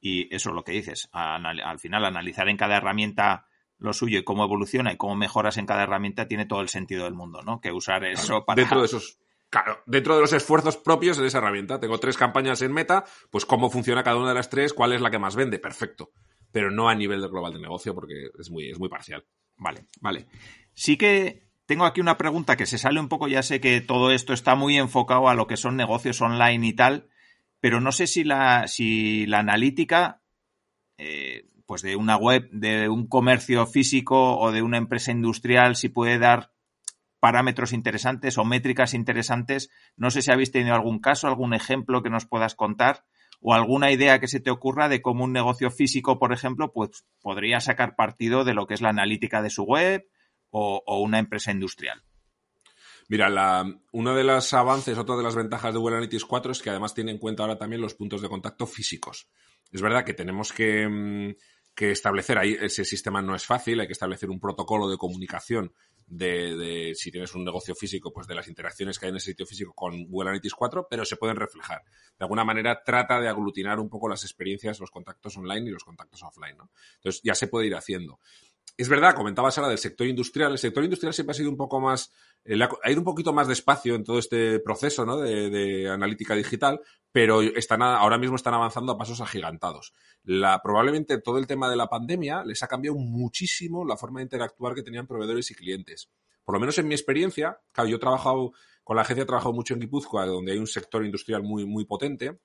y 0.00 0.34
eso 0.34 0.50
es 0.50 0.54
lo 0.54 0.64
que 0.64 0.72
dices. 0.72 1.08
Al, 1.12 1.78
final, 1.78 2.04
analizar 2.04 2.48
en 2.48 2.56
cada 2.56 2.76
herramienta 2.76 3.46
lo 3.78 3.92
suyo 3.92 4.18
y 4.18 4.24
cómo 4.24 4.44
evoluciona 4.44 4.92
y 4.92 4.96
cómo 4.96 5.14
mejoras 5.14 5.56
en 5.56 5.66
cada 5.66 5.84
herramienta 5.84 6.26
tiene 6.26 6.46
todo 6.46 6.60
el 6.60 6.68
sentido 6.68 7.04
del 7.04 7.14
mundo, 7.14 7.42
¿no? 7.42 7.60
Que 7.60 7.72
usar 7.72 8.04
eso 8.04 8.44
para. 8.44 8.60
Dentro 8.60 8.80
de 8.80 8.86
esos 8.86 9.18
Claro, 9.50 9.82
dentro 9.86 10.14
de 10.14 10.20
los 10.20 10.32
esfuerzos 10.32 10.76
propios 10.76 11.16
de 11.16 11.26
esa 11.26 11.38
herramienta. 11.38 11.80
Tengo 11.80 11.98
tres 11.98 12.16
campañas 12.16 12.60
en 12.60 12.72
meta, 12.72 13.04
pues 13.30 13.46
cómo 13.46 13.70
funciona 13.70 14.02
cada 14.02 14.18
una 14.18 14.28
de 14.28 14.34
las 14.34 14.50
tres, 14.50 14.74
cuál 14.74 14.92
es 14.92 15.00
la 15.00 15.10
que 15.10 15.18
más 15.18 15.36
vende, 15.36 15.58
perfecto. 15.58 16.10
Pero 16.52 16.70
no 16.70 16.88
a 16.88 16.94
nivel 16.94 17.26
global 17.28 17.54
de 17.54 17.60
negocio 17.60 17.94
porque 17.94 18.30
es 18.38 18.50
muy, 18.50 18.70
es 18.70 18.78
muy 18.78 18.88
parcial. 18.88 19.24
Vale, 19.56 19.86
vale. 20.00 20.26
Sí 20.74 20.96
que 20.96 21.48
tengo 21.66 21.84
aquí 21.84 22.00
una 22.00 22.18
pregunta 22.18 22.56
que 22.56 22.66
se 22.66 22.78
sale 22.78 23.00
un 23.00 23.08
poco, 23.08 23.28
ya 23.28 23.42
sé 23.42 23.60
que 23.60 23.80
todo 23.80 24.10
esto 24.10 24.32
está 24.32 24.54
muy 24.54 24.78
enfocado 24.78 25.28
a 25.28 25.34
lo 25.34 25.46
que 25.46 25.56
son 25.56 25.76
negocios 25.76 26.20
online 26.20 26.66
y 26.66 26.72
tal, 26.72 27.08
pero 27.60 27.80
no 27.80 27.92
sé 27.92 28.06
si 28.06 28.24
la, 28.24 28.66
si 28.68 29.26
la 29.26 29.40
analítica, 29.40 30.22
eh, 30.96 31.48
pues 31.66 31.82
de 31.82 31.96
una 31.96 32.16
web, 32.16 32.48
de 32.52 32.88
un 32.88 33.06
comercio 33.06 33.66
físico 33.66 34.38
o 34.38 34.52
de 34.52 34.62
una 34.62 34.78
empresa 34.78 35.10
industrial, 35.10 35.76
si 35.76 35.88
puede 35.88 36.18
dar 36.18 36.52
parámetros 37.20 37.72
interesantes 37.72 38.38
o 38.38 38.44
métricas 38.44 38.94
interesantes. 38.94 39.70
No 39.96 40.10
sé 40.10 40.22
si 40.22 40.30
habéis 40.30 40.52
tenido 40.52 40.74
algún 40.74 41.00
caso, 41.00 41.26
algún 41.26 41.54
ejemplo 41.54 42.02
que 42.02 42.10
nos 42.10 42.26
puedas 42.26 42.54
contar 42.54 43.04
o 43.40 43.54
alguna 43.54 43.92
idea 43.92 44.18
que 44.18 44.28
se 44.28 44.40
te 44.40 44.50
ocurra 44.50 44.88
de 44.88 45.00
cómo 45.00 45.24
un 45.24 45.32
negocio 45.32 45.70
físico, 45.70 46.18
por 46.18 46.32
ejemplo, 46.32 46.72
pues 46.72 47.04
podría 47.20 47.60
sacar 47.60 47.94
partido 47.94 48.44
de 48.44 48.54
lo 48.54 48.66
que 48.66 48.74
es 48.74 48.80
la 48.80 48.90
analítica 48.90 49.42
de 49.42 49.50
su 49.50 49.62
web 49.62 50.08
o, 50.50 50.82
una 51.02 51.18
empresa 51.18 51.52
industrial. 51.52 52.02
Mira, 53.08 53.28
la, 53.30 53.64
uno 53.92 54.14
de 54.14 54.24
los 54.24 54.52
avances, 54.52 54.98
otra 54.98 55.16
de 55.16 55.22
las 55.22 55.36
ventajas 55.36 55.72
de 55.72 55.78
Google 55.78 55.96
Analytics 55.96 56.24
4 56.24 56.52
es 56.52 56.62
que 56.62 56.70
además 56.70 56.94
tiene 56.94 57.12
en 57.12 57.18
cuenta 57.18 57.42
ahora 57.42 57.56
también 57.56 57.80
los 57.80 57.94
puntos 57.94 58.20
de 58.20 58.28
contacto 58.28 58.66
físicos. 58.66 59.28
Es 59.70 59.80
verdad 59.80 60.04
que 60.04 60.14
tenemos 60.14 60.52
que, 60.52 60.86
mm, 60.88 61.34
que 61.78 61.92
establecer 61.92 62.38
ahí, 62.38 62.56
ese 62.60 62.84
sistema 62.84 63.22
no 63.22 63.36
es 63.36 63.46
fácil, 63.46 63.78
hay 63.78 63.86
que 63.86 63.92
establecer 63.92 64.30
un 64.30 64.40
protocolo 64.40 64.88
de 64.88 64.96
comunicación 64.96 65.72
de, 66.08 66.92
si 66.96 67.12
tienes 67.12 67.32
un 67.36 67.44
negocio 67.44 67.72
físico, 67.76 68.12
pues 68.12 68.26
de 68.26 68.34
las 68.34 68.48
interacciones 68.48 68.98
que 68.98 69.06
hay 69.06 69.10
en 69.10 69.16
ese 69.18 69.30
sitio 69.30 69.46
físico 69.46 69.72
con 69.74 70.08
Google 70.08 70.30
Analytics 70.30 70.54
4, 70.54 70.88
pero 70.90 71.04
se 71.04 71.16
pueden 71.16 71.36
reflejar. 71.36 71.84
De 72.18 72.24
alguna 72.24 72.42
manera 72.42 72.82
trata 72.84 73.20
de 73.20 73.28
aglutinar 73.28 73.78
un 73.78 73.88
poco 73.88 74.08
las 74.08 74.24
experiencias, 74.24 74.80
los 74.80 74.90
contactos 74.90 75.36
online 75.36 75.68
y 75.68 75.72
los 75.72 75.84
contactos 75.84 76.20
offline, 76.24 76.56
¿no? 76.56 76.68
Entonces 76.96 77.20
ya 77.22 77.36
se 77.36 77.46
puede 77.46 77.68
ir 77.68 77.76
haciendo. 77.76 78.18
Es 78.78 78.88
verdad, 78.88 79.12
comentabas 79.16 79.58
ahora 79.58 79.70
del 79.70 79.78
sector 79.78 80.06
industrial. 80.06 80.52
El 80.52 80.58
sector 80.58 80.84
industrial 80.84 81.12
siempre 81.12 81.32
ha 81.32 81.34
sido 81.34 81.50
un 81.50 81.56
poco 81.56 81.80
más, 81.80 82.12
eh, 82.44 82.56
ha 82.84 82.90
ido 82.92 83.00
un 83.00 83.04
poquito 83.04 83.32
más 83.32 83.48
despacio 83.48 83.96
en 83.96 84.04
todo 84.04 84.20
este 84.20 84.60
proceso 84.60 85.04
¿no? 85.04 85.16
de, 85.16 85.90
analítica 85.90 86.36
digital, 86.36 86.80
pero 87.10 87.40
ahora 87.80 88.18
mismo 88.18 88.36
están 88.36 88.54
avanzando 88.54 88.92
a 88.92 88.96
pasos 88.96 89.20
agigantados. 89.20 89.94
La, 90.22 90.62
probablemente 90.62 91.20
todo 91.20 91.38
el 91.38 91.48
tema 91.48 91.68
de 91.68 91.74
la 91.74 91.88
pandemia 91.88 92.44
les 92.44 92.62
ha 92.62 92.68
cambiado 92.68 92.96
muchísimo 92.96 93.84
la 93.84 93.96
forma 93.96 94.20
de 94.20 94.26
interactuar 94.26 94.76
que 94.76 94.84
tenían 94.84 95.08
proveedores 95.08 95.50
y 95.50 95.56
clientes. 95.56 96.08
Por 96.44 96.54
lo 96.54 96.60
menos 96.60 96.78
en 96.78 96.86
mi 96.86 96.94
experiencia, 96.94 97.58
claro, 97.72 97.90
yo 97.90 97.96
he 97.96 98.00
trabajado 98.00 98.52
con 98.84 98.94
la 98.94 99.02
agencia, 99.02 99.24
he 99.24 99.26
trabajado 99.26 99.54
mucho 99.54 99.74
en 99.74 99.80
Guipúzcoa, 99.80 100.24
donde 100.26 100.52
hay 100.52 100.58
un 100.58 100.68
sector 100.68 101.04
industrial 101.04 101.42
muy, 101.42 101.66
muy 101.66 101.84
potente 101.84 102.38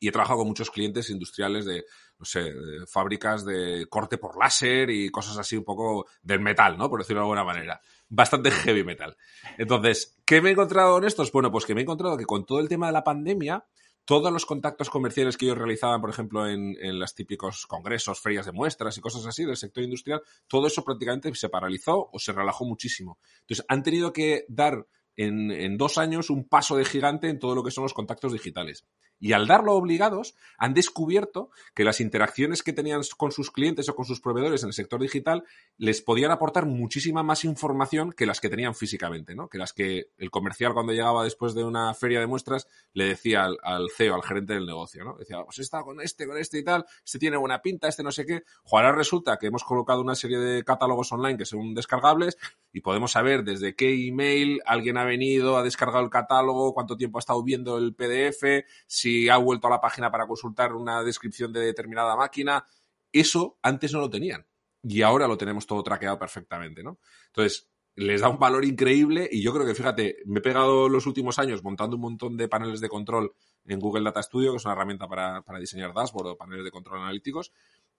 y 0.00 0.08
he 0.08 0.12
trabajado 0.12 0.38
con 0.38 0.48
muchos 0.48 0.70
clientes 0.70 1.10
industriales 1.10 1.64
de, 1.64 1.84
no 2.18 2.24
sé, 2.24 2.40
de 2.42 2.86
fábricas 2.86 3.44
de 3.44 3.86
corte 3.88 4.18
por 4.18 4.38
láser 4.38 4.90
y 4.90 5.10
cosas 5.10 5.38
así 5.38 5.56
un 5.56 5.64
poco 5.64 6.06
del 6.22 6.40
metal, 6.40 6.76
¿no? 6.76 6.88
Por 6.88 7.00
decirlo 7.00 7.20
de 7.20 7.24
alguna 7.24 7.44
manera. 7.44 7.80
Bastante 8.08 8.50
heavy 8.50 8.84
metal. 8.84 9.16
Entonces, 9.58 10.16
¿qué 10.24 10.40
me 10.40 10.50
he 10.50 10.52
encontrado 10.52 10.98
en 10.98 11.04
estos? 11.04 11.32
Bueno, 11.32 11.50
pues 11.50 11.64
que 11.64 11.74
me 11.74 11.80
he 11.80 11.84
encontrado 11.84 12.16
que 12.16 12.26
con 12.26 12.44
todo 12.44 12.60
el 12.60 12.68
tema 12.68 12.86
de 12.86 12.92
la 12.92 13.04
pandemia, 13.04 13.64
todos 14.04 14.30
los 14.32 14.44
contactos 14.44 14.90
comerciales 14.90 15.36
que 15.36 15.46
ellos 15.46 15.58
realizaban, 15.58 16.00
por 16.00 16.10
ejemplo, 16.10 16.46
en, 16.46 16.76
en 16.80 16.98
los 16.98 17.14
típicos 17.14 17.66
congresos, 17.66 18.20
ferias 18.20 18.46
de 18.46 18.52
muestras 18.52 18.96
y 18.98 19.00
cosas 19.00 19.24
así 19.26 19.44
del 19.44 19.56
sector 19.56 19.82
industrial, 19.82 20.20
todo 20.46 20.66
eso 20.66 20.84
prácticamente 20.84 21.34
se 21.34 21.48
paralizó 21.48 22.10
o 22.12 22.18
se 22.18 22.32
relajó 22.32 22.64
muchísimo. 22.64 23.18
Entonces, 23.40 23.64
han 23.68 23.82
tenido 23.82 24.12
que 24.12 24.44
dar 24.48 24.86
en, 25.16 25.50
en, 25.50 25.76
dos 25.76 25.98
años 25.98 26.30
un 26.30 26.48
paso 26.48 26.76
de 26.76 26.84
gigante 26.84 27.28
en 27.28 27.38
todo 27.38 27.54
lo 27.54 27.62
que 27.62 27.70
son 27.70 27.82
los 27.82 27.94
contactos 27.94 28.32
digitales. 28.32 28.84
Y 29.24 29.32
al 29.32 29.46
darlo 29.46 29.72
obligados, 29.72 30.34
han 30.58 30.74
descubierto 30.74 31.48
que 31.74 31.82
las 31.82 32.02
interacciones 32.02 32.62
que 32.62 32.74
tenían 32.74 33.00
con 33.16 33.32
sus 33.32 33.50
clientes 33.50 33.88
o 33.88 33.96
con 33.96 34.04
sus 34.04 34.20
proveedores 34.20 34.62
en 34.64 34.66
el 34.66 34.74
sector 34.74 35.00
digital 35.00 35.44
les 35.78 36.02
podían 36.02 36.30
aportar 36.30 36.66
muchísima 36.66 37.22
más 37.22 37.46
información 37.46 38.12
que 38.12 38.26
las 38.26 38.38
que 38.38 38.50
tenían 38.50 38.74
físicamente, 38.74 39.34
¿no? 39.34 39.48
Que 39.48 39.56
las 39.56 39.72
que 39.72 40.10
el 40.18 40.30
comercial 40.30 40.74
cuando 40.74 40.92
llegaba 40.92 41.24
después 41.24 41.54
de 41.54 41.64
una 41.64 41.94
feria 41.94 42.20
de 42.20 42.26
muestras 42.26 42.68
le 42.92 43.06
decía 43.06 43.46
al, 43.62 43.88
CEO, 43.96 44.14
al 44.14 44.22
gerente 44.22 44.52
del 44.52 44.66
negocio, 44.66 45.04
¿no? 45.04 45.16
Decía, 45.16 45.42
pues 45.42 45.58
está 45.58 45.82
con 45.84 46.02
este, 46.02 46.26
con 46.26 46.36
este 46.36 46.58
y 46.58 46.62
tal, 46.62 46.84
este 47.02 47.18
tiene 47.18 47.38
buena 47.38 47.62
pinta, 47.62 47.88
este 47.88 48.02
no 48.02 48.12
sé 48.12 48.26
qué. 48.26 48.42
Ahora 48.70 48.92
resulta 48.92 49.38
que 49.38 49.46
hemos 49.46 49.64
colocado 49.64 50.02
una 50.02 50.16
serie 50.16 50.36
de 50.36 50.64
catálogos 50.64 51.10
online 51.12 51.38
que 51.38 51.46
son 51.46 51.72
descargables 51.72 52.36
y 52.74 52.82
podemos 52.82 53.12
saber 53.12 53.42
desde 53.42 53.74
qué 53.74 54.06
email 54.06 54.60
alguien 54.66 54.98
ha 54.98 55.04
venido, 55.04 55.56
ha 55.56 55.62
descargado 55.62 56.04
el 56.04 56.10
catálogo, 56.10 56.74
cuánto 56.74 56.98
tiempo 56.98 57.16
ha 57.16 57.20
estado 57.20 57.42
viendo 57.42 57.78
el 57.78 57.94
PDF, 57.94 58.66
si 58.86 59.13
ha 59.30 59.36
vuelto 59.36 59.66
a 59.66 59.70
la 59.70 59.80
página 59.80 60.10
para 60.10 60.26
consultar 60.26 60.72
una 60.72 61.02
descripción 61.02 61.52
de 61.52 61.60
determinada 61.60 62.16
máquina. 62.16 62.64
Eso 63.12 63.58
antes 63.62 63.92
no 63.92 64.00
lo 64.00 64.10
tenían. 64.10 64.46
Y 64.82 65.02
ahora 65.02 65.26
lo 65.26 65.38
tenemos 65.38 65.66
todo 65.66 65.82
traqueado 65.82 66.18
perfectamente, 66.18 66.82
¿no? 66.82 66.98
Entonces, 67.26 67.68
les 67.96 68.20
da 68.20 68.28
un 68.28 68.38
valor 68.38 68.64
increíble 68.64 69.28
y 69.30 69.42
yo 69.42 69.52
creo 69.52 69.64
que, 69.64 69.74
fíjate, 69.74 70.16
me 70.26 70.40
he 70.40 70.42
pegado 70.42 70.88
los 70.88 71.06
últimos 71.06 71.38
años 71.38 71.62
montando 71.62 71.96
un 71.96 72.02
montón 72.02 72.36
de 72.36 72.48
paneles 72.48 72.80
de 72.80 72.88
control 72.88 73.32
en 73.66 73.78
Google 73.78 74.04
Data 74.04 74.22
Studio, 74.22 74.50
que 74.50 74.56
es 74.56 74.64
una 74.64 74.74
herramienta 74.74 75.08
para, 75.08 75.42
para 75.42 75.58
diseñar 75.58 75.94
dashboard 75.94 76.26
o 76.26 76.36
paneles 76.36 76.64
de 76.64 76.70
control 76.70 77.00
analíticos, 77.00 77.52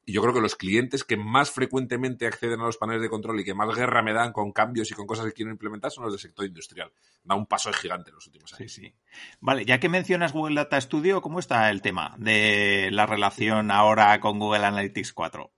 y 0.06 0.14
yo 0.14 0.22
creo 0.22 0.34
que 0.34 0.41
los 0.41 0.56
clientes 0.56 1.03
que 1.03 1.18
más 1.18 1.49
frecuentemente 1.49 2.28
acceden 2.28 2.62
a 2.62 2.66
los 2.66 2.78
paneles 2.78 3.01
de 3.01 3.10
control 3.10 3.39
y 3.39 3.43
que 3.43 3.56
más 3.56 3.76
guerra 3.76 4.03
me 4.03 4.14
dan 4.14 4.32
con 4.32 4.51
cambios 4.51 4.91
y 4.91 4.93
con 4.93 5.08
cosas 5.08 5.26
que 5.26 5.34
quieren 5.34 5.53
implementar 5.53 5.89
son 5.89 6.03
los 6.03 6.14
del 6.14 6.20
sector 6.20 6.45
industrial. 6.45 6.91
Da 7.24 7.34
un 7.34 7.47
paso 7.47 7.74
gigante 7.74 8.12
en 8.12 8.16
los 8.16 8.28
últimos 8.28 8.53
años. 8.53 8.72
Sí, 8.72 8.84
sí. 8.84 8.95
Vale, 9.39 9.66
ya 9.66 9.80
que 9.80 9.89
mencionas 9.89 10.32
Google 10.32 10.56
Data 10.56 10.80
Studio, 10.80 11.22
¿cómo 11.22 11.39
está 11.39 11.72
el 11.72 11.82
tema 11.82 12.16
de 12.20 12.89
la 12.91 13.08
relación 13.08 13.72
ahora 13.72 14.20
con 14.20 14.38
Google 14.38 14.66
Analytics 14.66 15.12
4? 15.14 15.51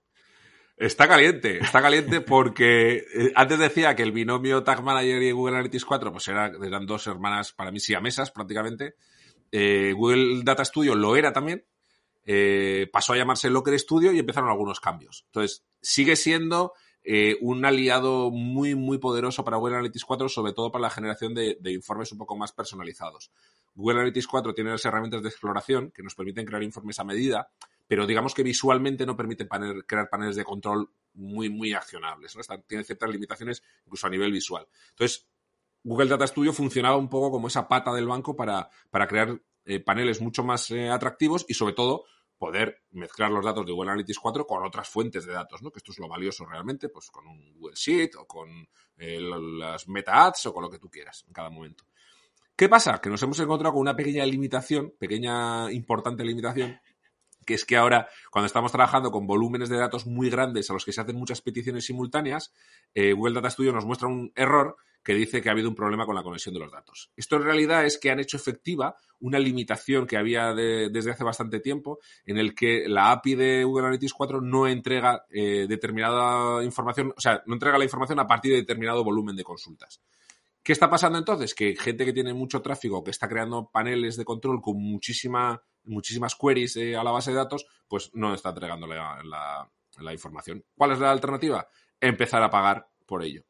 Está 0.78 1.08
caliente, 1.08 1.58
está 1.58 1.82
caliente 1.82 2.22
porque 2.22 2.98
eh, 2.98 3.32
antes 3.36 3.58
decía 3.58 3.96
que 3.96 4.04
el 4.04 4.12
binomio 4.12 4.64
Tag 4.64 4.84
Manager 4.84 5.24
y 5.24 5.32
Google 5.32 5.56
Analytics 5.56 5.86
4 5.86 6.12
pues 6.12 6.28
eran 6.28 6.86
dos 6.86 7.08
hermanas 7.08 7.52
para 7.52 7.72
mí 7.72 7.80
siamesas 7.80 8.32
prácticamente. 8.32 8.96
Eh, 9.52 9.94
Google 9.94 10.44
Data 10.44 10.64
Studio 10.64 10.96
lo 10.96 11.16
era 11.16 11.34
también, 11.34 11.66
eh, 12.30 12.90
pasó 12.92 13.14
a 13.14 13.18
llamarse 13.18 13.50
Locker 13.50 13.80
Studio 13.80 14.12
y 14.12 14.20
empezaron 14.20 14.50
algunos 14.50 14.82
cambios. 14.82 15.24
Entonces, 15.28 15.64
sigue 15.82 16.18
siendo 16.18 16.74
eh, 17.02 17.38
un 17.40 17.64
aliado 17.64 18.32
muy, 18.32 18.76
muy 18.76 18.98
poderoso 18.98 19.46
para 19.46 19.56
Google 19.56 19.76
Analytics 19.76 20.04
4, 20.04 20.28
sobre 20.28 20.52
todo 20.52 20.70
para 20.70 20.82
la 20.82 20.90
generación 20.90 21.34
de, 21.34 21.58
informes 21.72 22.12
un 22.12 22.18
poco 22.18 22.36
más 22.36 22.52
personalizados. 22.52 23.32
Google 23.74 24.00
Analytics 24.00 24.28
4 24.28 24.54
tiene 24.54 24.72
las 24.72 24.84
herramientas 24.84 25.24
de 25.24 25.30
exploración 25.30 25.90
que 25.92 26.04
nos 26.04 26.16
permiten 26.16 26.46
crear 26.46 26.62
informes 26.64 27.00
a 27.00 27.06
medida, 27.06 27.50
pero 27.88 28.06
digamos 28.06 28.34
que 28.34 28.44
visualmente 28.44 29.06
no 29.06 29.16
permite 29.16 29.48
crear 29.48 30.10
paneles 30.10 30.36
de 30.36 30.44
control 30.44 30.90
muy, 31.14 31.50
muy 31.50 31.72
accionables. 31.72 32.38
tiene 32.68 32.84
ciertas 32.84 33.10
limitaciones 33.10 33.64
incluso 33.86 34.06
a 34.06 34.10
nivel 34.10 34.34
visual. 34.34 34.68
Entonces, 34.90 35.30
Google 35.82 36.10
Data 36.10 36.28
Studio 36.28 36.52
funcionaba 36.52 36.98
un 36.98 37.08
poco 37.08 37.32
como 37.32 37.48
esa 37.48 37.70
pata 37.70 37.94
del 37.94 38.06
banco 38.08 38.36
para, 38.36 38.70
crear 39.08 39.40
eh, 39.64 39.80
paneles 39.80 40.20
mucho 40.20 40.44
más 40.44 40.70
atractivos 40.72 41.46
y 41.48 41.54
sobre 41.54 41.72
todo 41.72 42.04
poder 42.38 42.84
mezclar 42.92 43.32
los 43.32 43.44
datos 43.44 43.66
de 43.66 43.72
Google 43.72 43.92
Analytics 43.92 44.20
4 44.20 44.46
con 44.46 44.64
otras 44.64 44.88
fuentes 44.88 45.26
de 45.26 45.34
datos, 45.34 45.62
¿no? 45.62 45.72
Que 45.72 45.80
esto 45.80 45.92
es 45.92 46.00
lo 46.00 46.08
valioso 46.08 46.46
realmente, 46.46 46.90
pues 46.90 47.10
con 47.10 47.28
un 47.28 47.54
Google 47.54 47.76
Sheet 47.76 48.16
o 48.18 48.28
con 48.28 48.50
eh, 48.98 49.20
las 49.20 49.88
meta 49.88 50.26
ads 50.26 50.46
o 50.48 50.54
con 50.54 50.64
lo 50.64 50.70
que 50.70 50.80
tú 50.80 50.90
quieras 50.90 51.24
en 51.28 51.34
cada 51.34 51.50
momento. 51.50 51.86
¿Qué 52.56 52.70
pasa? 52.70 53.00
Que 53.00 53.10
nos 53.10 53.22
hemos 53.22 53.40
encontrado 53.40 53.74
con 53.74 53.82
una 53.82 53.96
pequeña 53.96 54.26
limitación, 54.26 54.94
pequeña 54.98 55.72
importante 55.72 56.24
limitación, 56.24 56.80
que 57.46 57.54
es 57.54 57.66
que 57.66 57.78
ahora, 57.78 58.08
cuando 58.32 58.48
estamos 58.48 58.72
trabajando 58.72 59.12
con 59.12 59.26
volúmenes 59.26 59.70
de 59.70 59.78
datos 59.78 60.06
muy 60.06 60.30
grandes 60.30 60.70
a 60.70 60.74
los 60.74 60.84
que 60.84 60.92
se 60.92 61.02
hacen 61.02 61.16
muchas 61.16 61.42
peticiones 61.42 61.86
simultáneas, 61.86 62.52
eh, 62.94 63.14
Google 63.14 63.36
Data 63.36 63.50
Studio 63.50 63.74
nos 63.74 63.86
muestra 63.86 64.08
un 64.08 64.32
error 64.36 64.76
que 65.08 65.14
dice 65.14 65.42
que 65.42 65.48
ha 65.48 65.54
habido 65.54 65.70
un 65.70 65.76
problema 65.76 66.06
con 66.06 66.16
la 66.16 66.22
conexión 66.22 66.54
de 66.54 66.60
los 66.60 66.70
datos. 66.70 67.14
Esto 67.16 67.38
en 67.38 67.44
realidad 67.44 67.86
es 67.86 67.98
que 67.98 68.12
han 68.12 68.20
hecho 68.20 68.36
efectiva 68.36 68.98
una 69.22 69.40
limitación 69.40 70.06
que 70.06 70.18
había 70.18 70.54
desde 70.54 71.12
hace 71.12 71.24
bastante 71.24 71.62
tiempo 71.62 72.00
en 72.26 72.38
el 72.38 72.54
que 72.54 72.90
la 72.90 73.12
API 73.12 73.36
de 73.36 73.64
Google 73.64 73.86
Analytics 73.86 74.12
4 74.12 74.42
no 74.42 74.68
entrega 74.68 75.26
eh, 75.30 75.66
determinada 75.66 76.62
información, 76.62 77.14
o 77.16 77.22
sea, 77.22 77.42
no 77.46 77.54
entrega 77.54 77.78
la 77.78 77.86
información 77.86 78.20
a 78.20 78.28
partir 78.28 78.52
de 78.52 78.58
determinado 78.58 79.02
volumen 79.02 79.38
de 79.38 79.46
consultas. 79.46 80.02
¿Qué 80.62 80.74
está 80.74 80.90
pasando 80.90 81.18
entonces? 81.18 81.56
Que 81.56 81.78
gente 81.78 82.04
que 82.04 82.12
tiene 82.12 82.34
mucho 82.34 82.62
tráfico, 82.62 83.02
que 83.02 83.12
está 83.12 83.30
creando 83.30 83.70
paneles 83.72 84.18
de 84.18 84.26
control 84.26 84.60
con 84.62 84.76
muchísima, 84.76 85.64
muchísimas 85.86 86.36
queries 86.36 86.76
eh, 86.76 86.98
a 86.98 87.04
la 87.06 87.12
base 87.12 87.32
de 87.32 87.38
datos, 87.38 87.66
pues 87.88 88.12
no 88.14 88.34
está 88.34 88.50
entregando 88.50 88.86
la 88.88 90.12
información. 90.12 90.66
¿Cuál 90.76 90.92
es 90.92 91.00
la 91.00 91.12
alternativa? 91.12 91.66
Empezar 92.02 92.44
a 92.44 92.50
pagar 92.50 92.90
por 93.06 93.24
ello 93.24 93.47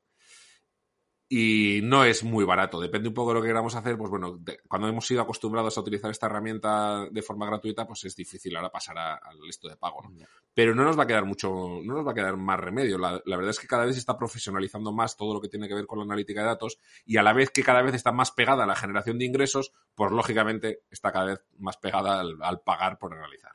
y 1.29 1.81
no 1.83 2.05
es 2.05 2.23
muy 2.23 2.45
barato. 2.45 2.79
Depende 2.79 3.09
un 3.09 3.13
poco 3.13 3.31
de 3.31 3.35
lo 3.35 3.41
que 3.41 3.49
queramos 3.49 3.75
hacer. 3.75 3.97
Pues 3.97 4.09
bueno, 4.09 4.39
cuando 4.67 4.87
hemos 4.87 5.05
sido 5.05 5.21
acostumbrados 5.21 5.77
a 5.77 5.81
utilizar 5.81 6.09
esta 6.09 6.27
herramienta 6.27 7.05
de 7.09 7.21
forma 7.21 7.45
gratuita, 7.45 7.85
pues 7.85 8.05
es 8.05 8.15
difícil 8.15 8.55
ahora 8.55 8.71
pasar 8.71 8.97
al 8.97 9.37
esto 9.49 9.67
de 9.67 9.75
pago. 9.75 10.09
Pero 10.53 10.73
no 10.73 10.85
nos 10.85 10.97
va 10.97 11.03
a 11.03 11.07
quedar 11.07 11.25
mucho, 11.25 11.49
no 11.83 11.95
nos 11.95 12.07
va 12.07 12.11
a 12.11 12.15
quedar 12.15 12.37
más 12.37 12.59
remedio. 12.59 12.97
La, 12.97 13.21
verdad 13.25 13.49
es 13.49 13.59
que 13.59 13.67
cada 13.67 13.85
vez 13.85 13.95
se 13.95 13.99
está 13.99 14.17
profesionalizando 14.17 14.93
más 14.93 15.17
todo 15.17 15.33
lo 15.33 15.41
que 15.41 15.49
tiene 15.49 15.67
que 15.67 15.73
ver 15.73 15.85
con 15.85 15.99
la 15.99 16.05
analítica 16.05 16.41
de 16.41 16.47
datos 16.47 16.79
y 17.05 17.17
a 17.17 17.23
la 17.23 17.33
vez 17.33 17.49
que 17.49 17.63
cada 17.63 17.81
vez 17.81 17.93
está 17.93 18.13
más 18.13 18.31
pegada 18.31 18.63
a 18.63 18.67
la 18.67 18.75
generación 18.75 19.19
de 19.19 19.25
ingresos, 19.25 19.73
pues 19.95 20.11
lógicamente 20.11 20.83
está 20.89 21.11
cada 21.11 21.25
vez 21.25 21.41
más 21.59 21.75
pegada 21.75 22.21
al, 22.21 22.61
pagar 22.61 22.97
por 22.97 23.11
realizar. 23.11 23.51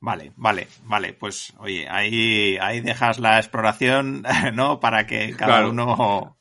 Vale, 0.00 0.32
vale, 0.36 0.68
vale. 0.84 1.12
Pues 1.12 1.52
oye, 1.58 1.86
ahí, 1.88 2.56
ahí 2.58 2.80
dejas 2.80 3.18
la 3.18 3.38
exploración, 3.38 4.24
¿no? 4.54 4.80
Para 4.80 5.06
que 5.06 5.34
cada 5.36 5.68
uno 5.68 6.37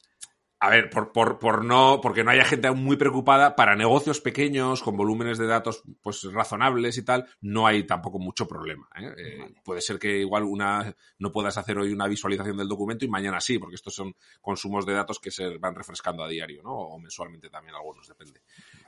a 0.59 0.69
ver, 0.69 0.89
por, 0.89 1.11
por, 1.11 1.37
por, 1.37 1.63
no, 1.63 1.99
porque 2.01 2.23
no 2.23 2.31
haya 2.31 2.43
gente 2.43 2.71
muy 2.71 2.97
preocupada, 2.97 3.55
para 3.55 3.75
negocios 3.75 4.21
pequeños, 4.21 4.81
con 4.81 4.97
volúmenes 4.97 5.37
de 5.37 5.45
datos 5.45 5.83
pues 6.01 6.23
razonables 6.23 6.97
y 6.97 7.05
tal, 7.05 7.27
no 7.41 7.67
hay 7.67 7.85
tampoco 7.85 8.17
mucho 8.17 8.47
problema. 8.47 8.89
¿eh? 8.99 9.13
Eh, 9.17 9.53
puede 9.63 9.81
ser 9.81 9.99
que 9.99 10.17
igual 10.19 10.43
una 10.43 10.95
no 11.19 11.31
puedas 11.31 11.57
hacer 11.57 11.77
hoy 11.77 11.93
una 11.93 12.07
visualización 12.07 12.57
del 12.57 12.67
documento 12.67 13.05
y 13.05 13.07
mañana 13.07 13.39
sí, 13.39 13.59
porque 13.59 13.75
estos 13.75 13.93
son 13.93 14.15
consumos 14.41 14.85
de 14.85 14.93
datos 14.93 15.19
que 15.19 15.29
se 15.29 15.57
van 15.59 15.75
refrescando 15.75 16.23
a 16.23 16.27
diario, 16.27 16.63
¿no? 16.63 16.73
O 16.73 16.99
mensualmente 16.99 17.49
también 17.49 17.75
algunos, 17.75 18.07
depende. 18.07 18.41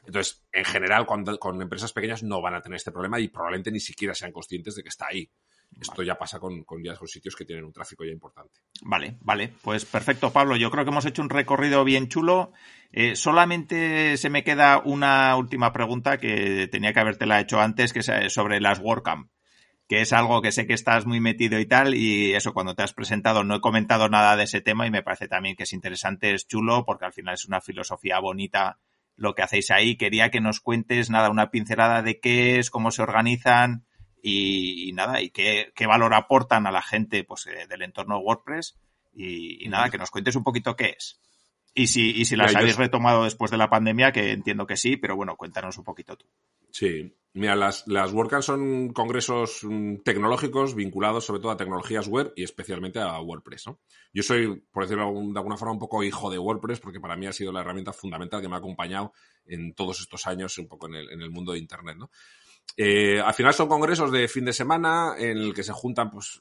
Entonces, 0.05 0.43
en 0.51 0.65
general, 0.65 1.05
cuando, 1.05 1.37
con 1.37 1.61
empresas 1.61 1.93
pequeñas 1.93 2.23
no 2.23 2.41
van 2.41 2.55
a 2.55 2.61
tener 2.61 2.77
este 2.77 2.91
problema 2.91 3.19
y 3.19 3.27
probablemente 3.27 3.71
ni 3.71 3.79
siquiera 3.79 4.15
sean 4.15 4.31
conscientes 4.31 4.75
de 4.75 4.81
que 4.81 4.89
está 4.89 5.07
ahí. 5.07 5.29
Esto 5.79 6.03
ya 6.03 6.15
pasa 6.15 6.39
con, 6.39 6.63
con, 6.63 6.83
ya 6.83 6.95
con 6.95 7.07
sitios 7.07 7.35
que 7.35 7.45
tienen 7.45 7.65
un 7.65 7.71
tráfico 7.71 8.03
ya 8.03 8.11
importante. 8.11 8.61
Vale, 8.81 9.17
vale. 9.21 9.53
Pues 9.61 9.85
perfecto, 9.85 10.31
Pablo. 10.31 10.55
Yo 10.55 10.71
creo 10.71 10.83
que 10.83 10.91
hemos 10.91 11.05
hecho 11.05 11.21
un 11.21 11.29
recorrido 11.29 11.83
bien 11.83 12.07
chulo. 12.07 12.51
Eh, 12.91 13.15
solamente 13.15 14.17
se 14.17 14.29
me 14.29 14.43
queda 14.43 14.81
una 14.83 15.35
última 15.35 15.71
pregunta 15.71 16.17
que 16.17 16.67
tenía 16.67 16.93
que 16.93 16.99
habértela 16.99 17.39
hecho 17.39 17.59
antes, 17.59 17.93
que 17.93 17.99
es 17.99 18.09
eh, 18.09 18.29
sobre 18.29 18.59
las 18.59 18.79
WordCamp 18.79 19.29
que 19.89 20.01
es 20.01 20.13
algo 20.13 20.43
que 20.43 20.51
sé 20.51 20.67
que 20.67 20.75
estás 20.75 21.07
muy 21.07 21.19
metido 21.19 21.59
y 21.59 21.65
tal, 21.65 21.95
y 21.95 22.35
eso 22.35 22.53
cuando 22.53 22.75
te 22.75 22.83
has 22.83 22.93
presentado 22.93 23.43
no 23.43 23.55
he 23.55 23.59
comentado 23.59 24.07
nada 24.07 24.35
de 24.35 24.43
ese 24.43 24.61
tema 24.61 24.85
y 24.85 24.91
me 24.91 25.01
parece 25.01 25.27
también 25.27 25.55
que 25.55 25.63
es 25.63 25.73
interesante, 25.73 26.35
es 26.35 26.47
chulo, 26.47 26.85
porque 26.85 27.05
al 27.05 27.11
final 27.11 27.33
es 27.33 27.45
una 27.45 27.59
filosofía 27.59 28.19
bonita 28.19 28.77
lo 29.15 29.33
que 29.33 29.41
hacéis 29.41 29.71
ahí. 29.71 29.97
Quería 29.97 30.29
que 30.29 30.41
nos 30.41 30.59
cuentes, 30.59 31.09
nada, 31.09 31.31
una 31.31 31.49
pincelada 31.49 32.03
de 32.03 32.19
qué 32.19 32.59
es, 32.59 32.69
cómo 32.69 32.91
se 32.91 33.01
organizan 33.01 33.83
y, 34.21 34.91
nada, 34.93 35.21
y 35.21 35.29
qué, 35.29 35.71
qué, 35.75 35.87
valor 35.87 36.13
aportan 36.13 36.67
a 36.67 36.71
la 36.71 36.81
gente 36.81 37.23
pues, 37.23 37.47
eh, 37.47 37.67
del 37.67 37.81
entorno 37.81 38.19
WordPress. 38.19 38.77
Y, 39.13 39.65
y, 39.65 39.69
nada, 39.69 39.89
que 39.89 39.97
nos 39.97 40.11
cuentes 40.11 40.35
un 40.35 40.43
poquito 40.43 40.75
qué 40.75 40.95
es. 40.97 41.19
Y 41.73 41.87
si, 41.87 42.09
y 42.11 42.25
si 42.25 42.35
las 42.35 42.55
habéis 42.55 42.77
retomado 42.77 43.23
después 43.23 43.51
de 43.51 43.57
la 43.57 43.69
pandemia, 43.69 44.11
que 44.11 44.31
entiendo 44.31 44.65
que 44.65 44.77
sí, 44.77 44.97
pero 44.97 45.15
bueno, 45.15 45.35
cuéntanos 45.35 45.77
un 45.77 45.83
poquito 45.83 46.17
tú. 46.17 46.25
Sí, 46.71 47.15
mira, 47.33 47.55
las, 47.55 47.87
las 47.87 48.11
WordCamp 48.11 48.43
son 48.43 48.89
congresos 48.93 49.61
mm, 49.63 49.97
tecnológicos 50.03 50.75
vinculados 50.75 51.25
sobre 51.25 51.41
todo 51.41 51.51
a 51.51 51.57
tecnologías 51.57 52.07
web 52.07 52.33
y 52.35 52.43
especialmente 52.43 52.99
a 52.99 53.19
WordPress. 53.19 53.67
¿no? 53.67 53.79
Yo 54.13 54.23
soy, 54.23 54.61
por 54.71 54.83
decirlo 54.83 55.11
de 55.11 55.39
alguna 55.39 55.57
forma, 55.57 55.73
un 55.73 55.79
poco 55.79 56.03
hijo 56.03 56.29
de 56.29 56.37
WordPress 56.37 56.79
porque 56.79 56.99
para 56.99 57.15
mí 57.15 57.27
ha 57.27 57.33
sido 57.33 57.51
la 57.51 57.61
herramienta 57.61 57.93
fundamental 57.93 58.41
que 58.41 58.49
me 58.49 58.55
ha 58.55 58.59
acompañado 58.59 59.13
en 59.45 59.73
todos 59.73 59.99
estos 59.99 60.27
años 60.27 60.57
un 60.57 60.67
poco 60.67 60.87
en 60.87 60.95
el, 60.95 61.09
en 61.11 61.21
el 61.21 61.31
mundo 61.31 61.53
de 61.53 61.59
Internet. 61.59 61.97
¿no? 61.97 62.11
Eh, 62.77 63.19
al 63.19 63.33
final 63.33 63.53
son 63.53 63.67
congresos 63.67 64.11
de 64.11 64.27
fin 64.27 64.45
de 64.45 64.53
semana 64.53 65.15
en 65.17 65.37
el 65.37 65.53
que 65.53 65.63
se 65.63 65.73
juntan, 65.73 66.09
pues, 66.09 66.39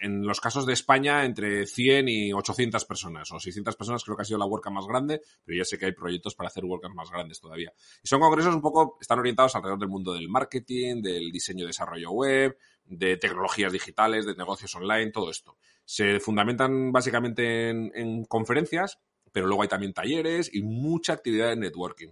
en 0.00 0.26
los 0.26 0.40
casos 0.40 0.66
de 0.66 0.72
España, 0.72 1.24
entre 1.24 1.66
100 1.66 2.08
y 2.08 2.32
800 2.32 2.84
personas, 2.84 3.30
o 3.32 3.40
600 3.40 3.76
personas 3.76 4.04
creo 4.04 4.16
que 4.16 4.22
ha 4.22 4.24
sido 4.24 4.38
la 4.38 4.46
WordCamp 4.46 4.76
más 4.76 4.86
grande, 4.86 5.20
pero 5.44 5.58
ya 5.58 5.64
sé 5.64 5.78
que 5.78 5.86
hay 5.86 5.92
proyectos 5.92 6.34
para 6.34 6.48
hacer 6.48 6.64
WordCamp 6.64 6.94
más 6.94 7.10
grandes 7.10 7.40
todavía. 7.40 7.72
Y 8.02 8.08
son 8.08 8.20
congresos 8.20 8.54
un 8.54 8.62
poco, 8.62 8.98
están 9.00 9.18
orientados 9.18 9.54
alrededor 9.54 9.78
del 9.78 9.88
mundo 9.88 10.12
del 10.12 10.28
marketing, 10.28 11.02
del 11.02 11.30
diseño 11.30 11.64
y 11.64 11.66
desarrollo 11.66 12.10
web, 12.12 12.56
de 12.84 13.16
tecnologías 13.16 13.72
digitales, 13.72 14.26
de 14.26 14.34
negocios 14.34 14.74
online, 14.74 15.10
todo 15.10 15.30
esto. 15.30 15.56
Se 15.84 16.20
fundamentan 16.20 16.92
básicamente 16.92 17.70
en, 17.70 17.90
en 17.94 18.24
conferencias, 18.24 19.00
pero 19.32 19.46
luego 19.46 19.62
hay 19.62 19.68
también 19.68 19.92
talleres 19.92 20.54
y 20.54 20.62
mucha 20.62 21.14
actividad 21.14 21.48
de 21.48 21.56
networking. 21.56 22.10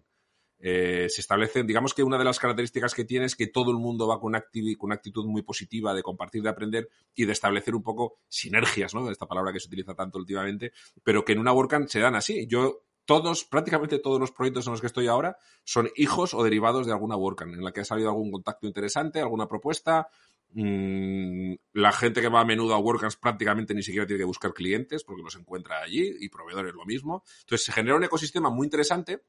Eh, 0.65 1.09
se 1.09 1.21
establecen, 1.21 1.67
digamos 1.67 1.93
que 1.93 2.05
una 2.05 2.17
de 2.17 2.25
las 2.25 2.39
características 2.39 2.95
que 2.95 3.05
tiene 3.05 3.27
es 3.27 3.35
que 3.35 3.49
todo 3.49 3.73
el 3.73 3.79
mundo 3.79 4.07
va 4.07 4.21
con 4.21 4.29
una, 4.29 4.43
con 4.43 4.87
una 4.87 4.95
actitud 4.95 5.27
muy 5.27 5.43
positiva 5.43 5.93
de 5.93 6.05
compartir, 6.05 6.41
de 6.41 6.51
aprender 6.51 6.89
y 7.17 7.25
de 7.25 7.33
establecer 7.33 7.75
un 7.75 7.83
poco 7.83 8.21
sinergias, 8.29 8.95
¿no? 8.95 9.11
Esta 9.11 9.27
palabra 9.27 9.53
que 9.53 9.59
se 9.59 9.67
utiliza 9.67 9.95
tanto 9.95 10.19
últimamente, 10.19 10.73
pero 11.03 11.25
que 11.25 11.33
en 11.33 11.41
una 11.41 11.53
WordCamp 11.53 11.89
se 11.89 11.99
dan 11.99 12.15
así. 12.15 12.47
Yo 12.47 12.85
todos, 13.05 13.45
prácticamente 13.45 13.99
todos 13.99 14.21
los 14.21 14.31
proyectos 14.31 14.65
en 14.69 14.71
los 14.71 14.81
que 14.81 14.87
estoy 14.87 15.09
ahora 15.09 15.37
son 15.65 15.91
hijos 15.97 16.33
o 16.33 16.45
derivados 16.45 16.87
de 16.87 16.93
alguna 16.93 17.17
WordCamp, 17.17 17.55
en 17.55 17.65
la 17.65 17.73
que 17.73 17.81
ha 17.81 17.85
salido 17.85 18.11
algún 18.11 18.31
contacto 18.31 18.69
interesante, 18.69 19.21
alguna 19.21 19.49
propuesta. 19.49 20.07
Mmm, 20.55 21.55
la 21.73 21.91
gente 21.91 22.21
que 22.21 22.29
va 22.29 22.41
a 22.41 22.45
menudo 22.45 22.75
a 22.75 22.79
WordCamps 22.79 23.17
prácticamente 23.17 23.75
ni 23.75 23.83
siquiera 23.83 24.07
tiene 24.07 24.21
que 24.21 24.27
buscar 24.27 24.55
clientes 24.55 25.03
porque 25.03 25.23
los 25.23 25.35
encuentra 25.35 25.83
allí 25.83 26.09
y 26.21 26.29
proveedores 26.29 26.73
lo 26.73 26.85
mismo. 26.85 27.25
Entonces 27.41 27.67
se 27.67 27.73
genera 27.73 27.97
un 27.97 28.05
ecosistema 28.05 28.49
muy 28.49 28.67
interesante 28.67 29.23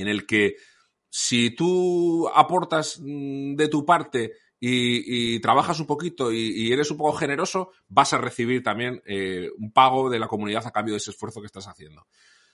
en 0.00 0.08
el 0.08 0.26
que 0.26 0.56
si 1.08 1.50
tú 1.50 2.28
aportas 2.34 3.00
mm, 3.00 3.54
de 3.56 3.68
tu 3.68 3.84
parte 3.84 4.32
y, 4.62 5.40
trabajas 5.40 5.80
un 5.80 5.86
poquito 5.86 6.30
y, 6.30 6.52
y, 6.54 6.72
eres 6.72 6.90
un 6.90 6.98
poco 6.98 7.16
generoso, 7.16 7.72
vas 7.88 8.12
a 8.12 8.18
recibir 8.18 8.62
también 8.62 9.02
eh, 9.06 9.48
un 9.58 9.72
pago 9.72 10.10
de 10.10 10.18
la 10.18 10.28
comunidad 10.28 10.66
a 10.66 10.70
cambio 10.70 10.92
de 10.92 10.98
ese 10.98 11.12
esfuerzo 11.12 11.40
que 11.40 11.46
estás 11.46 11.66
haciendo. 11.66 12.06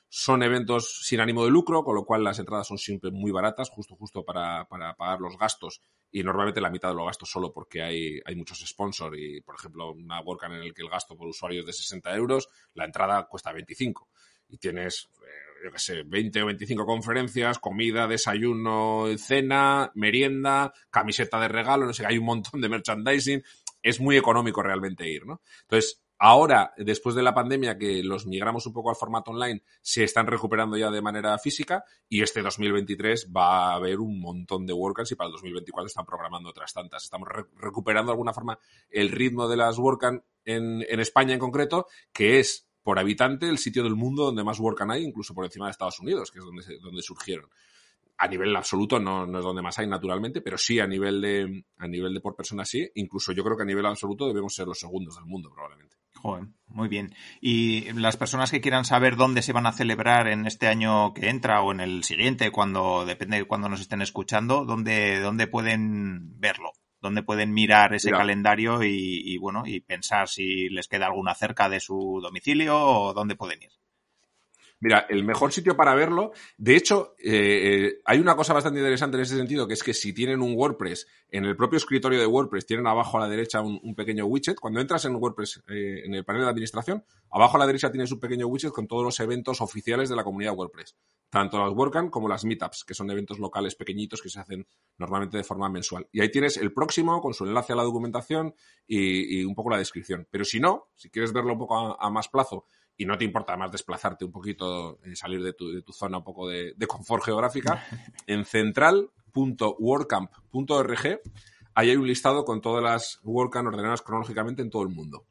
Son 0.08 0.44
eventos 0.44 1.00
sin 1.02 1.18
ánimo 1.20 1.44
de 1.44 1.50
lucro, 1.50 1.82
con 1.82 1.96
lo 1.96 2.04
cual 2.04 2.22
las 2.22 2.38
entradas 2.38 2.68
son 2.68 2.78
siempre 2.78 3.10
muy 3.10 3.32
baratas, 3.32 3.70
justo 3.70 3.96
justo 3.96 4.24
para, 4.24 4.66
para 4.68 4.94
pagar 4.94 5.20
los 5.20 5.36
gastos 5.36 5.82
y 6.12 6.22
normalmente 6.22 6.60
la 6.60 6.70
mitad 6.70 6.90
de 6.90 6.94
los 6.94 7.06
gastos 7.06 7.28
solo 7.28 7.52
porque 7.52 7.82
hay, 7.82 8.20
hay 8.24 8.36
muchos 8.36 8.64
sponsors 8.64 9.16
y, 9.18 9.40
por 9.40 9.56
ejemplo, 9.56 9.90
una 9.90 10.20
WordCamp 10.20 10.54
en 10.54 10.62
el 10.62 10.74
que 10.74 10.82
el 10.82 10.88
gasto 10.88 11.16
por 11.16 11.26
usuario 11.26 11.60
es 11.60 11.66
de 11.66 11.72
60 11.72 12.14
euros, 12.14 12.48
la 12.74 12.84
entrada 12.84 13.26
cuesta 13.26 13.52
25 13.52 14.08
y 14.48 14.58
tienes 14.58 15.10
eh, 15.22 15.45
yo 15.64 15.72
qué 15.72 15.78
sé, 15.78 16.02
20 16.04 16.42
o 16.42 16.46
25 16.46 16.86
conferencias, 16.86 17.58
comida, 17.58 18.06
desayuno, 18.06 19.06
cena, 19.18 19.90
merienda, 19.94 20.72
camiseta 20.90 21.40
de 21.40 21.48
regalo, 21.48 21.86
no 21.86 21.92
sé, 21.92 22.06
hay 22.06 22.18
un 22.18 22.26
montón 22.26 22.60
de 22.60 22.68
merchandising. 22.68 23.42
Es 23.82 24.00
muy 24.00 24.16
económico 24.16 24.62
realmente 24.62 25.08
ir, 25.08 25.26
¿no? 25.26 25.42
Entonces, 25.62 26.02
ahora, 26.18 26.72
después 26.76 27.14
de 27.14 27.22
la 27.22 27.34
pandemia, 27.34 27.78
que 27.78 28.02
los 28.02 28.26
migramos 28.26 28.66
un 28.66 28.72
poco 28.72 28.90
al 28.90 28.96
formato 28.96 29.30
online, 29.30 29.62
se 29.80 30.02
están 30.02 30.26
recuperando 30.26 30.76
ya 30.76 30.90
de 30.90 31.02
manera 31.02 31.38
física 31.38 31.84
y 32.08 32.22
este 32.22 32.42
2023 32.42 33.30
va 33.36 33.70
a 33.70 33.74
haber 33.74 34.00
un 34.00 34.20
montón 34.20 34.66
de 34.66 34.72
WordCamps 34.72 35.12
y 35.12 35.14
para 35.14 35.28
el 35.28 35.32
2024 35.32 35.86
están 35.86 36.06
programando 36.06 36.50
otras 36.50 36.72
tantas. 36.72 37.04
Estamos 37.04 37.28
re 37.28 37.44
recuperando 37.58 38.10
de 38.10 38.14
alguna 38.14 38.32
forma 38.32 38.58
el 38.90 39.10
ritmo 39.10 39.46
de 39.46 39.56
las 39.56 39.78
WordCamp 39.78 40.22
en, 40.44 40.84
en 40.88 41.00
España 41.00 41.34
en 41.34 41.40
concreto, 41.40 41.86
que 42.12 42.40
es 42.40 42.65
por 42.86 43.00
habitante 43.00 43.48
el 43.48 43.58
sitio 43.58 43.82
del 43.82 43.96
mundo 43.96 44.26
donde 44.26 44.44
más 44.44 44.60
WordCamp 44.60 44.92
hay, 44.92 45.02
incluso 45.02 45.34
por 45.34 45.44
encima 45.44 45.66
de 45.66 45.72
Estados 45.72 45.98
Unidos, 45.98 46.30
que 46.30 46.38
es 46.38 46.44
donde, 46.44 46.62
donde 46.78 47.02
surgieron. 47.02 47.50
A 48.16 48.28
nivel 48.28 48.54
absoluto 48.54 49.00
no, 49.00 49.26
no, 49.26 49.38
es 49.40 49.44
donde 49.44 49.60
más 49.60 49.76
hay, 49.80 49.88
naturalmente, 49.88 50.40
pero 50.40 50.56
sí 50.56 50.78
a 50.78 50.86
nivel 50.86 51.20
de 51.20 51.64
a 51.78 51.88
nivel 51.88 52.14
de 52.14 52.20
por 52.20 52.36
persona 52.36 52.64
sí. 52.64 52.88
Incluso 52.94 53.32
yo 53.32 53.42
creo 53.42 53.56
que 53.56 53.64
a 53.64 53.66
nivel 53.66 53.84
absoluto 53.86 54.28
debemos 54.28 54.54
ser 54.54 54.68
los 54.68 54.78
segundos 54.78 55.16
del 55.16 55.24
mundo, 55.24 55.50
probablemente. 55.52 55.96
Joder, 56.14 56.44
muy 56.68 56.86
bien. 56.86 57.12
Y 57.40 57.92
las 57.94 58.16
personas 58.16 58.52
que 58.52 58.60
quieran 58.60 58.84
saber 58.84 59.16
dónde 59.16 59.42
se 59.42 59.52
van 59.52 59.66
a 59.66 59.72
celebrar 59.72 60.28
en 60.28 60.46
este 60.46 60.68
año 60.68 61.12
que 61.12 61.28
entra 61.28 61.62
o 61.62 61.72
en 61.72 61.80
el 61.80 62.04
siguiente, 62.04 62.52
cuando 62.52 63.04
depende 63.04 63.38
de 63.38 63.46
cuándo 63.46 63.68
nos 63.68 63.80
estén 63.80 64.00
escuchando, 64.00 64.64
¿dónde, 64.64 65.18
dónde 65.18 65.48
pueden 65.48 66.38
verlo? 66.38 66.70
Donde 67.06 67.22
pueden 67.22 67.52
mirar 67.52 67.94
ese 67.94 68.10
calendario 68.10 68.82
y, 68.82 69.22
y, 69.24 69.38
bueno, 69.38 69.62
y 69.64 69.80
pensar 69.80 70.28
si 70.28 70.68
les 70.68 70.88
queda 70.88 71.06
alguna 71.06 71.34
cerca 71.34 71.68
de 71.68 71.80
su 71.80 72.20
domicilio 72.22 72.78
o 72.78 73.14
dónde 73.14 73.36
pueden 73.36 73.62
ir. 73.62 73.70
Mira, 74.78 75.06
el 75.08 75.24
mejor 75.24 75.52
sitio 75.52 75.74
para 75.74 75.94
verlo, 75.94 76.32
de 76.58 76.76
hecho, 76.76 77.14
eh, 77.18 77.30
eh, 77.32 78.00
hay 78.04 78.18
una 78.18 78.36
cosa 78.36 78.52
bastante 78.52 78.78
interesante 78.78 79.16
en 79.16 79.22
ese 79.22 79.36
sentido, 79.36 79.66
que 79.66 79.72
es 79.72 79.82
que 79.82 79.94
si 79.94 80.12
tienen 80.12 80.42
un 80.42 80.54
WordPress, 80.54 81.06
en 81.30 81.46
el 81.46 81.56
propio 81.56 81.78
escritorio 81.78 82.20
de 82.20 82.26
WordPress 82.26 82.66
tienen 82.66 82.86
abajo 82.86 83.16
a 83.16 83.20
la 83.20 83.28
derecha 83.28 83.62
un, 83.62 83.94
pequeño 83.94 84.26
widget. 84.26 84.60
Cuando 84.60 84.80
entras 84.80 85.06
en 85.06 85.16
WordPress, 85.16 85.62
eh, 85.68 86.02
en 86.04 86.14
el 86.14 86.26
panel 86.26 86.42
de 86.42 86.50
administración, 86.50 87.02
abajo 87.30 87.56
a 87.56 87.60
la 87.60 87.66
derecha 87.66 87.90
tienes 87.90 88.12
un 88.12 88.20
pequeño 88.20 88.46
widget 88.48 88.70
con 88.70 88.86
todos 88.86 89.02
los 89.02 89.18
eventos 89.20 89.62
oficiales 89.62 90.10
de 90.10 90.16
la 90.16 90.24
comunidad 90.24 90.54
WordPress. 90.54 90.94
Tanto 91.30 91.58
las 91.58 91.72
WordCamp 91.72 92.10
como 92.10 92.28
las 92.28 92.44
Meetups, 92.44 92.84
que 92.84 92.92
son 92.92 93.10
eventos 93.10 93.38
locales 93.38 93.76
pequeñitos 93.76 94.20
que 94.20 94.28
se 94.28 94.40
hacen 94.40 94.66
normalmente 94.98 95.38
de 95.38 95.44
forma 95.44 95.70
mensual. 95.70 96.06
Y 96.12 96.20
ahí 96.20 96.30
tienes 96.30 96.58
el 96.58 96.74
próximo 96.74 97.22
con 97.22 97.32
su 97.32 97.46
enlace 97.46 97.72
a 97.72 97.76
la 97.76 97.82
documentación 97.82 98.54
y, 98.86 99.42
un 99.42 99.54
poco 99.54 99.70
la 99.70 99.78
descripción. 99.78 100.28
Pero 100.30 100.44
si 100.44 100.60
no, 100.60 100.88
si 100.94 101.08
quieres 101.08 101.32
verlo 101.32 101.54
un 101.54 101.58
poco 101.58 102.00
a 102.00 102.10
más 102.10 102.28
plazo 102.28 102.66
y 102.96 103.04
no 103.04 103.18
te 103.18 103.24
importa 103.24 103.52
además 103.52 103.72
desplazarte 103.72 104.24
un 104.24 104.32
poquito, 104.32 105.00
eh, 105.04 105.16
salir 105.16 105.42
de 105.42 105.52
tu, 105.52 105.70
de 105.70 105.82
tu, 105.82 105.92
zona 105.92 106.18
un 106.18 106.24
poco 106.24 106.48
de, 106.48 106.74
de 106.76 106.86
confort 106.86 107.24
geográfica, 107.24 107.84
en 108.26 108.44
central.wordcamp.org 108.44 111.20
ahí 111.76 111.90
hay 111.90 111.96
un 111.96 112.06
listado 112.06 112.44
con 112.44 112.60
todas 112.60 112.82
las 112.82 113.20
WordCamp 113.22 113.68
ordenadas 113.68 114.02
cronológicamente 114.02 114.62
en 114.62 114.70
todo 114.70 114.82
el 114.82 114.88
mundo. 114.88 115.26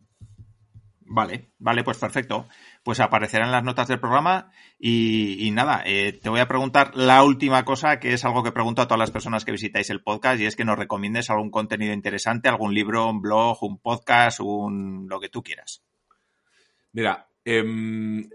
Vale, 1.08 1.52
vale, 1.60 1.84
pues 1.84 1.98
perfecto. 1.98 2.48
Pues 2.84 3.00
aparecerán 3.00 3.52
las 3.52 3.64
notas 3.64 3.88
del 3.88 4.00
programa 4.00 4.52
y, 4.80 5.48
y 5.48 5.52
nada, 5.52 5.84
eh, 5.86 6.14
te 6.14 6.30
voy 6.30 6.40
a 6.40 6.48
preguntar 6.48 6.96
la 6.96 7.24
última 7.24 7.64
cosa, 7.64 8.00
que 8.00 8.14
es 8.14 8.26
algo 8.26 8.44
que 8.44 8.52
pregunto 8.52 8.82
a 8.82 8.88
todas 8.88 9.00
las 9.00 9.12
personas 9.12 9.46
que 9.46 9.52
visitáis 9.52 9.90
el 9.90 10.02
podcast 10.02 10.40
y 10.40 10.46
es 10.46 10.56
que 10.56 10.66
nos 10.66 10.80
recomiendes 10.80 11.30
algún 11.30 11.52
contenido 11.52 11.94
interesante, 11.94 12.50
algún 12.50 12.74
libro, 12.74 13.08
un 13.08 13.22
blog, 13.22 13.64
un 13.64 13.80
podcast, 13.80 14.40
un 14.40 15.08
lo 15.08 15.20
que 15.20 15.30
tú 15.30 15.44
quieras. 15.44 15.84
Mira, 16.92 17.28
Eh, 17.48 17.64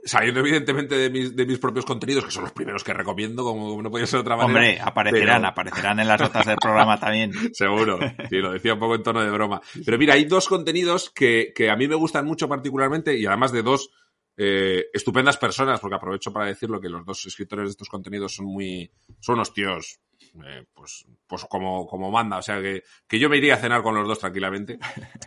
saliendo 0.04 0.38
evidentemente 0.38 0.94
de 0.96 1.10
mis, 1.10 1.34
de 1.34 1.44
mis, 1.44 1.58
propios 1.58 1.84
contenidos, 1.84 2.24
que 2.24 2.30
son 2.30 2.44
los 2.44 2.52
primeros 2.52 2.84
que 2.84 2.94
recomiendo, 2.94 3.42
como 3.42 3.82
no 3.82 3.90
podía 3.90 4.06
ser 4.06 4.18
de 4.18 4.20
otra 4.22 4.36
manera. 4.36 4.60
Hombre, 4.60 4.80
aparecerán, 4.80 5.40
pero... 5.42 5.48
aparecerán 5.48 5.98
en 5.98 6.06
las 6.06 6.20
notas 6.20 6.46
del 6.46 6.56
programa 6.56 7.00
también. 7.00 7.32
Seguro, 7.52 7.98
sí, 8.28 8.36
lo 8.36 8.52
decía 8.52 8.74
un 8.74 8.78
poco 8.78 8.94
en 8.94 9.02
tono 9.02 9.20
de 9.20 9.30
broma. 9.30 9.60
Pero 9.84 9.98
mira, 9.98 10.14
hay 10.14 10.26
dos 10.26 10.46
contenidos 10.46 11.10
que, 11.10 11.52
que 11.52 11.70
a 11.70 11.76
mí 11.76 11.88
me 11.88 11.96
gustan 11.96 12.24
mucho 12.24 12.48
particularmente 12.48 13.18
y 13.18 13.26
además 13.26 13.50
de 13.50 13.64
dos 13.64 13.90
eh, 14.36 14.86
estupendas 14.92 15.36
personas, 15.36 15.80
porque 15.80 15.96
aprovecho 15.96 16.32
para 16.32 16.46
decirlo 16.46 16.80
que 16.80 16.88
los 16.88 17.04
dos 17.04 17.26
escritores 17.26 17.64
de 17.64 17.70
estos 17.72 17.88
contenidos 17.88 18.36
son 18.36 18.46
muy, 18.46 18.90
son 19.18 19.34
unos 19.34 19.52
tíos 19.52 20.00
eh, 20.46 20.64
pues, 20.72 21.04
pues 21.26 21.44
como, 21.46 21.86
como 21.86 22.10
manda. 22.10 22.38
O 22.38 22.42
sea, 22.42 22.60
que, 22.62 22.84
que 23.08 23.18
yo 23.18 23.28
me 23.28 23.38
iría 23.38 23.54
a 23.54 23.58
cenar 23.58 23.82
con 23.82 23.94
los 23.94 24.06
dos 24.06 24.18
tranquilamente. 24.18 24.78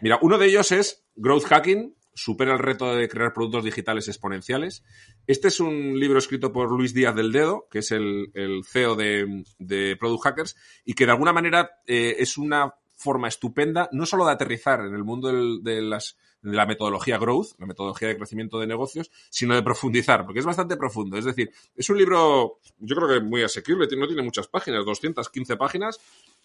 Mira, 0.01 0.19
uno 0.21 0.38
de 0.38 0.47
ellos 0.47 0.71
es 0.71 1.05
Growth 1.15 1.43
Hacking, 1.45 1.95
supera 2.14 2.53
el 2.53 2.59
reto 2.59 2.95
de 2.95 3.07
crear 3.09 3.34
productos 3.34 3.64
digitales 3.64 4.07
exponenciales. 4.07 4.84
Este 5.28 5.47
es 5.47 5.59
un 5.59 5.99
libro 5.99 6.20
escrito 6.20 6.51
por 6.51 6.72
Luis 6.72 6.93
Díaz 6.93 7.16
del 7.16 7.32
Dedo, 7.32 7.68
que 7.70 7.80
es 7.80 7.91
el, 7.91 8.32
CEO 8.66 8.95
de, 8.95 9.95
Product 9.99 10.24
Hackers, 10.24 10.55
y 10.86 10.93
que 10.93 11.05
de 11.05 11.11
alguna 11.11 11.34
manera 11.34 11.82
eh, 11.88 12.16
es 12.20 12.38
una 12.38 12.74
forma 13.03 13.28
estupenda, 13.28 13.89
no 13.91 14.05
solo 14.05 14.26
de 14.26 14.32
aterrizar 14.32 14.80
en 14.82 14.93
el 14.93 15.03
mundo 15.03 15.28
de, 15.61 15.82
las, 15.82 16.18
de 16.41 16.55
la 16.55 16.66
metodología 16.66 17.18
growth, 17.18 17.59
la 17.59 17.66
metodología 17.66 18.07
de 18.07 18.18
crecimiento 18.18 18.59
de 18.59 18.68
negocios, 18.68 19.11
sino 19.30 19.55
de 19.55 19.61
profundizar, 19.61 20.26
porque 20.26 20.39
es 20.39 20.45
bastante 20.45 20.78
profundo. 20.78 21.18
Es 21.18 21.26
decir, 21.26 21.51
es 21.76 21.89
un 21.89 21.97
libro, 21.97 22.59
yo 22.80 22.95
creo 22.95 23.09
que 23.09 23.20
muy 23.20 23.43
asequible, 23.43 23.88
no 23.97 24.07
tiene 24.07 24.22
muchas 24.22 24.47
páginas, 24.47 24.86
215 24.86 25.57
páginas, 25.57 25.99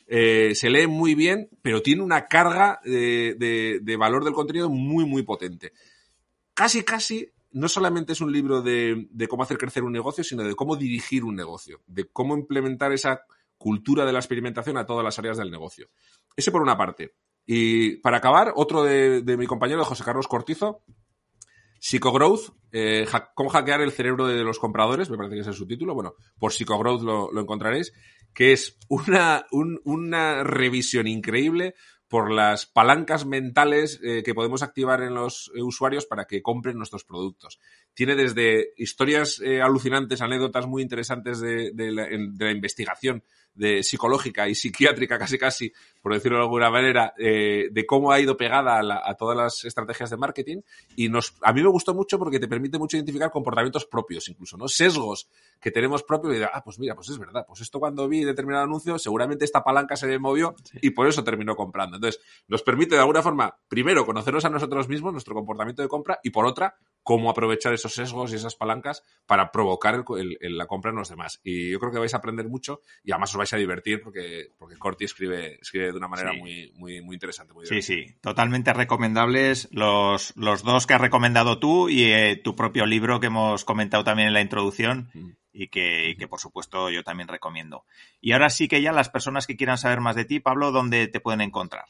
eh, 0.08 0.54
se 0.54 0.70
lee 0.70 0.86
muy 0.86 1.14
bien, 1.14 1.50
pero 1.62 1.82
tiene 1.82 2.02
una 2.02 2.26
carga 2.26 2.80
de, 2.82 3.78
de, 3.80 3.96
valor 3.96 4.24
del 4.24 4.32
contenido 4.32 4.70
muy, 4.70 5.04
muy 5.04 5.22
potente. 5.22 5.72
Casi, 6.54 6.82
casi 6.82 7.30
no 7.52 7.68
solamente 7.68 8.14
es 8.14 8.20
un 8.20 8.32
libro 8.32 8.62
de, 8.62 9.06
de, 9.10 9.28
cómo 9.28 9.42
hacer 9.42 9.58
crecer 9.58 9.84
un 9.84 9.92
negocio, 9.92 10.24
sino 10.24 10.42
de 10.42 10.54
cómo 10.54 10.76
dirigir 10.76 11.24
un 11.24 11.36
negocio, 11.36 11.82
de 11.86 12.08
cómo 12.10 12.36
implementar 12.36 12.92
esa 12.92 13.22
cultura 13.58 14.06
de 14.06 14.12
la 14.12 14.18
experimentación 14.18 14.78
a 14.78 14.86
todas 14.86 15.04
las 15.04 15.18
áreas 15.18 15.36
del 15.36 15.50
negocio. 15.50 15.90
Ese 16.34 16.50
por 16.50 16.62
una 16.62 16.78
parte. 16.78 17.14
Y 17.44 17.96
para 17.96 18.18
acabar, 18.18 18.52
otro 18.56 18.84
de, 18.84 19.36
mi 19.36 19.46
compañero, 19.46 19.84
José 19.84 20.04
Carlos 20.04 20.28
Cortizo, 20.28 20.82
Psychogrowth, 21.78 22.54
eh, 22.72 23.06
cómo 23.34 23.50
hackear 23.50 23.80
el 23.80 23.92
cerebro 23.92 24.26
de 24.26 24.42
los 24.44 24.58
compradores, 24.58 25.10
me 25.10 25.16
parece 25.16 25.36
que 25.36 25.40
es 25.40 25.46
el 25.46 25.54
subtítulo, 25.54 25.94
bueno, 25.94 26.14
por 26.38 26.52
Psychogrowth 26.52 27.02
lo, 27.02 27.32
lo 27.32 27.40
encontraréis, 27.40 27.92
que 28.34 28.52
es 28.52 28.78
una, 28.88 29.46
una 29.84 30.44
revisión 30.44 31.06
increíble 31.06 31.74
por 32.08 32.32
las 32.32 32.66
palancas 32.66 33.26
mentales 33.26 34.00
eh, 34.02 34.22
que 34.24 34.34
podemos 34.34 34.62
activar 34.62 35.02
en 35.02 35.14
los 35.14 35.52
usuarios 35.56 36.06
para 36.06 36.24
que 36.24 36.42
compren 36.42 36.78
nuestros 36.78 37.04
productos. 37.04 37.60
Tiene 37.92 38.16
desde 38.16 38.72
historias 38.76 39.40
eh, 39.40 39.60
alucinantes, 39.60 40.22
anécdotas 40.22 40.66
muy 40.66 40.82
interesantes 40.82 41.38
de, 41.40 41.72
la, 41.74 42.50
investigación 42.50 43.22
de 43.58 43.82
psicológica 43.82 44.48
y 44.48 44.54
psiquiátrica 44.54 45.18
casi 45.18 45.36
casi, 45.36 45.72
por 46.00 46.14
decirlo 46.14 46.38
de 46.38 46.44
alguna 46.44 46.70
manera, 46.70 47.12
eh, 47.18 47.68
de 47.70 47.86
cómo 47.86 48.12
ha 48.12 48.20
ido 48.20 48.36
pegada 48.36 48.80
a, 48.80 49.14
todas 49.14 49.36
las 49.36 49.64
estrategias 49.64 50.10
de 50.10 50.16
marketing. 50.16 50.60
Y 50.96 51.08
nos, 51.08 51.34
a 51.42 51.52
mí 51.52 51.62
me 51.62 51.68
gustó 51.68 51.94
mucho 51.94 52.18
porque 52.18 52.38
te 52.38 52.48
permite 52.48 52.78
mucho 52.78 52.96
identificar 52.96 53.30
comportamientos 53.30 53.84
propios, 53.84 54.28
incluso, 54.28 54.56
¿no? 54.56 54.68
Sesgos 54.68 55.28
que 55.60 55.70
tenemos 55.70 56.02
propios 56.04 56.36
y 56.36 56.38
de, 56.38 56.44
ah, 56.44 56.62
pues 56.64 56.78
mira, 56.78 56.94
pues 56.94 57.08
es 57.08 57.18
verdad, 57.18 57.44
pues 57.46 57.60
esto 57.60 57.80
cuando 57.80 58.08
vi 58.08 58.24
determinado 58.24 58.64
anuncio, 58.64 58.98
seguramente 58.98 59.44
esta 59.44 59.64
palanca 59.64 59.96
se 59.96 60.06
me 60.06 60.18
movió 60.18 60.54
y 60.80 60.90
por 60.90 61.08
eso 61.08 61.24
terminó 61.24 61.56
comprando. 61.56 61.96
Entonces, 61.96 62.22
nos 62.46 62.62
permite 62.62 62.94
de 62.94 63.00
alguna 63.00 63.22
forma, 63.22 63.58
primero, 63.68 64.06
conocernos 64.06 64.44
a 64.44 64.50
nosotros 64.50 64.88
mismos, 64.88 65.12
nuestro 65.12 65.34
comportamiento 65.34 65.82
de 65.82 65.88
compra, 65.88 66.20
y 66.22 66.30
por 66.30 66.46
otra, 66.46 66.76
cómo 67.08 67.30
aprovechar 67.30 67.72
esos 67.72 67.94
sesgos 67.94 68.32
y 68.32 68.36
esas 68.36 68.54
palancas 68.54 69.02
para 69.24 69.50
provocar 69.50 70.04
la 70.42 70.66
compra 70.66 70.90
en 70.90 70.98
los 70.98 71.08
demás. 71.08 71.40
Y 71.42 71.70
yo 71.70 71.80
creo 71.80 71.90
que 71.90 71.98
vais 71.98 72.12
a 72.12 72.18
aprender 72.18 72.46
mucho 72.48 72.82
y 73.02 73.12
además 73.12 73.30
os 73.30 73.38
vais 73.38 73.52
a 73.54 73.56
divertir 73.56 74.02
porque, 74.02 74.50
porque 74.58 74.76
Corti 74.76 75.06
escribe, 75.06 75.54
escribe 75.54 75.90
de 75.90 75.96
una 75.96 76.06
manera 76.06 76.34
muy, 76.34 76.70
muy, 76.76 77.00
muy 77.00 77.14
interesante. 77.14 77.54
sí, 77.62 77.80
sí, 77.80 78.14
totalmente 78.20 78.74
recomendables 78.74 79.70
los, 79.72 80.36
los 80.36 80.62
dos 80.62 80.86
que 80.86 80.92
has 80.92 81.00
recomendado 81.00 81.58
tú 81.58 81.88
y 81.88 82.12
eh, 82.12 82.36
tu 82.36 82.54
propio 82.54 82.84
libro 82.84 83.20
que 83.20 83.28
hemos 83.28 83.64
comentado 83.64 84.04
también 84.04 84.28
en 84.28 84.34
la 84.34 84.42
introducción. 84.42 85.10
Y 85.50 85.68
que, 85.68 86.10
y 86.10 86.16
que, 86.16 86.28
por 86.28 86.40
supuesto 86.40 86.90
yo 86.90 87.02
también 87.02 87.26
recomiendo. 87.26 87.84
Y 88.20 88.32
ahora 88.32 88.50
sí 88.50 88.68
que 88.68 88.82
ya 88.82 88.92
las 88.92 89.08
personas 89.08 89.46
que 89.46 89.56
quieran 89.56 89.78
saber 89.78 90.00
más 90.00 90.14
de 90.14 90.26
ti, 90.26 90.40
Pablo, 90.40 90.72
¿dónde 90.72 91.08
te 91.08 91.20
pueden 91.20 91.40
encontrar? 91.40 91.86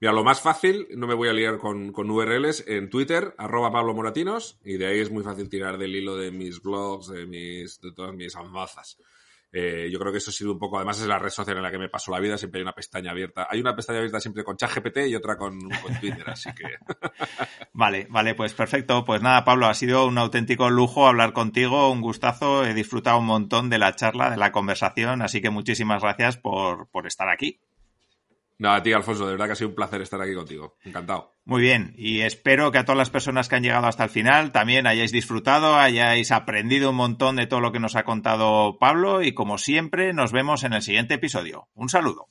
Mira, 0.00 0.12
lo 0.12 0.24
más 0.24 0.40
fácil, 0.40 0.88
no 0.96 1.06
me 1.06 1.14
voy 1.14 1.28
a 1.28 1.32
liar 1.32 1.58
con, 1.58 1.92
con 1.92 2.10
URLs, 2.10 2.64
en 2.66 2.90
Twitter, 2.90 3.34
arroba 3.38 3.72
Pablo 3.72 3.94
Moratinos, 3.94 4.58
y 4.64 4.76
de 4.76 4.86
ahí 4.86 5.00
es 5.00 5.10
muy 5.10 5.24
fácil 5.24 5.48
tirar 5.48 5.78
del 5.78 5.94
hilo 5.94 6.16
de 6.16 6.30
mis 6.30 6.60
blogs, 6.60 7.08
de, 7.08 7.26
mis, 7.26 7.80
de 7.80 7.92
todas 7.92 8.14
mis 8.14 8.36
anbazas. 8.36 8.98
Eh, 9.52 9.88
yo 9.90 9.98
creo 9.98 10.12
que 10.12 10.18
eso 10.18 10.30
ha 10.30 10.34
sido 10.34 10.52
un 10.52 10.58
poco, 10.58 10.76
además 10.76 11.00
es 11.00 11.06
la 11.06 11.18
red 11.18 11.30
social 11.30 11.56
en 11.56 11.62
la 11.62 11.70
que 11.70 11.78
me 11.78 11.88
paso 11.88 12.10
la 12.10 12.20
vida, 12.20 12.36
siempre 12.36 12.58
hay 12.58 12.62
una 12.62 12.74
pestaña 12.74 13.12
abierta. 13.12 13.46
Hay 13.48 13.58
una 13.58 13.74
pestaña 13.74 14.00
abierta 14.00 14.20
siempre 14.20 14.44
con 14.44 14.56
ChatGPT 14.56 15.06
y 15.08 15.14
otra 15.14 15.38
con, 15.38 15.58
con 15.58 15.98
Twitter, 15.98 16.28
así 16.28 16.50
que. 16.52 16.64
vale, 17.72 18.06
vale, 18.10 18.34
pues 18.34 18.52
perfecto. 18.52 19.04
Pues 19.06 19.22
nada, 19.22 19.44
Pablo, 19.44 19.66
ha 19.66 19.72
sido 19.72 20.06
un 20.06 20.18
auténtico 20.18 20.68
lujo 20.68 21.06
hablar 21.06 21.32
contigo, 21.32 21.90
un 21.90 22.02
gustazo, 22.02 22.66
he 22.66 22.74
disfrutado 22.74 23.18
un 23.18 23.26
montón 23.26 23.70
de 23.70 23.78
la 23.78 23.94
charla, 23.94 24.28
de 24.28 24.36
la 24.36 24.52
conversación, 24.52 25.22
así 25.22 25.40
que 25.40 25.48
muchísimas 25.48 26.02
gracias 26.02 26.36
por, 26.36 26.90
por 26.90 27.06
estar 27.06 27.30
aquí. 27.30 27.62
No, 28.58 28.72
a 28.72 28.82
ti, 28.82 28.92
Alfonso, 28.92 29.26
de 29.26 29.32
verdad 29.32 29.46
que 29.46 29.52
ha 29.52 29.56
sido 29.56 29.68
un 29.68 29.74
placer 29.74 30.00
estar 30.00 30.20
aquí 30.20 30.34
contigo. 30.34 30.76
Encantado. 30.82 31.36
Muy 31.44 31.60
bien, 31.60 31.94
y 31.96 32.20
espero 32.20 32.72
que 32.72 32.78
a 32.78 32.84
todas 32.84 32.96
las 32.96 33.10
personas 33.10 33.48
que 33.48 33.56
han 33.56 33.62
llegado 33.62 33.86
hasta 33.86 34.04
el 34.04 34.10
final 34.10 34.50
también 34.50 34.86
hayáis 34.86 35.12
disfrutado, 35.12 35.76
hayáis 35.76 36.32
aprendido 36.32 36.90
un 36.90 36.96
montón 36.96 37.36
de 37.36 37.46
todo 37.46 37.60
lo 37.60 37.72
que 37.72 37.80
nos 37.80 37.96
ha 37.96 38.04
contado 38.04 38.78
Pablo 38.78 39.22
y 39.22 39.32
como 39.32 39.58
siempre 39.58 40.12
nos 40.14 40.32
vemos 40.32 40.64
en 40.64 40.72
el 40.72 40.82
siguiente 40.82 41.14
episodio. 41.14 41.68
Un 41.74 41.88
saludo. 41.88 42.30